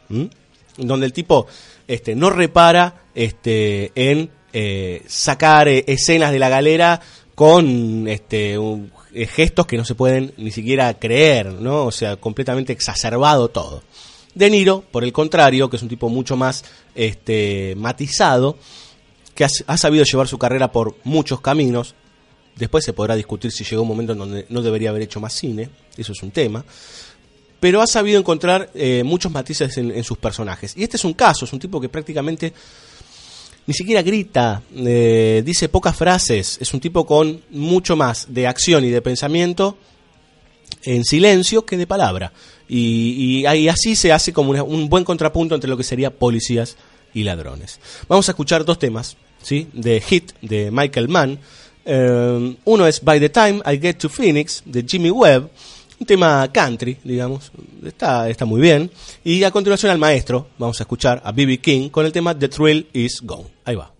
donde 0.77 1.05
el 1.05 1.13
tipo 1.13 1.47
este, 1.87 2.15
no 2.15 2.29
repara 2.29 3.03
este, 3.13 3.91
en 3.95 4.29
eh, 4.53 5.03
sacar 5.07 5.67
eh, 5.67 5.83
escenas 5.87 6.31
de 6.31 6.39
la 6.39 6.49
galera 6.49 6.99
con 7.37 8.07
este, 8.07 8.57
un- 8.57 8.91
eh, 9.13 9.27
gestos 9.27 9.67
que 9.67 9.77
no 9.77 9.85
se 9.85 9.93
pueden 9.93 10.33
ni 10.37 10.49
siquiera 10.49 10.91
creer, 10.95 11.53
¿no? 11.53 11.85
O 11.85 11.91
sea, 11.91 12.15
completamente 12.15 12.73
exacerbado 12.73 13.49
todo. 13.49 13.83
De 14.33 14.49
Niro, 14.49 14.81
por 14.81 15.03
el 15.03 15.13
contrario, 15.13 15.69
que 15.69 15.75
es 15.75 15.83
un 15.83 15.87
tipo 15.87 16.09
mucho 16.09 16.35
más 16.35 16.65
este, 16.95 17.75
matizado, 17.77 18.57
que 19.35 19.45
ha, 19.45 19.77
sabido 19.77 20.03
llevar 20.03 20.27
su 20.27 20.39
carrera 20.39 20.71
por 20.71 20.95
muchos 21.03 21.39
caminos. 21.39 21.93
Después 22.55 22.83
se 22.83 22.93
podrá 22.93 23.15
discutir 23.15 23.51
si 23.51 23.63
llegó 23.63 23.83
un 23.83 23.89
momento 23.89 24.13
en 24.13 24.17
donde 24.17 24.47
no 24.49 24.63
debería 24.63 24.89
haber 24.89 25.03
hecho 25.03 25.19
más 25.19 25.33
cine, 25.33 25.69
eso 25.95 26.13
es 26.13 26.23
un 26.23 26.31
tema. 26.31 26.65
Pero 27.59 27.83
ha 27.83 27.87
sabido 27.87 28.17
encontrar 28.19 28.71
eh, 28.73 29.03
muchos 29.05 29.31
matices 29.31 29.77
en 29.77 30.03
sus 30.03 30.17
personajes. 30.17 30.75
Y 30.75 30.81
este 30.81 30.97
es 30.97 31.05
un 31.05 31.13
caso, 31.13 31.45
es 31.45 31.53
un 31.53 31.59
tipo 31.59 31.79
que 31.79 31.87
prácticamente 31.87 32.51
ni 33.67 33.73
siquiera 33.73 34.01
grita, 34.01 34.61
eh, 34.75 35.43
dice 35.45 35.69
pocas 35.69 35.95
frases, 35.95 36.57
es 36.61 36.73
un 36.73 36.79
tipo 36.79 37.05
con 37.05 37.41
mucho 37.51 37.95
más 37.95 38.25
de 38.29 38.47
acción 38.47 38.83
y 38.85 38.89
de 38.89 39.01
pensamiento 39.01 39.77
en 40.83 41.03
silencio 41.03 41.65
que 41.65 41.77
de 41.77 41.85
palabra. 41.85 42.31
Y, 42.69 43.45
así 43.69 43.95
se 43.95 44.11
hace 44.11 44.33
como 44.33 44.51
una- 44.51 44.63
un 44.63 44.89
buen 44.89 45.03
contrapunto 45.03 45.55
entre 45.55 45.69
lo 45.69 45.77
que 45.77 45.83
sería 45.83 46.09
policías 46.11 46.75
y 47.13 47.23
ladrones. 47.23 47.79
Vamos 48.07 48.27
a 48.29 48.31
escuchar 48.31 48.65
dos 48.65 48.79
temas, 48.79 49.15
¿sí? 49.41 49.67
De 49.73 50.01
Hit, 50.01 50.31
de 50.41 50.71
Michael 50.71 51.07
Mann. 51.09 51.39
Eh, 51.85 52.55
uno 52.65 52.87
es 52.87 53.01
By 53.03 53.19
the 53.19 53.29
Time 53.29 53.61
I 53.65 53.79
Get 53.79 53.95
to 53.99 54.09
Phoenix, 54.09 54.61
de 54.65 54.83
Jimmy 54.87 55.09
Webb. 55.09 55.49
Un 55.99 56.05
tema 56.05 56.47
country, 56.51 56.97
digamos. 57.03 57.51
Está, 57.83 58.29
está 58.29 58.45
muy 58.45 58.61
bien. 58.61 58.91
Y 59.23 59.43
a 59.43 59.51
continuación 59.51 59.91
al 59.91 59.97
maestro, 59.97 60.47
vamos 60.57 60.79
a 60.79 60.83
escuchar 60.83 61.21
a 61.23 61.31
B.B. 61.31 61.57
King 61.59 61.89
con 61.89 62.05
el 62.05 62.11
tema 62.11 62.37
The 62.37 62.49
Thrill 62.49 62.87
Is 62.93 63.21
Gone. 63.21 63.49
Ahí 63.65 63.75
va. 63.75 63.91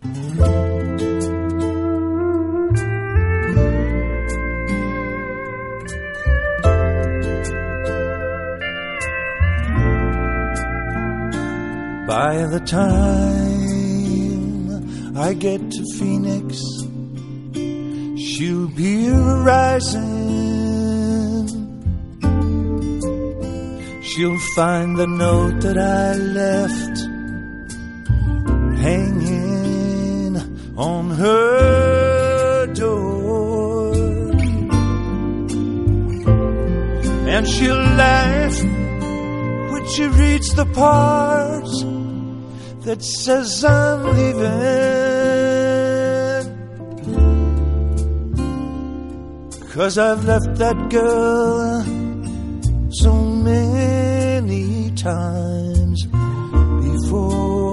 By 12.08 12.46
the 12.46 12.62
time 12.62 13.68
I 15.18 15.34
get 15.34 15.60
to 15.72 15.84
Phoenix, 15.98 16.62
she'll 18.16 18.70
be 18.70 19.10
rising. 19.10 20.47
She'll 24.18 24.40
find 24.56 24.98
the 24.98 25.06
note 25.06 25.62
that 25.62 25.78
I 25.78 26.16
left 26.16 26.98
hanging 28.82 30.38
on 30.76 31.12
her 31.12 32.66
door. 32.74 33.94
And 37.30 37.48
she'll 37.48 37.76
laugh 37.76 38.60
when 39.72 39.88
she 39.88 40.08
reads 40.08 40.52
the 40.56 40.66
part 40.74 41.70
that 42.86 43.04
says 43.04 43.64
I'm 43.64 44.04
leaving. 44.18 44.48
Cause 49.74 50.00
I've 50.00 50.26
left 50.26 50.56
that 50.56 50.90
girl 50.90 52.07
so 52.90 53.14
many 53.14 54.92
times 54.92 56.06
before. 56.06 57.68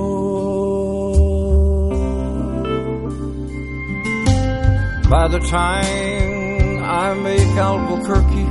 By 5.08 5.28
the 5.28 5.38
time 5.38 6.82
I 6.82 7.14
make 7.14 7.56
Albuquerque, 7.56 8.48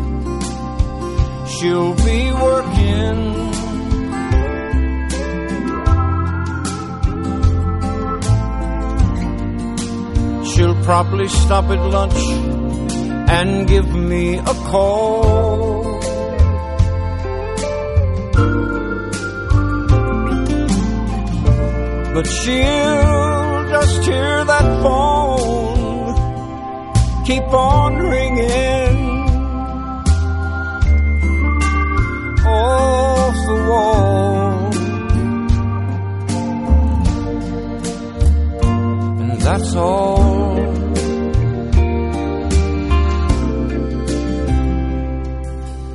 she'll 1.54 1.96
be 1.96 2.32
working. 2.32 3.34
She'll 10.46 10.82
probably 10.84 11.28
stop 11.28 11.66
at 11.66 11.80
lunch 11.80 12.24
and 13.30 13.68
give 13.68 13.94
me 13.94 14.38
a 14.38 14.54
call. 14.72 15.73
But 22.14 22.28
she'll 22.28 23.70
just 23.70 24.04
hear 24.04 24.46
that 24.46 24.84
phone 24.84 25.84
keep 27.26 27.44
on 27.54 27.98
ringing 27.98 28.98
off 32.46 33.36
the 33.48 33.60
wall. 33.70 34.74
And 39.22 39.42
that's 39.42 39.76
all. 39.76 40.54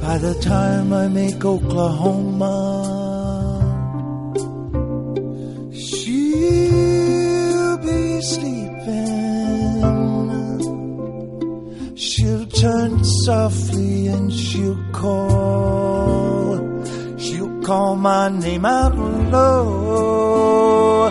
By 0.00 0.18
the 0.18 0.34
time 0.40 0.92
I 0.92 1.06
make 1.08 1.44
Oklahoma, 1.44 2.87
softly 13.28 14.06
and 14.06 14.32
she'll 14.32 14.82
call. 14.90 16.56
She'll 17.18 17.60
call 17.60 17.94
my 17.94 18.30
name 18.30 18.64
out 18.64 18.96
low. 18.96 21.10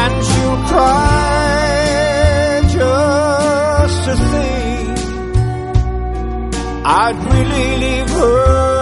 And 0.00 0.14
she'll 0.28 0.60
cry 0.70 2.62
just 2.78 3.98
to 4.06 4.14
think 4.32 4.98
I'd 7.02 7.18
really 7.32 7.68
leave 7.82 8.10
her. 8.10 8.73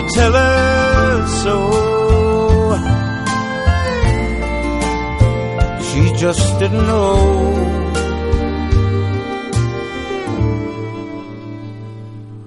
to 0.00 0.08
tell 0.14 0.32
her 0.32 1.26
so. 1.42 1.56
She 5.86 6.02
just 6.16 6.58
didn't 6.58 6.86
know. 6.86 7.16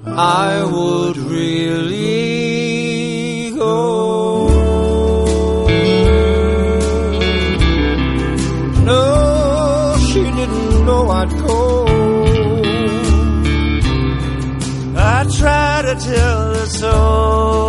I 0.06 0.64
would 0.64 1.18
really 1.18 1.92
go. 3.52 4.50
No, 8.90 9.96
she 10.08 10.22
didn't 10.24 10.86
know 10.86 11.04
I'd 11.10 11.32
go. 11.48 11.86
I 14.96 15.26
tried 15.40 15.84
to 15.90 15.96
tell 16.10 16.43
so. 16.84 17.63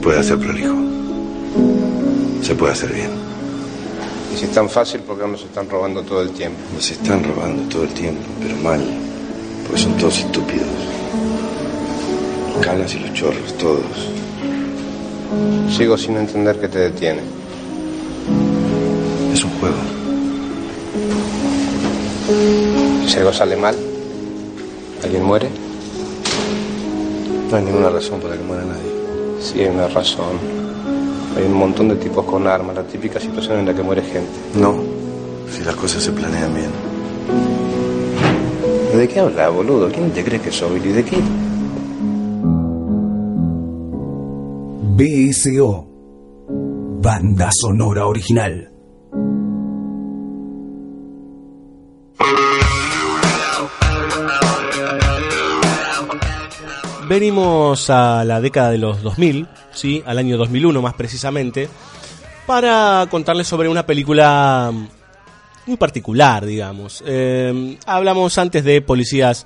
Puede 0.00 0.20
hacer 0.20 0.38
prolijo. 0.38 0.74
Se 2.42 2.54
puede 2.54 2.72
hacer 2.72 2.92
bien. 2.92 3.10
Y 4.34 4.38
si 4.38 4.44
es 4.46 4.52
tan 4.52 4.68
fácil, 4.68 5.00
¿por 5.00 5.18
qué 5.18 5.26
nos 5.26 5.42
están 5.42 5.68
robando 5.68 6.02
todo 6.02 6.22
el 6.22 6.30
tiempo? 6.30 6.58
Nos 6.74 6.90
están 6.90 7.22
robando 7.22 7.62
todo 7.68 7.84
el 7.84 7.90
tiempo, 7.90 8.22
pero 8.40 8.56
mal. 8.56 8.80
Porque 9.66 9.82
son 9.82 9.96
todos 9.98 10.18
estúpidos. 10.18 10.68
Los 12.54 12.64
calas 12.64 12.94
y 12.94 12.98
los 13.00 13.12
chorros, 13.12 13.58
todos. 13.58 13.82
Sigo 15.76 15.96
sin 15.96 16.16
entender 16.16 16.58
qué 16.60 16.68
te 16.68 16.78
detiene. 16.78 17.20
Es 19.32 19.44
un 19.44 19.50
juego. 19.60 19.76
Si 23.06 23.16
algo 23.18 23.32
sale 23.32 23.56
mal, 23.56 23.76
¿alguien 25.02 25.24
muere? 25.24 25.48
No 27.50 27.56
hay 27.56 27.64
ninguna 27.64 27.90
razón 27.90 28.20
para 28.20 28.36
que 28.36 28.42
muera 28.42 28.64
nadie. 28.64 28.99
Sí, 29.40 29.60
hay 29.60 29.68
una 29.68 29.88
razón. 29.88 30.36
Hay 31.36 31.44
un 31.44 31.54
montón 31.54 31.88
de 31.88 31.96
tipos 31.96 32.24
con 32.24 32.46
armas, 32.46 32.76
la 32.76 32.82
típica 32.82 33.18
situación 33.18 33.60
en 33.60 33.66
la 33.66 33.74
que 33.74 33.82
muere 33.82 34.02
gente. 34.02 34.30
No, 34.54 34.74
si 35.50 35.64
las 35.64 35.74
cosas 35.74 36.02
se 36.02 36.12
planean 36.12 36.54
bien. 36.54 36.70
¿De 38.94 39.08
qué 39.08 39.20
hablas, 39.20 39.52
boludo? 39.52 39.88
¿Quién 39.90 40.10
te 40.10 40.22
crees 40.22 40.42
que 40.42 40.52
soy? 40.52 40.80
¿Y 40.84 40.92
de 40.92 41.04
qué? 41.04 41.16
BSO. 44.96 45.86
Banda 47.00 47.48
sonora 47.52 48.06
original. 48.06 48.69
Venimos 57.10 57.90
a 57.90 58.24
la 58.24 58.40
década 58.40 58.70
de 58.70 58.78
los 58.78 59.02
2000, 59.02 59.48
¿sí? 59.72 60.00
al 60.06 60.18
año 60.18 60.36
2001 60.36 60.80
más 60.80 60.94
precisamente, 60.94 61.68
para 62.46 63.04
contarles 63.10 63.48
sobre 63.48 63.68
una 63.68 63.84
película 63.84 64.72
muy 65.66 65.76
particular, 65.76 66.46
digamos. 66.46 67.02
Eh, 67.04 67.76
hablamos 67.84 68.38
antes 68.38 68.62
de 68.62 68.80
policías 68.80 69.44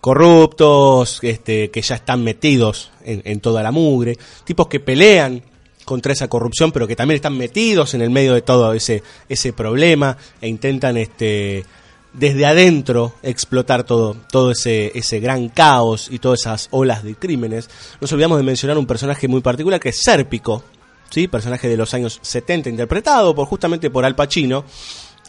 corruptos, 0.00 1.18
este, 1.20 1.70
que 1.70 1.82
ya 1.82 1.96
están 1.96 2.24
metidos 2.24 2.90
en, 3.04 3.20
en 3.26 3.40
toda 3.40 3.62
la 3.62 3.72
mugre, 3.72 4.16
tipos 4.44 4.68
que 4.68 4.80
pelean 4.80 5.42
contra 5.84 6.14
esa 6.14 6.28
corrupción, 6.28 6.72
pero 6.72 6.88
que 6.88 6.96
también 6.96 7.16
están 7.16 7.36
metidos 7.36 7.92
en 7.92 8.00
el 8.00 8.08
medio 8.08 8.32
de 8.32 8.40
todo 8.40 8.72
ese, 8.72 9.02
ese 9.28 9.52
problema 9.52 10.16
e 10.40 10.48
intentan 10.48 10.96
este, 10.96 11.66
desde 12.12 12.44
adentro 12.44 13.14
explotar 13.22 13.84
todo, 13.84 14.14
todo 14.30 14.50
ese, 14.50 14.92
ese 14.94 15.20
gran 15.20 15.48
caos 15.48 16.08
y 16.10 16.18
todas 16.18 16.40
esas 16.40 16.68
olas 16.70 17.02
de 17.02 17.14
crímenes. 17.14 17.70
Nos 18.00 18.12
olvidamos 18.12 18.38
de 18.38 18.44
mencionar 18.44 18.78
un 18.78 18.86
personaje 18.86 19.28
muy 19.28 19.40
particular 19.40 19.80
que 19.80 19.90
es 19.90 20.02
Sérpico, 20.02 20.62
¿sí? 21.10 21.28
personaje 21.28 21.68
de 21.68 21.76
los 21.76 21.94
años 21.94 22.18
70, 22.22 22.68
interpretado 22.68 23.34
por, 23.34 23.46
justamente 23.46 23.90
por 23.90 24.04
Al 24.04 24.14
Pacino, 24.14 24.64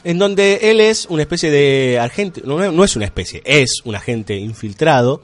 en 0.03 0.19
donde 0.19 0.59
él 0.63 0.81
es 0.81 1.05
una 1.09 1.21
especie 1.21 1.49
de 1.49 1.99
agente, 1.99 2.41
no, 2.43 2.71
no 2.71 2.83
es 2.83 2.95
una 2.95 3.05
especie, 3.05 3.41
es 3.45 3.81
un 3.85 3.95
agente 3.95 4.35
infiltrado 4.35 5.21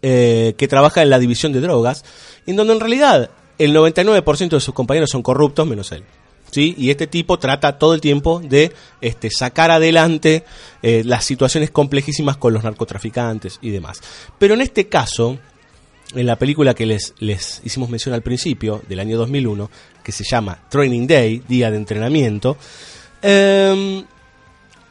eh, 0.00 0.54
que 0.56 0.68
trabaja 0.68 1.02
en 1.02 1.10
la 1.10 1.18
división 1.18 1.52
de 1.52 1.60
drogas, 1.60 2.04
en 2.46 2.56
donde 2.56 2.72
en 2.72 2.80
realidad 2.80 3.30
el 3.58 3.74
99% 3.74 4.48
de 4.48 4.60
sus 4.60 4.74
compañeros 4.74 5.10
son 5.10 5.22
corruptos 5.22 5.66
menos 5.66 5.92
él. 5.92 6.04
¿Sí? 6.52 6.74
Y 6.76 6.90
este 6.90 7.06
tipo 7.06 7.38
trata 7.38 7.78
todo 7.78 7.94
el 7.94 8.00
tiempo 8.00 8.38
de 8.38 8.72
este, 9.00 9.30
sacar 9.30 9.70
adelante 9.70 10.44
eh, 10.82 11.02
las 11.04 11.24
situaciones 11.24 11.70
complejísimas 11.70 12.36
con 12.36 12.52
los 12.52 12.62
narcotraficantes 12.62 13.58
y 13.62 13.70
demás. 13.70 14.02
Pero 14.38 14.52
en 14.52 14.60
este 14.60 14.86
caso, 14.86 15.38
en 16.14 16.26
la 16.26 16.36
película 16.36 16.74
que 16.74 16.84
les, 16.84 17.14
les 17.20 17.62
hicimos 17.64 17.88
mención 17.88 18.14
al 18.14 18.22
principio, 18.22 18.82
del 18.86 19.00
año 19.00 19.16
2001, 19.16 19.70
que 20.04 20.12
se 20.12 20.24
llama 20.24 20.58
Training 20.68 21.06
Day, 21.06 21.42
Día 21.48 21.70
de 21.70 21.78
Entrenamiento, 21.78 22.58
eh, 23.22 24.04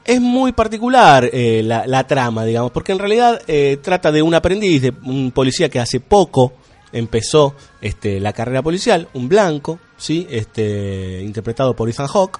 es 0.04 0.20
muy 0.20 0.52
particular 0.52 1.30
eh, 1.32 1.62
la, 1.64 1.86
la, 1.86 2.08
trama, 2.08 2.44
digamos, 2.44 2.72
porque 2.72 2.92
en 2.92 3.00
realidad 3.00 3.42
eh, 3.48 3.78
trata 3.82 4.12
de 4.12 4.22
un 4.22 4.34
aprendiz, 4.34 4.82
de 4.82 4.94
un 5.04 5.32
policía 5.32 5.70
que 5.70 5.80
hace 5.80 6.00
poco 6.00 6.54
empezó 6.94 7.56
este, 7.82 8.20
la 8.20 8.34
carrera 8.34 8.62
policial, 8.62 9.08
un 9.14 9.30
blanco, 9.30 9.80
¿sí? 9.98 10.28
este, 10.30 11.22
interpretado 11.24 11.76
por 11.76 11.90
Ethan 11.90 12.08
Hawke, 12.08 12.40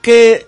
que 0.00 0.46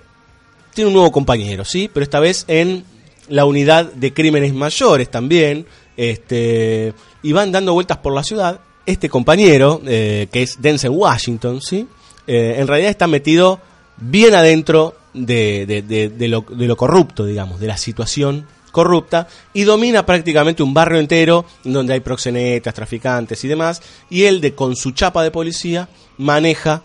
tiene 0.73 0.89
un 0.89 0.95
nuevo 0.95 1.13
compañero, 1.13 1.65
¿sí? 1.65 1.91
pero 1.93 2.05
esta 2.05 2.21
vez 2.21 2.45
en 2.49 2.85
la 3.29 3.45
unidad 3.45 3.93
de 3.93 4.13
crímenes 4.13 4.53
mayores 4.55 5.11
también, 5.11 5.67
este, 5.97 6.93
y 7.23 7.33
van 7.33 7.53
dando 7.53 7.73
vueltas 7.73 7.99
por 7.99 8.13
la 8.15 8.23
ciudad. 8.23 8.61
Este 8.87 9.09
compañero, 9.09 9.81
eh, 9.87 10.29
que 10.31 10.43
es 10.43 10.61
Denzel 10.61 10.91
Washington, 10.91 11.63
¿sí? 11.63 11.87
Eh, 12.27 12.57
en 12.59 12.67
realidad 12.67 12.91
está 12.91 13.07
metido 13.07 13.61
bien 13.97 14.35
adentro 14.35 14.95
de, 15.15 15.85
lo, 16.29 16.43
de 16.43 16.67
lo 16.67 16.77
corrupto, 16.77 17.25
digamos, 17.25 17.61
de 17.61 17.67
la 17.69 17.77
situación 17.77 18.47
corrupta 18.75 19.29
y 19.55 19.63
domina 19.63 20.05
prácticamente 20.05 20.63
un 20.63 20.75
barrio 20.75 20.99
entero 20.99 21.47
donde 21.63 21.95
hay 21.95 22.01
proxenetas, 22.01 22.75
traficantes 22.75 23.43
y 23.45 23.49
demás, 23.49 23.81
y 24.11 24.25
él 24.25 24.41
de 24.41 24.55
con 24.55 24.75
su 24.75 24.91
chapa 24.91 25.23
de 25.23 25.31
policía 25.31 25.89
maneja 26.19 26.83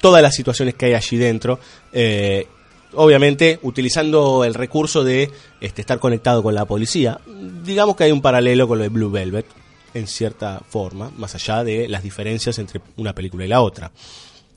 todas 0.00 0.22
las 0.22 0.34
situaciones 0.34 0.74
que 0.74 0.86
hay 0.86 0.94
allí 0.94 1.18
dentro, 1.18 1.60
eh, 1.92 2.48
obviamente 2.94 3.60
utilizando 3.62 4.44
el 4.44 4.54
recurso 4.54 5.04
de 5.04 5.30
este, 5.60 5.82
estar 5.82 5.98
conectado 5.98 6.42
con 6.42 6.54
la 6.54 6.64
policía. 6.64 7.20
Digamos 7.62 7.96
que 7.96 8.04
hay 8.04 8.12
un 8.12 8.22
paralelo 8.22 8.66
con 8.66 8.78
lo 8.78 8.84
de 8.84 8.90
Blue 8.90 9.10
Velvet, 9.10 9.46
en 9.92 10.06
cierta 10.06 10.62
forma, 10.66 11.12
más 11.16 11.34
allá 11.34 11.62
de 11.62 11.86
las 11.86 12.02
diferencias 12.02 12.58
entre 12.58 12.80
una 12.96 13.14
película 13.14 13.44
y 13.44 13.48
la 13.48 13.60
otra. 13.60 13.92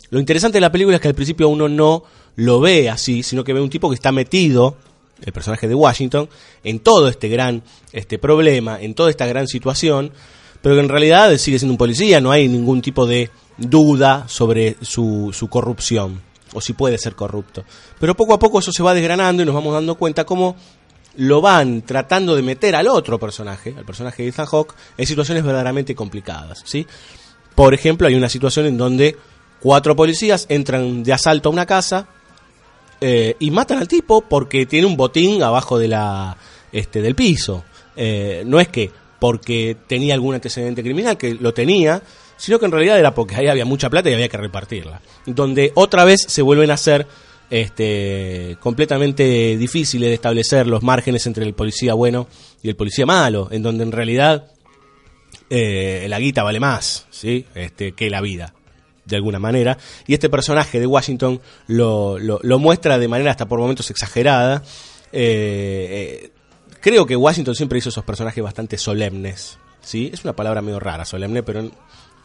Lo 0.10 0.20
interesante 0.20 0.58
de 0.58 0.62
la 0.62 0.72
película 0.72 0.96
es 0.96 1.02
que 1.02 1.10
al 1.10 1.16
principio 1.16 1.50
uno 1.50 1.68
no 1.68 2.04
lo 2.38 2.62
ve 2.62 2.90
así, 2.90 3.24
sino 3.24 3.44
que 3.44 3.52
ve 3.52 3.60
un 3.60 3.70
tipo 3.70 3.90
que 3.90 3.96
está 3.96 4.12
metido 4.12 4.78
el 5.26 5.34
personaje 5.34 5.68
de 5.68 5.76
Washington, 5.76 6.30
en 6.64 6.80
todo 6.80 7.08
este 7.08 7.30
gran 7.30 7.64
este 7.92 8.20
problema, 8.20 8.82
en 8.82 8.94
toda 8.94 9.10
esta 9.10 9.26
gran 9.26 9.48
situación, 9.48 10.12
pero 10.62 10.76
que 10.76 10.82
en 10.82 10.90
realidad 10.90 11.36
sigue 11.38 11.60
siendo 11.60 11.74
un 11.74 11.78
policía, 11.78 12.22
no 12.22 12.32
hay 12.32 12.48
ningún 12.48 12.82
tipo 12.82 13.06
de 13.06 13.30
duda 13.58 14.26
sobre 14.28 14.76
su, 14.82 15.32
su 15.34 15.48
corrupción, 15.48 16.22
o 16.54 16.62
si 16.62 16.74
puede 16.74 16.98
ser 16.98 17.16
corrupto. 17.16 17.64
Pero 18.00 18.16
poco 18.16 18.34
a 18.34 18.40
poco 18.40 18.60
eso 18.60 18.72
se 18.72 18.84
va 18.84 18.94
desgranando 18.94 19.44
y 19.44 19.46
nos 19.46 19.56
vamos 19.56 19.74
dando 19.74 19.96
cuenta 19.96 20.26
cómo 20.26 20.56
lo 21.18 21.42
van 21.42 21.82
tratando 21.82 22.36
de 22.36 22.44
meter 22.44 22.76
al 22.76 22.88
otro 22.88 23.20
personaje, 23.20 23.74
al 23.76 23.86
personaje 23.86 24.24
de 24.24 24.30
Ethan 24.30 24.46
Hawke, 24.46 24.76
en 24.98 25.08
situaciones 25.08 25.44
verdaderamente 25.44 25.96
complicadas, 25.96 26.62
¿sí? 26.64 26.86
Por 27.56 27.74
ejemplo, 27.74 28.08
hay 28.08 28.14
una 28.16 28.30
situación 28.30 28.68
en 28.68 28.78
donde 28.78 29.18
cuatro 29.60 29.96
policías 29.96 30.46
entran 30.50 31.04
de 31.04 31.14
asalto 31.14 31.50
a 31.50 31.52
una 31.52 31.66
casa, 31.66 32.08
eh, 33.00 33.36
y 33.40 33.52
matan 33.52 33.80
al 33.80 33.88
tipo 33.88 34.22
porque 34.22 34.66
tiene 34.66 34.88
un 34.88 34.98
botín 34.98 35.44
abajo 35.44 35.78
de 35.78 35.88
la 35.88 36.38
este 36.72 37.02
del 37.02 37.16
piso. 37.16 37.64
Eh, 37.96 38.44
no 38.46 38.60
es 38.60 38.68
que 38.68 38.92
porque 39.20 39.78
tenía 39.88 40.14
algún 40.14 40.36
antecedente 40.36 40.84
criminal, 40.84 41.18
que 41.18 41.34
lo 41.34 41.54
tenía, 41.54 42.02
sino 42.38 42.60
que 42.60 42.66
en 42.66 42.72
realidad 42.72 43.00
era 43.00 43.16
porque 43.16 43.36
ahí 43.36 43.48
había 43.48 43.66
mucha 43.66 43.90
plata 43.90 44.10
y 44.10 44.14
había 44.14 44.30
que 44.30 44.38
repartirla. 44.38 45.02
Donde 45.26 45.72
otra 45.76 46.06
vez 46.06 46.24
se 46.28 46.42
vuelven 46.42 46.70
a 46.70 46.76
hacer 46.76 47.08
este, 47.50 48.58
completamente 48.60 49.58
difíciles 49.58 50.10
de 50.10 50.16
establecer 50.16 50.68
los 50.68 50.84
márgenes 50.84 51.26
entre 51.26 51.46
el 51.46 51.54
policía 51.54 51.94
bueno 51.94 52.28
y 52.62 52.70
el 52.70 52.76
policía 52.76 53.06
malo, 53.06 53.48
en 53.52 53.64
donde 53.64 53.84
en 53.84 53.92
realidad 53.92 54.52
eh, 55.50 56.06
la 56.10 56.20
guita 56.20 56.44
vale 56.44 56.60
más 56.60 57.08
¿sí? 57.10 57.46
este, 57.56 57.94
que 57.94 58.10
la 58.10 58.22
vida 58.22 58.54
de 59.08 59.16
alguna 59.16 59.40
manera. 59.40 59.78
Y 60.06 60.14
este 60.14 60.30
personaje 60.30 60.80
de 60.80 60.88
Washington 60.88 61.42
lo, 61.68 62.20
lo, 62.20 62.60
muestra 62.60 62.98
de 63.00 63.08
manera 63.08 63.32
hasta 63.32 63.48
por 63.48 63.60
momentos 63.60 63.90
exagerada. 63.90 64.64
Eh, 65.12 66.22
eh, 66.24 66.32
creo 66.82 67.06
que 67.06 67.16
Washington 67.16 67.56
siempre 67.56 67.80
hizo 67.80 67.90
esos 67.90 68.04
personajes 68.04 68.44
bastante 68.44 68.78
solemnes. 68.78 69.58
¿sí? 69.82 70.10
Es 70.14 70.24
una 70.24 70.36
palabra 70.36 70.62
medio 70.62 70.80
rara, 70.80 71.06
solemne, 71.06 71.44
pero 71.44 71.72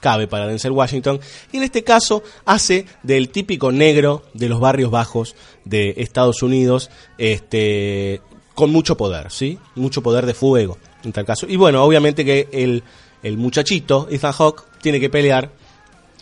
cabe 0.01 0.27
para 0.27 0.47
Denzel 0.47 0.73
Washington. 0.73 1.21
Y 1.53 1.59
en 1.59 1.63
este 1.63 1.85
caso 1.85 2.23
hace 2.45 2.87
del 3.03 3.31
típico 3.31 3.73
negro 3.73 4.25
de 4.35 4.49
los 4.49 4.61
barrios 4.61 4.91
bajos 4.91 5.37
de 5.65 5.95
Estados 5.99 6.43
Unidos, 6.43 6.91
este, 7.19 8.21
con 8.55 8.71
mucho 8.71 8.97
poder, 8.97 9.31
¿sí? 9.31 9.59
Mucho 9.77 10.03
poder 10.03 10.27
de 10.27 10.35
fuego, 10.35 10.77
en 11.05 11.13
tal 11.13 11.25
caso. 11.25 11.47
Y 11.49 11.57
bueno, 11.57 11.85
obviamente 11.85 12.25
que 12.25 12.49
el, 12.53 12.83
el 13.23 13.39
muchachito, 13.39 14.09
Ethan 14.11 14.33
Hawke, 14.33 14.65
tiene 14.83 14.99
que 14.99 15.09
pelear 15.09 15.53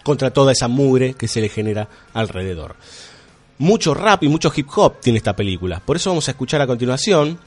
contra 0.02 0.30
toda 0.30 0.52
esa 0.52 0.68
mugre 0.68 1.14
que 1.14 1.28
se 1.28 1.40
le 1.40 1.48
genera 1.48 1.88
alrededor. 2.12 2.76
Mucho 3.58 3.94
rap 3.94 4.22
y 4.22 4.28
mucho 4.28 4.52
hip 4.54 4.68
hop 4.74 5.00
tiene 5.00 5.18
esta 5.18 5.36
película. 5.36 5.80
Por 5.80 5.96
eso 5.96 6.10
vamos 6.10 6.28
a 6.28 6.30
escuchar 6.30 6.60
a 6.62 6.66
continuación 6.66 7.38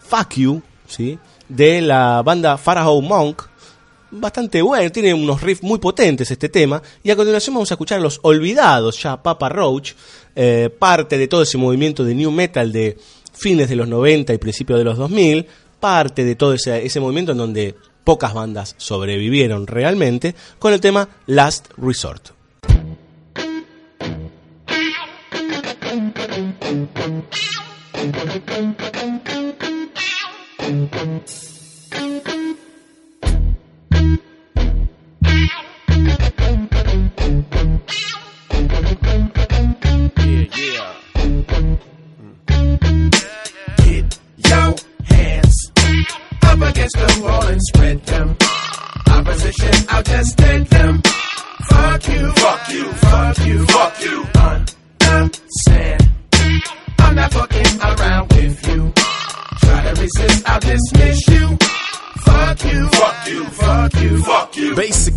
Fuck 0.00 0.34
You, 0.36 0.62
¿sí? 0.86 1.18
de 1.50 1.82
la 1.82 2.22
banda 2.22 2.56
Pharaoh 2.56 3.02
Monk. 3.02 3.42
Bastante 4.12 4.60
bueno, 4.62 4.90
tiene 4.90 5.14
unos 5.14 5.40
riffs 5.42 5.62
muy 5.62 5.78
potentes 5.78 6.30
este 6.30 6.48
tema. 6.48 6.82
Y 7.02 7.10
a 7.10 7.16
continuación 7.16 7.54
vamos 7.54 7.70
a 7.70 7.74
escuchar 7.74 7.98
a 7.98 8.02
los 8.02 8.18
olvidados 8.22 9.00
ya 9.00 9.22
Papa 9.22 9.48
Roach, 9.48 9.92
eh, 10.34 10.70
parte 10.78 11.18
de 11.18 11.28
todo 11.28 11.42
ese 11.42 11.58
movimiento 11.58 12.04
de 12.04 12.14
new 12.14 12.30
metal 12.30 12.72
de 12.72 12.96
fines 13.32 13.68
de 13.68 13.76
los 13.76 13.86
90 13.86 14.32
y 14.32 14.38
principios 14.38 14.78
de 14.78 14.84
los 14.84 14.98
2000, 14.98 15.46
parte 15.78 16.24
de 16.24 16.34
todo 16.34 16.54
ese, 16.54 16.84
ese 16.84 17.00
movimiento 17.00 17.32
en 17.32 17.38
donde 17.38 17.76
pocas 18.04 18.34
bandas 18.34 18.74
sobrevivieron 18.78 19.66
realmente, 19.66 20.34
con 20.58 20.72
el 20.72 20.80
tema 20.80 21.08
Last 21.26 21.68
Resort. 21.76 22.30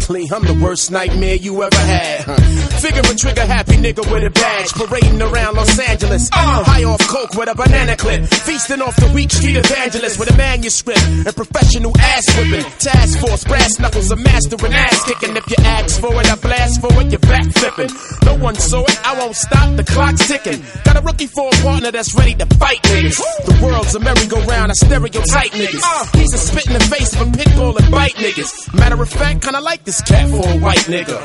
I'm 0.10 0.44
the 0.44 0.60
worst 0.62 0.92
nightmare 0.92 1.36
you 1.36 1.64
ever 1.64 1.78
had. 1.78 2.28
Huh. 2.28 2.36
Figure 2.84 3.00
a 3.08 3.16
trigger 3.16 3.46
happy 3.46 3.80
nigga 3.80 4.04
with 4.12 4.24
a 4.28 4.30
badge, 4.30 4.74
parading 4.74 5.22
around 5.22 5.56
Los 5.56 5.80
Angeles. 5.80 6.30
Uh. 6.34 6.64
High 6.66 6.84
off 6.84 7.00
coke 7.08 7.34
with 7.36 7.48
a 7.48 7.56
banana 7.56 7.96
clip, 7.96 8.26
feasting 8.44 8.82
off 8.82 8.98
the 8.98 9.10
weak 9.16 9.32
street 9.32 9.56
evangelist 9.56 10.20
with 10.20 10.30
a 10.30 10.36
manuscript 10.36 11.00
and 11.00 11.34
professional 11.34 11.96
ass 11.98 12.28
whipping. 12.36 12.68
Task 12.84 13.20
force, 13.20 13.46
brass 13.46 13.80
knuckles, 13.80 14.12
a 14.12 14.18
master 14.18 14.58
and 14.66 14.74
ass 14.76 15.06
kicking. 15.08 15.38
If 15.38 15.48
you 15.48 15.56
ask 15.64 16.02
for 16.02 16.12
it, 16.20 16.28
I 16.28 16.36
blast 16.36 16.82
for 16.82 16.92
it, 17.00 17.08
you're 17.08 17.24
back 17.24 17.48
flipping. 17.56 17.90
No 18.26 18.36
one 18.44 18.56
saw 18.56 18.84
it, 18.84 19.00
I 19.08 19.18
won't 19.18 19.38
stop, 19.38 19.78
the 19.78 19.86
clock's 19.86 20.28
ticking. 20.28 20.62
Got 20.84 20.98
a 20.98 21.02
rookie 21.02 21.28
for 21.28 21.48
a 21.48 21.56
partner 21.64 21.92
that's 21.92 22.14
ready 22.14 22.36
to 22.36 22.46
fight 22.60 22.84
niggas. 22.92 23.24
The 23.48 23.56
world's 23.64 23.96
a 23.96 24.02
merry-go-round, 24.02 24.70
I 24.70 24.76
stereotype 24.76 25.52
niggas. 25.56 25.80
Uh. 25.82 26.18
He's 26.20 26.34
a 26.34 26.38
spit 26.38 26.68
in 26.68 26.74
the 26.74 26.84
face 26.92 27.16
of 27.16 27.24
a 27.24 27.32
pit 27.32 27.56
bull 27.56 27.78
and 27.78 27.90
bite 27.90 28.20
niggas. 28.20 28.52
Matter 28.76 29.02
of 29.02 29.08
fact, 29.10 29.42
kinda 29.44 29.62
like 29.62 29.86
this 29.86 29.93
cat 30.02 30.30
for 30.30 30.48
a 30.50 30.58
white 30.60 30.86
nigga. 30.88 31.20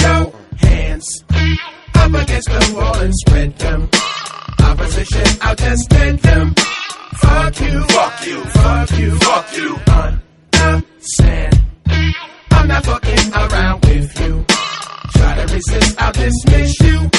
Yo, 0.00 0.32
hands 0.58 1.24
up 1.94 2.14
against 2.14 2.48
the 2.48 2.74
wall 2.76 2.96
and 3.00 3.14
spread 3.14 3.58
them. 3.58 3.88
Opposition, 4.60 5.38
I'll 5.42 5.56
just 5.56 5.90
take 5.90 6.20
them. 6.22 6.54
Fuck 6.54 7.60
you, 7.60 7.82
fuck 7.88 8.26
you, 8.26 8.40
fuck 8.44 8.90
you, 8.98 9.16
fuck 9.16 9.56
you. 9.56 9.78
Understand? 10.54 11.62
I'm 12.50 12.68
not 12.68 12.84
fucking 12.84 13.32
around 13.32 13.84
with 13.84 14.20
you. 14.20 14.44
Try 15.14 15.34
to 15.44 15.54
resist, 15.54 16.00
I'll 16.00 16.12
dismiss 16.12 16.80
you. 16.80 17.10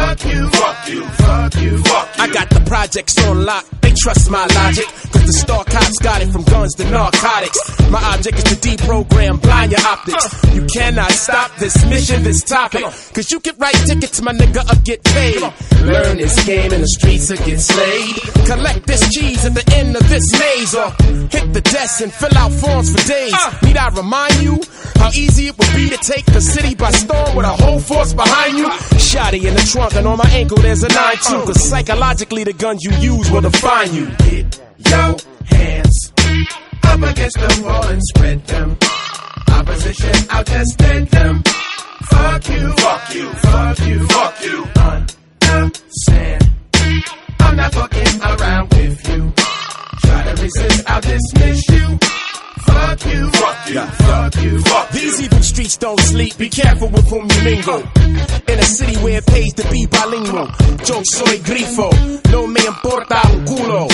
Fuck 0.00 0.24
you, 0.24 0.48
fuck 0.50 0.88
you, 0.88 1.04
fuck 1.04 1.54
you, 1.56 1.78
fuck 1.84 2.16
you. 2.16 2.22
I 2.22 2.28
got 2.32 2.50
the 2.50 2.60
projects 2.66 3.18
on 3.26 3.44
lock, 3.44 3.64
they 3.82 3.92
trust 4.02 4.30
my 4.30 4.46
logic. 4.46 4.86
Cause 5.12 5.26
the 5.26 5.32
star 5.32 5.64
cops 5.64 5.98
got 5.98 6.22
it 6.22 6.28
from 6.28 6.42
guns 6.44 6.74
to 6.76 6.84
narcotics. 6.90 7.58
My 7.90 8.00
object 8.14 8.38
is 8.38 8.44
to 8.44 8.56
deprogram 8.56 9.42
blind 9.42 9.72
your 9.72 9.80
optics. 9.86 10.24
You 10.54 10.66
cannot 10.66 11.10
stop 11.10 11.54
this 11.56 11.84
mission, 11.86 12.22
this 12.22 12.42
topic. 12.42 12.82
Cause 13.12 13.30
you 13.30 13.40
can 13.40 13.56
write 13.58 13.74
tickets, 13.86 14.22
my 14.22 14.32
nigga, 14.32 14.62
or 14.70 14.80
get 14.82 15.02
paid. 15.04 15.40
Learn 15.84 16.16
this 16.16 16.44
game 16.46 16.72
in 16.72 16.80
the 16.80 16.88
streets 16.88 17.30
or 17.30 17.36
get 17.36 17.60
slayed. 17.60 18.16
Collect 18.46 18.86
this 18.86 19.08
cheese 19.10 19.44
at 19.44 19.54
the 19.54 19.64
end 19.74 19.96
of 19.96 20.08
this 20.08 20.24
maze. 20.38 20.74
Or 20.74 20.90
hit 21.28 21.52
the 21.52 21.60
desk 21.60 22.00
and 22.00 22.12
fill 22.12 22.36
out 22.38 22.52
forms 22.52 22.90
for 22.92 23.06
days. 23.08 23.34
Uh. 23.34 23.58
Need 23.64 23.76
I 23.76 23.88
remind 23.90 24.34
you 24.42 24.60
how 24.96 25.10
easy 25.10 25.48
it 25.48 25.58
would 25.58 25.74
be 25.74 25.88
to 25.90 25.96
take 25.96 26.26
the 26.26 26.40
city 26.40 26.74
by 26.74 26.90
storm 26.90 27.34
with 27.34 27.46
a 27.46 27.54
whole 27.62 27.80
force 27.80 28.14
behind 28.14 28.58
you? 28.58 28.68
Shotty 29.00 29.44
in 29.44 29.54
the 29.54 29.66
trunk 29.72 29.89
and 29.94 30.06
on 30.06 30.18
my 30.18 30.28
ankle 30.30 30.56
there's 30.58 30.82
a 30.82 30.88
9-2. 30.88 30.92
Uh-huh. 30.94 31.46
Cause 31.46 31.68
psychologically 31.68 32.44
the 32.44 32.52
guns 32.52 32.82
you 32.84 32.92
use 32.98 33.30
will 33.30 33.40
define 33.40 33.92
you. 33.94 34.06
Get 34.18 34.60
your 34.78 35.16
hands 35.46 36.12
up 36.84 37.02
against 37.02 37.36
the 37.38 37.62
wall 37.64 37.86
and 37.88 38.02
spread 38.02 38.46
them. 38.46 38.76
Opposition, 39.48 40.14
I'll 40.30 40.44
just 40.44 40.78
take 40.78 41.10
them. 41.10 41.42
Fuck 42.10 42.48
you, 42.48 42.72
fuck 42.72 43.14
you, 43.14 43.28
fuck 43.30 43.78
you, 43.80 44.06
fuck 44.06 44.44
you. 44.44 44.66
Understand? 45.50 46.50
I'm 47.40 47.56
not 47.56 47.72
fucking 47.74 48.20
around 48.22 48.74
with 48.74 49.08
you. 49.08 49.32
Try 50.02 50.22
to 50.24 50.42
resist, 50.42 50.90
I'll 50.90 51.00
dismiss 51.00 51.68
you. 51.68 52.09
Fuck 52.80 53.04
you, 53.04 53.30
fuck 53.30 53.68
you, 53.68 53.80
fuck 53.80 54.36
you, 54.42 54.60
fuck 54.62 54.94
you. 54.94 55.00
These 55.00 55.22
evil 55.22 55.42
streets 55.42 55.76
don't 55.76 56.00
sleep. 56.00 56.36
Be 56.38 56.48
careful 56.48 56.88
with 56.88 57.06
whom 57.08 57.28
you 57.30 57.44
mingle. 57.44 57.82
In 58.48 58.58
a 58.58 58.62
city 58.62 58.96
where 59.04 59.18
it 59.18 59.26
pays 59.26 59.52
to 59.54 59.70
be 59.70 59.86
bilingual. 59.86 60.46
Yo 60.88 61.02
soy 61.04 61.38
grifo. 61.44 61.90
No 62.32 62.46
me 62.46 62.60
importa 62.66 63.20
un 63.28 63.44
culo. 63.44 63.88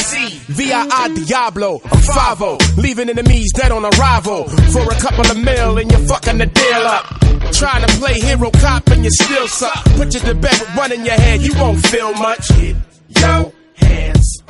Via 0.49 0.83
a 0.83 1.09
diablo. 1.09 1.77
A 1.77 1.97
favo. 1.97 2.57
Leaving 2.79 3.11
enemies 3.11 3.53
dead 3.53 3.73
on 3.73 3.85
arrival. 3.85 4.45
For 4.73 4.83
a 4.83 4.97
couple 5.01 5.31
of 5.31 5.37
mil 5.37 5.79
and 5.79 5.91
you're 5.91 6.07
fucking 6.07 6.39
the 6.39 6.47
deal 6.47 6.87
up. 6.87 7.05
Trying 7.53 7.87
to 7.87 7.93
play 7.99 8.15
hero 8.21 8.51
cop 8.51 8.87
and 8.89 9.05
you 9.05 9.11
still 9.11 9.49
suck. 9.49 9.85
Put 9.97 10.15
you 10.15 10.21
to 10.21 10.35
bed 10.35 10.59
with 10.61 10.77
one 10.77 10.93
in 10.93 11.05
your 11.05 11.15
head. 11.15 11.43
You 11.43 11.53
won't 11.59 11.85
feel 11.87 12.13
much. 12.15 12.51
Yo, 12.51 13.53
hands 13.75 14.43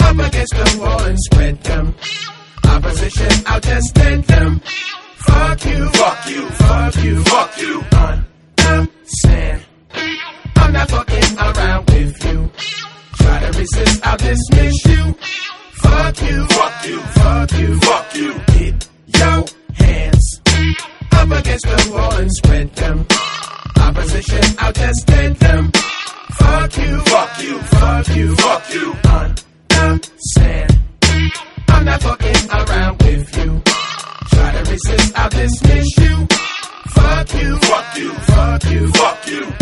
up 0.00 0.18
against 0.18 0.54
the 0.54 0.78
wall 0.80 1.02
and 1.04 1.18
spread 1.18 1.62
them. 1.64 1.94
Opposition, 2.72 3.30
I'll 3.46 3.60
just 3.60 3.94
take 3.94 4.26
them. 4.26 4.60
Fuck 5.26 5.64
you, 5.66 5.88
fuck 5.90 6.28
you, 6.28 6.48
fuck 6.50 7.04
you, 7.04 7.24
fuck 7.24 7.60
you. 7.60 7.84
Understand? 8.66 9.62
I'm 10.56 10.72
not 10.72 10.88
fucking 10.90 11.38
around 11.38 11.90
with 11.90 12.24
you. 12.24 12.50
Try 13.18 13.40
to 13.40 13.58
resist, 13.58 14.06
I'll 14.06 14.16
dismiss 14.16 14.86
you. 14.86 15.14
Fuck 15.82 16.22
you, 16.22 16.46
fuck 16.46 16.86
you, 16.86 17.00
fuck 17.00 17.52
you, 17.52 17.80
fuck 17.80 18.14
you. 18.14 18.32
Hit 18.52 18.88
yo 19.18 19.44
hands 19.74 20.40
up 21.12 21.30
against 21.30 21.66
the 21.66 21.90
wall 21.92 22.12
and 22.16 22.32
spread 22.32 22.74
them. 22.74 23.06
Opposition, 23.80 24.56
I'll 24.58 24.72
just 24.72 25.06
take 25.06 25.38
them. 25.38 25.70
Fuck 26.38 26.76
you, 26.78 26.98
fuck 27.00 27.42
you, 27.42 27.58
fuck 27.58 28.16
you, 28.16 28.36
fuck 28.36 28.74
you. 28.74 28.94
Understand? 29.78 30.81
I'm 31.72 31.84
not 31.84 32.02
fucking 32.02 32.50
around 32.50 33.02
with 33.02 33.36
you. 33.38 33.62
Try 34.30 34.52
to 34.52 34.70
resist, 34.70 35.18
I'll 35.18 35.30
dismiss 35.30 35.98
you. 35.98 36.26
Fuck 36.96 37.34
you, 37.34 37.58
fuck 37.58 37.96
you, 37.96 38.12
fuck 38.12 38.64
you, 38.64 38.88
fuck 38.92 39.26
you. 39.26 39.52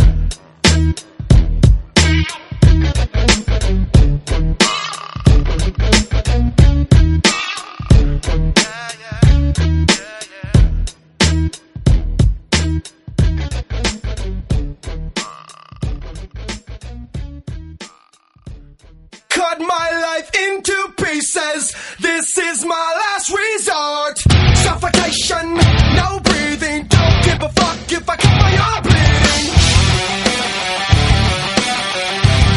Cut 19.50 19.58
my 19.62 19.90
life 20.00 20.30
into 20.48 20.92
pieces. 20.96 21.74
This 21.98 22.38
is 22.38 22.64
my 22.64 22.88
last 23.02 23.30
resort. 23.34 24.18
Suffocation, 24.58 25.54
no 25.98 26.20
breathing. 26.22 26.86
Don't 26.86 27.24
give 27.24 27.42
a 27.42 27.48
fuck 27.48 27.90
if 27.90 28.08
I 28.08 28.16
cut 28.16 28.34
my 28.38 28.56
arm 28.68 28.82
bleeding. 28.84 29.46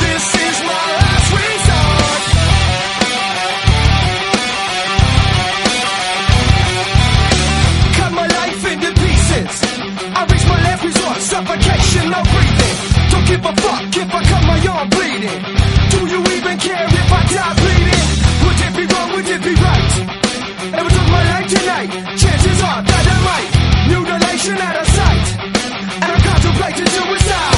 This 0.06 0.26
is 0.46 0.58
my 0.70 0.88
last 1.02 1.28
resort. 1.42 2.24
Cut 7.98 8.12
my 8.14 8.28
life 8.38 8.66
into 8.72 8.90
pieces. 9.02 9.54
I 10.14 10.26
reach 10.30 10.46
my 10.46 10.60
last 10.62 10.84
resort. 10.84 11.18
Suffocation, 11.32 12.10
no 12.12 12.22
breathing. 12.22 12.76
Don't 13.10 13.26
give 13.26 13.44
a 13.46 13.54
fuck 13.64 13.98
if 13.98 14.14
I 14.14 14.24
cut 14.30 14.44
my 14.46 14.68
arm 14.68 14.90
bleeding. 14.90 15.63
Care 16.64 16.88
if 16.88 17.12
I 17.12 17.22
die 17.34 17.54
bleeding? 17.60 18.08
Would 18.44 18.60
it 18.66 18.74
be 18.78 18.86
wrong? 18.94 19.10
Would 19.16 19.28
it 19.36 19.42
be 19.44 19.54
right? 19.54 19.92
If 20.64 20.86
I 20.88 20.90
took 20.96 21.08
my 21.12 21.24
life 21.32 21.48
tonight, 21.52 21.90
chances 22.16 22.60
are 22.64 22.82
that 22.90 23.06
I 23.14 23.18
might. 23.28 23.52
Mutilation 23.92 24.58
out 24.68 24.78
of 24.82 24.88
sight. 24.88 25.26
And 26.04 26.10
I'm 26.14 26.22
contemplating 26.22 26.88
suicide. 26.88 27.53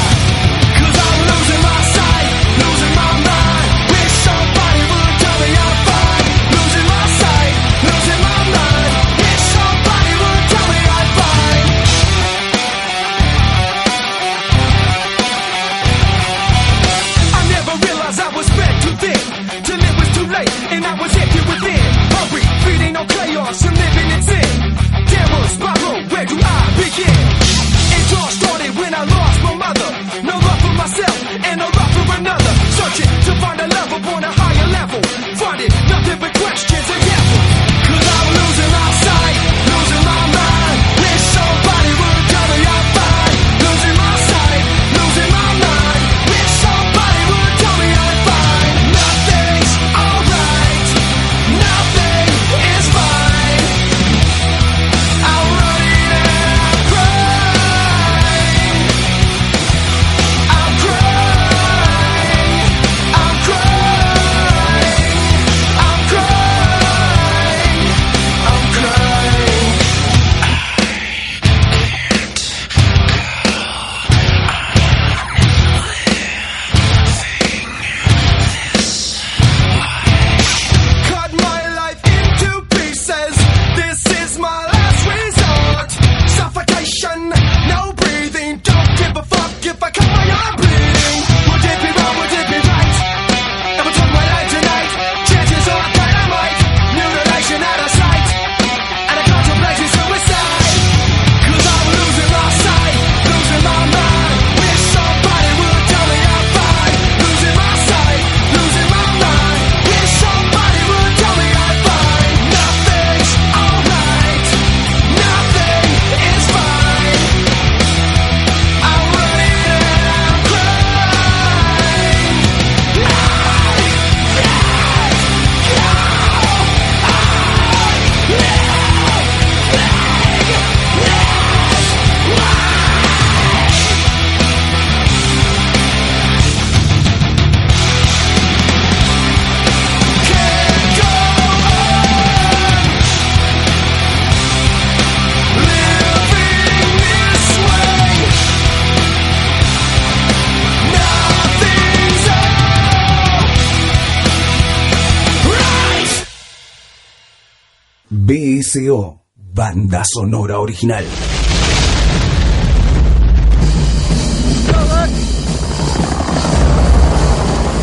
Sonora 160.16 160.62
original. 160.62 161.06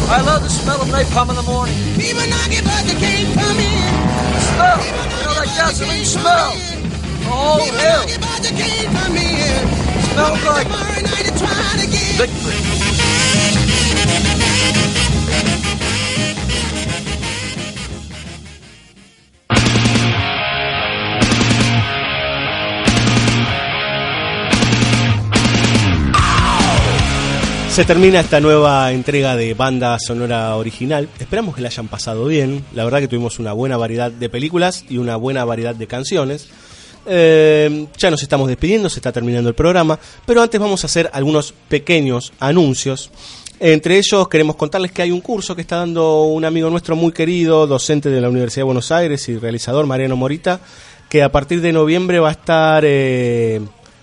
I 0.09 0.21
love 0.25 0.43
the 0.43 0.49
smell 0.49 0.81
of 0.81 0.89
napalm 0.89 1.29
in 1.29 1.37
the 1.37 1.43
morning. 1.43 1.77
People 2.01 2.25
knocking, 2.33 2.65
but 2.65 2.85
they 2.89 2.97
can't 2.97 3.35
come 3.37 3.59
in. 3.61 3.93
The 4.33 4.41
smell, 4.49 4.79
you 4.81 4.93
know 4.97 5.35
that 5.37 5.51
gasoline 5.61 6.07
smell. 6.07 6.53
Oh, 7.29 7.61
hell. 7.77 8.09
Smells 10.13 10.45
like 10.45 10.69
victory. 12.17 12.93
Se 27.73 27.87
termina 27.87 28.21
esta 28.21 28.39
nueva 28.39 28.93
entrega 28.93 29.35
de 29.35 29.55
banda 29.55 29.99
sonora 29.99 30.57
original. 30.57 31.09
Esperamos 31.19 31.55
que 31.55 31.63
la 31.63 31.69
hayan 31.69 31.89
pasado 31.89 32.27
bien. 32.27 32.63
La 32.75 32.85
verdad 32.85 33.01
que 33.01 33.09
tuvimos 33.09 33.39
una 33.39 33.55
buena 33.55 33.79
variedad 33.79 34.13
de 34.13 34.29
películas 34.29 34.85
y 34.91 34.99
una 34.99 35.17
buena 35.17 35.47
variedad 35.47 35.75
de 35.75 35.87
canciones. 35.87 36.51
Eh, 37.07 37.87
ya 37.97 38.11
nos 38.11 38.23
estamos 38.23 38.49
despidiendo, 38.49 38.91
se 38.91 38.99
está 38.99 39.11
terminando 39.11 39.49
el 39.49 39.55
programa, 39.55 39.99
pero 40.27 40.43
antes 40.43 40.61
vamos 40.61 40.85
a 40.85 40.87
hacer 40.87 41.09
algunos 41.15 41.55
pequeños 41.71 42.35
anuncios. 42.41 43.11
Entre 43.59 43.97
ellos 43.97 44.29
queremos 44.29 44.57
contarles 44.57 44.93
que 44.93 45.01
hay 45.01 45.11
un 45.11 45.23
curso 45.23 45.57
que 45.57 45.63
está 45.63 45.77
dando 45.77 46.25
un 46.25 46.45
amigo 46.45 46.69
nuestro 46.69 46.95
muy 46.95 47.13
querido, 47.13 47.67
docente 47.67 48.11
de 48.11 48.21
la 48.21 48.29
Universidad 48.29 48.61
de 48.61 48.65
Buenos 48.65 48.93
Aires 48.93 49.27
y 49.31 49.39
realizador, 49.39 49.87
Mariano 49.87 50.15
Morita, 50.15 50.61
que 51.09 51.23
a 51.23 51.33
partir 51.33 51.63
de 51.63 51.73
noviembre 51.73 52.21
va 52.21 52.29
a 52.29 52.33
estar 52.33 52.85
eh, 52.85 53.63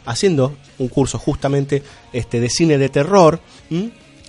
haciendo 0.09 0.55
un 0.79 0.87
curso 0.87 1.19
justamente 1.19 1.83
este, 2.11 2.39
de 2.39 2.49
cine 2.49 2.77
de 2.77 2.89
terror. 2.89 3.39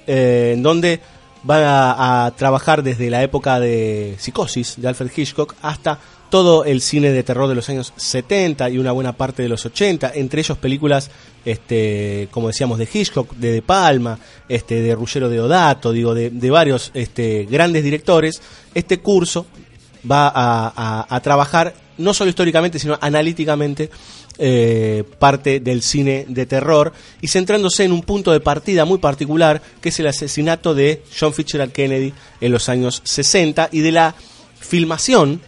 Eh, 0.06 0.52
en 0.54 0.62
donde 0.62 1.00
van 1.42 1.62
a, 1.64 2.32
trabajar 2.36 2.82
desde 2.82 3.10
la 3.10 3.22
época 3.22 3.58
de 3.60 4.16
Psicosis 4.18 4.74
de 4.76 4.88
Alfred 4.88 5.10
Hitchcock 5.16 5.54
hasta 5.62 5.98
todo 6.28 6.64
el 6.64 6.80
cine 6.80 7.10
de 7.10 7.22
terror 7.22 7.48
de 7.48 7.54
los 7.54 7.68
años 7.68 7.92
70 7.96 8.70
y 8.70 8.78
una 8.78 8.92
buena 8.92 9.12
parte 9.12 9.42
de 9.42 9.48
los 9.48 9.64
80, 9.64 10.12
entre 10.14 10.40
ellos 10.40 10.58
películas, 10.58 11.10
este, 11.44 12.28
como 12.30 12.48
decíamos, 12.48 12.78
de 12.78 12.88
Hitchcock, 12.92 13.34
de 13.34 13.52
De 13.52 13.62
Palma, 13.62 14.18
este, 14.48 14.80
de 14.82 14.94
Ruggero 14.94 15.28
de 15.28 15.40
Odato, 15.40 15.92
digo, 15.92 16.14
de, 16.14 16.30
de 16.30 16.50
varios 16.50 16.90
este, 16.94 17.46
grandes 17.50 17.82
directores. 17.82 18.40
Este 18.74 19.00
curso 19.00 19.46
va 20.08 20.30
a 20.34 21.20
trabajar 21.20 21.74
no 21.98 22.14
solo 22.14 22.30
históricamente, 22.30 22.78
sino 22.78 22.98
analíticamente 23.00 23.90
eh, 24.42 25.04
parte 25.18 25.60
del 25.60 25.82
cine 25.82 26.24
de 26.28 26.46
terror 26.46 26.92
y 27.20 27.28
centrándose 27.28 27.84
en 27.84 27.92
un 27.92 28.00
punto 28.02 28.32
de 28.32 28.40
partida 28.40 28.84
muy 28.86 28.98
particular, 28.98 29.60
que 29.82 29.90
es 29.90 30.00
el 30.00 30.06
asesinato 30.06 30.74
de 30.74 31.02
John 31.18 31.34
Fitzgerald 31.34 31.72
Kennedy 31.72 32.12
en 32.40 32.50
los 32.52 32.68
años 32.70 33.02
60 33.04 33.68
y 33.70 33.80
de 33.80 33.92
la 33.92 34.14
filmación 34.58 35.40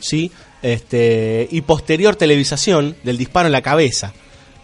¿sí? 0.00 0.30
este, 0.62 1.46
y 1.50 1.60
posterior 1.62 2.16
televisación 2.16 2.96
del 3.04 3.18
disparo 3.18 3.46
en 3.46 3.52
la 3.52 3.62
cabeza 3.62 4.12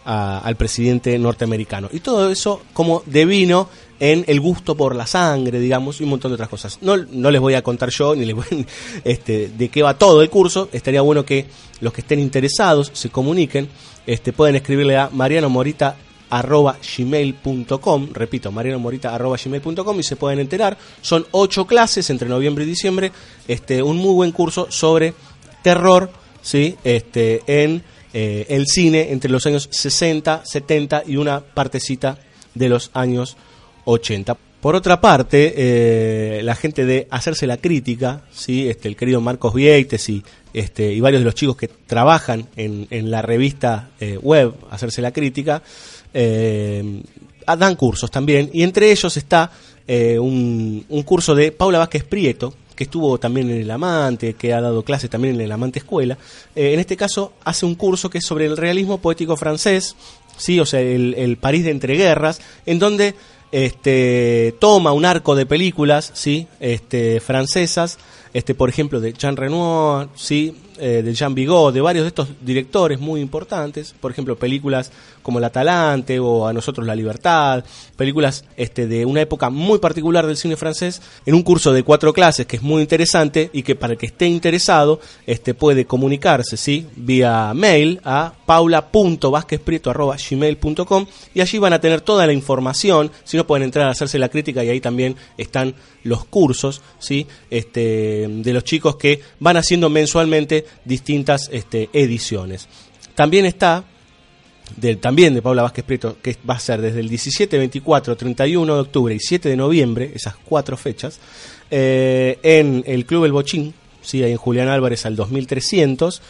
a- 0.04 0.38
al 0.38 0.56
presidente 0.56 1.18
norteamericano. 1.18 1.88
Y 1.92 2.00
todo 2.00 2.30
eso 2.30 2.62
como 2.72 3.02
devino 3.06 3.68
en 4.00 4.24
el 4.26 4.40
gusto 4.40 4.76
por 4.76 4.94
la 4.94 5.06
sangre, 5.06 5.58
digamos, 5.60 6.00
y 6.00 6.04
un 6.04 6.10
montón 6.10 6.30
de 6.30 6.34
otras 6.34 6.48
cosas. 6.48 6.78
No, 6.80 6.96
no 6.96 7.30
les 7.30 7.40
voy 7.40 7.54
a 7.54 7.62
contar 7.62 7.90
yo 7.90 8.14
ni 8.14 8.24
les 8.24 8.36
voy, 8.36 8.66
este, 9.04 9.48
de 9.48 9.68
qué 9.68 9.82
va 9.82 9.94
todo 9.94 10.22
el 10.22 10.30
curso. 10.30 10.68
Estaría 10.72 11.00
bueno 11.00 11.24
que 11.24 11.46
los 11.80 11.92
que 11.92 12.02
estén 12.02 12.20
interesados 12.20 12.90
se 12.94 13.10
comuniquen. 13.10 13.68
Este, 14.06 14.32
pueden 14.32 14.56
escribirle 14.56 14.96
a 14.96 15.10
Mariano 15.12 15.50
Morita 15.50 15.96
arroba 16.30 16.76
gmail.com 16.96 18.08
repito 18.12 18.52
marianomorita 18.52 19.14
arroba 19.14 19.36
gmail.com 19.42 19.98
y 19.98 20.02
se 20.02 20.16
pueden 20.16 20.38
enterar 20.38 20.76
son 21.00 21.26
ocho 21.30 21.66
clases 21.66 22.10
entre 22.10 22.28
noviembre 22.28 22.64
y 22.64 22.68
diciembre 22.68 23.12
este 23.46 23.82
un 23.82 23.96
muy 23.96 24.12
buen 24.12 24.32
curso 24.32 24.66
sobre 24.70 25.14
terror 25.62 26.10
sí 26.42 26.76
este 26.84 27.42
en 27.46 27.82
eh, 28.12 28.46
el 28.50 28.66
cine 28.66 29.10
entre 29.12 29.30
los 29.30 29.46
años 29.46 29.68
60 29.70 30.42
70 30.44 31.04
y 31.06 31.16
una 31.16 31.40
partecita 31.40 32.18
de 32.54 32.68
los 32.68 32.90
años 32.94 33.36
80 33.88 34.36
por 34.60 34.74
otra 34.74 35.00
parte, 35.00 35.54
eh, 35.56 36.42
la 36.42 36.56
gente 36.56 36.84
de 36.84 37.06
Hacerse 37.10 37.46
la 37.46 37.58
Crítica, 37.58 38.22
¿sí? 38.32 38.68
este, 38.68 38.88
el 38.88 38.96
querido 38.96 39.20
Marcos 39.20 39.54
Vieites 39.54 40.08
y, 40.08 40.24
este, 40.52 40.92
y 40.92 41.00
varios 41.00 41.20
de 41.20 41.24
los 41.24 41.36
chicos 41.36 41.56
que 41.56 41.68
trabajan 41.68 42.48
en, 42.56 42.88
en 42.90 43.08
la 43.08 43.22
revista 43.22 43.90
eh, 44.00 44.18
web 44.18 44.54
Hacerse 44.70 45.00
la 45.00 45.12
Crítica, 45.12 45.62
eh, 46.12 47.02
dan 47.46 47.76
cursos 47.76 48.10
también. 48.10 48.50
Y 48.52 48.64
entre 48.64 48.90
ellos 48.90 49.16
está 49.16 49.52
un, 49.88 50.84
un 50.86 51.02
curso 51.02 51.34
de 51.34 51.50
Paula 51.50 51.78
Vázquez 51.78 52.04
Prieto, 52.04 52.52
que 52.74 52.84
estuvo 52.84 53.18
también 53.18 53.50
en 53.50 53.62
El 53.62 53.70
Amante, 53.70 54.34
que 54.34 54.52
ha 54.52 54.60
dado 54.60 54.82
clases 54.82 55.08
también 55.08 55.36
en 55.36 55.40
El 55.40 55.52
Amante 55.52 55.78
Escuela. 55.78 56.18
En 56.54 56.78
este 56.78 56.96
caso 56.96 57.32
hace 57.44 57.64
un 57.64 57.74
curso 57.74 58.10
que 58.10 58.18
es 58.18 58.26
sobre 58.26 58.44
el 58.44 58.56
realismo 58.56 58.98
poético 58.98 59.36
francés, 59.36 59.96
sí, 60.36 60.60
o 60.60 60.66
sea, 60.66 60.80
el, 60.80 61.14
el 61.16 61.38
París 61.38 61.64
de 61.64 61.70
entreguerras, 61.70 62.40
en 62.66 62.78
donde 62.78 63.14
este 63.52 64.54
toma 64.58 64.92
un 64.92 65.04
arco 65.04 65.34
de 65.34 65.46
películas, 65.46 66.10
sí, 66.14 66.46
este 66.60 67.20
francesas, 67.20 67.98
este 68.32 68.54
por 68.54 68.68
ejemplo 68.68 69.00
de 69.00 69.12
Jean 69.12 69.36
Renoir, 69.36 70.08
sí, 70.14 70.54
eh, 70.80 71.02
de 71.02 71.12
Jean 71.12 71.34
Vigo, 71.34 71.72
de 71.72 71.80
varios 71.80 72.04
de 72.04 72.08
estos 72.08 72.28
directores 72.40 73.00
muy 73.00 73.20
importantes, 73.20 73.96
por 74.00 74.12
ejemplo 74.12 74.36
películas 74.36 74.92
como 75.22 75.40
La 75.40 75.50
Talante 75.50 76.20
o 76.20 76.46
A 76.46 76.52
nosotros 76.52 76.86
la 76.86 76.94
libertad, 76.94 77.64
películas 77.96 78.44
este 78.56 78.86
de 78.86 79.04
una 79.04 79.20
época 79.20 79.50
muy 79.50 79.80
particular 79.80 80.24
del 80.26 80.36
cine 80.36 80.54
francés, 80.56 81.02
en 81.26 81.34
un 81.34 81.42
curso 81.42 81.72
de 81.72 81.82
cuatro 81.82 82.12
clases 82.12 82.46
que 82.46 82.54
es 82.56 82.62
muy 82.62 82.82
interesante 82.82 83.50
y 83.52 83.64
que 83.64 83.74
para 83.74 83.94
el 83.94 83.98
que 83.98 84.06
esté 84.06 84.26
interesado 84.26 85.00
este 85.26 85.52
puede 85.52 85.84
comunicarse, 85.84 86.56
sí, 86.56 86.86
vía 86.94 87.52
mail 87.54 88.00
a 88.04 88.34
paula.vasquezprieto.gmail.com 88.46 91.06
y 91.34 91.40
allí 91.40 91.58
van 91.58 91.72
a 91.72 91.80
tener 91.80 92.02
toda 92.02 92.24
la 92.26 92.32
información, 92.32 93.10
si 93.24 93.36
no 93.36 93.44
pueden 93.46 93.64
entrar 93.64 93.88
a 93.88 93.90
hacerse 93.90 94.20
la 94.20 94.28
crítica 94.28 94.62
y 94.62 94.68
ahí 94.68 94.80
también 94.80 95.16
están 95.36 95.74
los 96.08 96.24
cursos, 96.24 96.82
¿sí? 96.98 97.26
este, 97.50 98.26
de 98.28 98.52
los 98.52 98.64
chicos 98.64 98.96
que 98.96 99.20
van 99.38 99.56
haciendo 99.56 99.88
mensualmente 99.90 100.64
distintas 100.84 101.48
este, 101.52 101.90
ediciones. 101.92 102.68
También 103.14 103.46
está 103.46 103.84
de, 104.76 104.96
también 104.96 105.34
de 105.34 105.42
Paula 105.42 105.62
Vázquez 105.62 105.84
Prieto, 105.84 106.16
que 106.22 106.36
va 106.48 106.54
a 106.54 106.60
ser 106.60 106.80
desde 106.80 107.00
el 107.00 107.08
17, 107.08 107.58
24, 107.58 108.16
31 108.16 108.74
de 108.74 108.80
octubre 108.80 109.14
y 109.14 109.20
7 109.20 109.48
de 109.48 109.56
noviembre, 109.56 110.12
esas 110.14 110.36
cuatro 110.36 110.76
fechas, 110.76 111.18
eh, 111.70 112.38
en 112.42 112.84
el 112.86 113.06
Club 113.06 113.24
El 113.24 113.32
Bochín, 113.32 113.74
¿sí? 114.02 114.22
ahí 114.22 114.32
en 114.32 114.36
Julián 114.36 114.68
Álvarez 114.68 115.06
al 115.06 115.16
2300, 115.16 116.22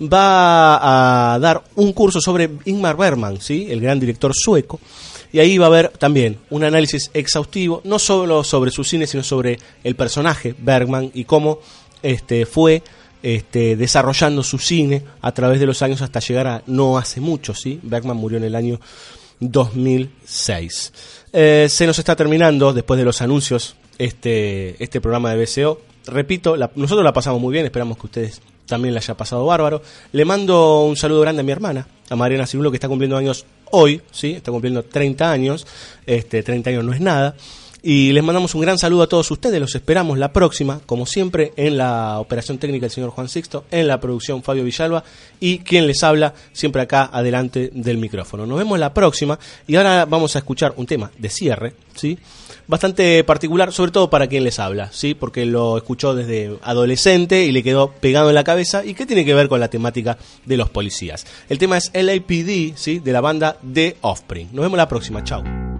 va 0.00 1.34
a 1.34 1.38
dar 1.38 1.62
un 1.76 1.92
curso 1.92 2.20
sobre 2.20 2.50
Ingmar 2.64 2.96
Bergman, 2.96 3.40
¿sí? 3.40 3.66
el 3.70 3.80
gran 3.80 4.00
director 4.00 4.32
sueco, 4.34 4.80
y 5.32 5.38
ahí 5.38 5.58
va 5.58 5.66
a 5.66 5.68
haber 5.68 5.88
también 5.88 6.38
un 6.50 6.64
análisis 6.64 7.10
exhaustivo, 7.14 7.80
no 7.84 7.98
solo 7.98 8.44
sobre 8.44 8.70
su 8.70 8.84
cine, 8.84 9.06
sino 9.06 9.22
sobre 9.22 9.58
el 9.82 9.96
personaje 9.96 10.54
Bergman 10.58 11.10
y 11.14 11.24
cómo 11.24 11.60
este, 12.02 12.46
fue 12.46 12.82
este, 13.22 13.76
desarrollando 13.76 14.42
su 14.42 14.58
cine 14.58 15.04
a 15.20 15.32
través 15.32 15.60
de 15.60 15.66
los 15.66 15.80
años 15.82 16.02
hasta 16.02 16.20
llegar 16.20 16.46
a 16.46 16.62
no 16.66 16.98
hace 16.98 17.20
mucho, 17.20 17.54
¿sí? 17.54 17.80
Bergman 17.82 18.16
murió 18.16 18.38
en 18.38 18.44
el 18.44 18.54
año 18.54 18.80
2006. 19.40 20.92
Eh, 21.32 21.66
se 21.68 21.86
nos 21.86 21.98
está 21.98 22.14
terminando, 22.14 22.72
después 22.72 22.98
de 22.98 23.04
los 23.04 23.22
anuncios, 23.22 23.76
este, 23.98 24.82
este 24.82 25.00
programa 25.00 25.34
de 25.34 25.44
BCO. 25.44 25.80
Repito, 26.06 26.56
nosotros 26.56 27.04
la 27.04 27.12
pasamos 27.12 27.40
muy 27.40 27.52
bien, 27.52 27.64
esperamos 27.64 27.96
que 27.96 28.06
ustedes 28.06 28.42
también 28.66 28.94
la 28.94 29.00
haya 29.00 29.16
pasado 29.16 29.46
bárbaro. 29.46 29.82
Le 30.12 30.24
mando 30.24 30.82
un 30.82 30.96
saludo 30.96 31.20
grande 31.20 31.40
a 31.40 31.44
mi 31.44 31.52
hermana, 31.52 31.86
a 32.10 32.16
Mariana 32.16 32.46
Cirulo, 32.46 32.70
que 32.70 32.76
está 32.76 32.88
cumpliendo 32.88 33.16
años 33.16 33.46
hoy, 33.72 34.00
¿sí? 34.10 34.32
Está 34.32 34.50
cumpliendo 34.50 34.84
30 34.84 35.30
años, 35.30 35.66
este, 36.06 36.42
30 36.42 36.70
años 36.70 36.84
no 36.84 36.92
es 36.92 37.00
nada. 37.00 37.34
Y 37.84 38.12
les 38.12 38.22
mandamos 38.22 38.54
un 38.54 38.60
gran 38.60 38.78
saludo 38.78 39.02
a 39.02 39.08
todos 39.08 39.28
ustedes, 39.32 39.60
los 39.60 39.74
esperamos 39.74 40.16
la 40.16 40.32
próxima, 40.32 40.80
como 40.86 41.04
siempre, 41.04 41.52
en 41.56 41.76
la 41.76 42.20
operación 42.20 42.58
técnica 42.58 42.86
el 42.86 42.92
señor 42.92 43.10
Juan 43.10 43.28
Sixto, 43.28 43.64
en 43.72 43.88
la 43.88 43.98
producción 43.98 44.44
Fabio 44.44 44.62
Villalba 44.62 45.02
y 45.40 45.58
quien 45.58 45.88
les 45.88 46.04
habla 46.04 46.32
siempre 46.52 46.82
acá 46.82 47.10
adelante 47.12 47.70
del 47.74 47.98
micrófono. 47.98 48.46
Nos 48.46 48.58
vemos 48.58 48.78
la 48.78 48.94
próxima 48.94 49.36
y 49.66 49.74
ahora 49.74 50.04
vamos 50.04 50.36
a 50.36 50.38
escuchar 50.38 50.74
un 50.76 50.86
tema 50.86 51.10
de 51.18 51.28
cierre, 51.28 51.74
¿sí? 51.96 52.16
Bastante 52.72 53.22
particular, 53.22 53.70
sobre 53.70 53.90
todo 53.90 54.08
para 54.08 54.28
quien 54.28 54.44
les 54.44 54.58
habla, 54.58 54.90
¿sí? 54.92 55.12
Porque 55.12 55.44
lo 55.44 55.76
escuchó 55.76 56.14
desde 56.14 56.56
adolescente 56.62 57.44
y 57.44 57.52
le 57.52 57.62
quedó 57.62 57.92
pegado 57.92 58.30
en 58.30 58.34
la 58.34 58.44
cabeza 58.44 58.82
y 58.82 58.94
que 58.94 59.04
tiene 59.04 59.26
que 59.26 59.34
ver 59.34 59.48
con 59.48 59.60
la 59.60 59.68
temática 59.68 60.16
de 60.46 60.56
los 60.56 60.70
policías. 60.70 61.26
El 61.50 61.58
tema 61.58 61.76
es 61.76 61.90
LAPD, 61.92 62.74
¿sí? 62.74 62.98
De 62.98 63.12
la 63.12 63.20
banda 63.20 63.58
The 63.74 63.98
Offspring. 64.00 64.48
Nos 64.54 64.62
vemos 64.62 64.78
la 64.78 64.88
próxima, 64.88 65.22
chao. 65.22 65.71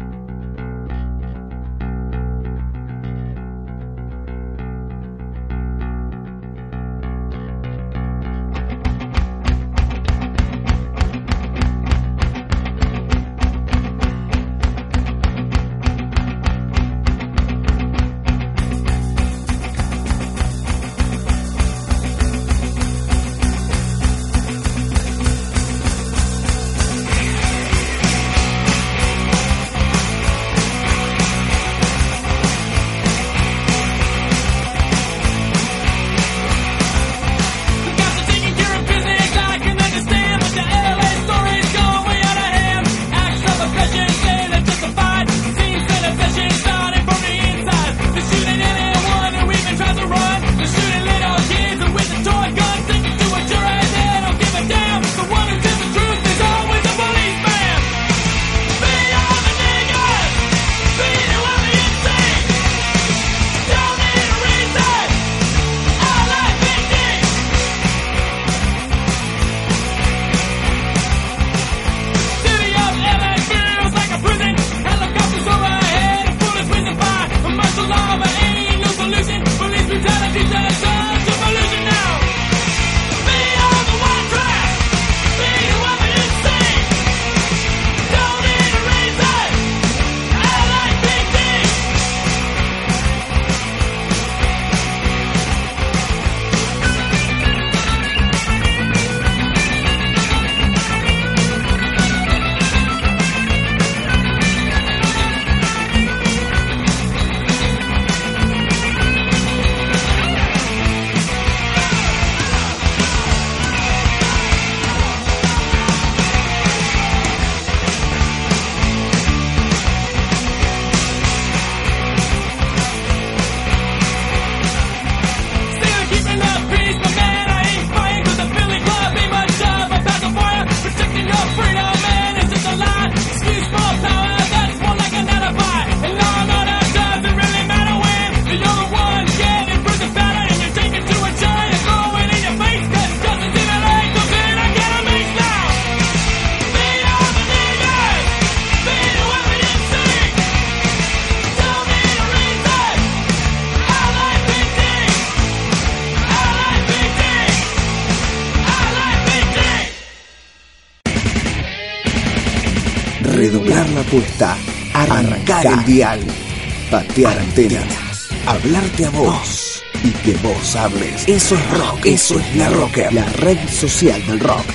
Hablarte 168.46 169.04
a 169.04 169.10
vos 169.10 169.84
y 170.02 170.10
que 170.10 170.32
vos 170.36 170.76
hables. 170.76 171.24
Eso 171.26 171.54
es 171.54 171.78
rock, 171.78 172.06
eso 172.06 172.38
es 172.38 172.56
la 172.56 172.70
rocker, 172.70 173.12
la 173.12 173.24
red 173.24 173.58
social 173.68 174.24
del 174.26 174.40
rock. 174.40 174.71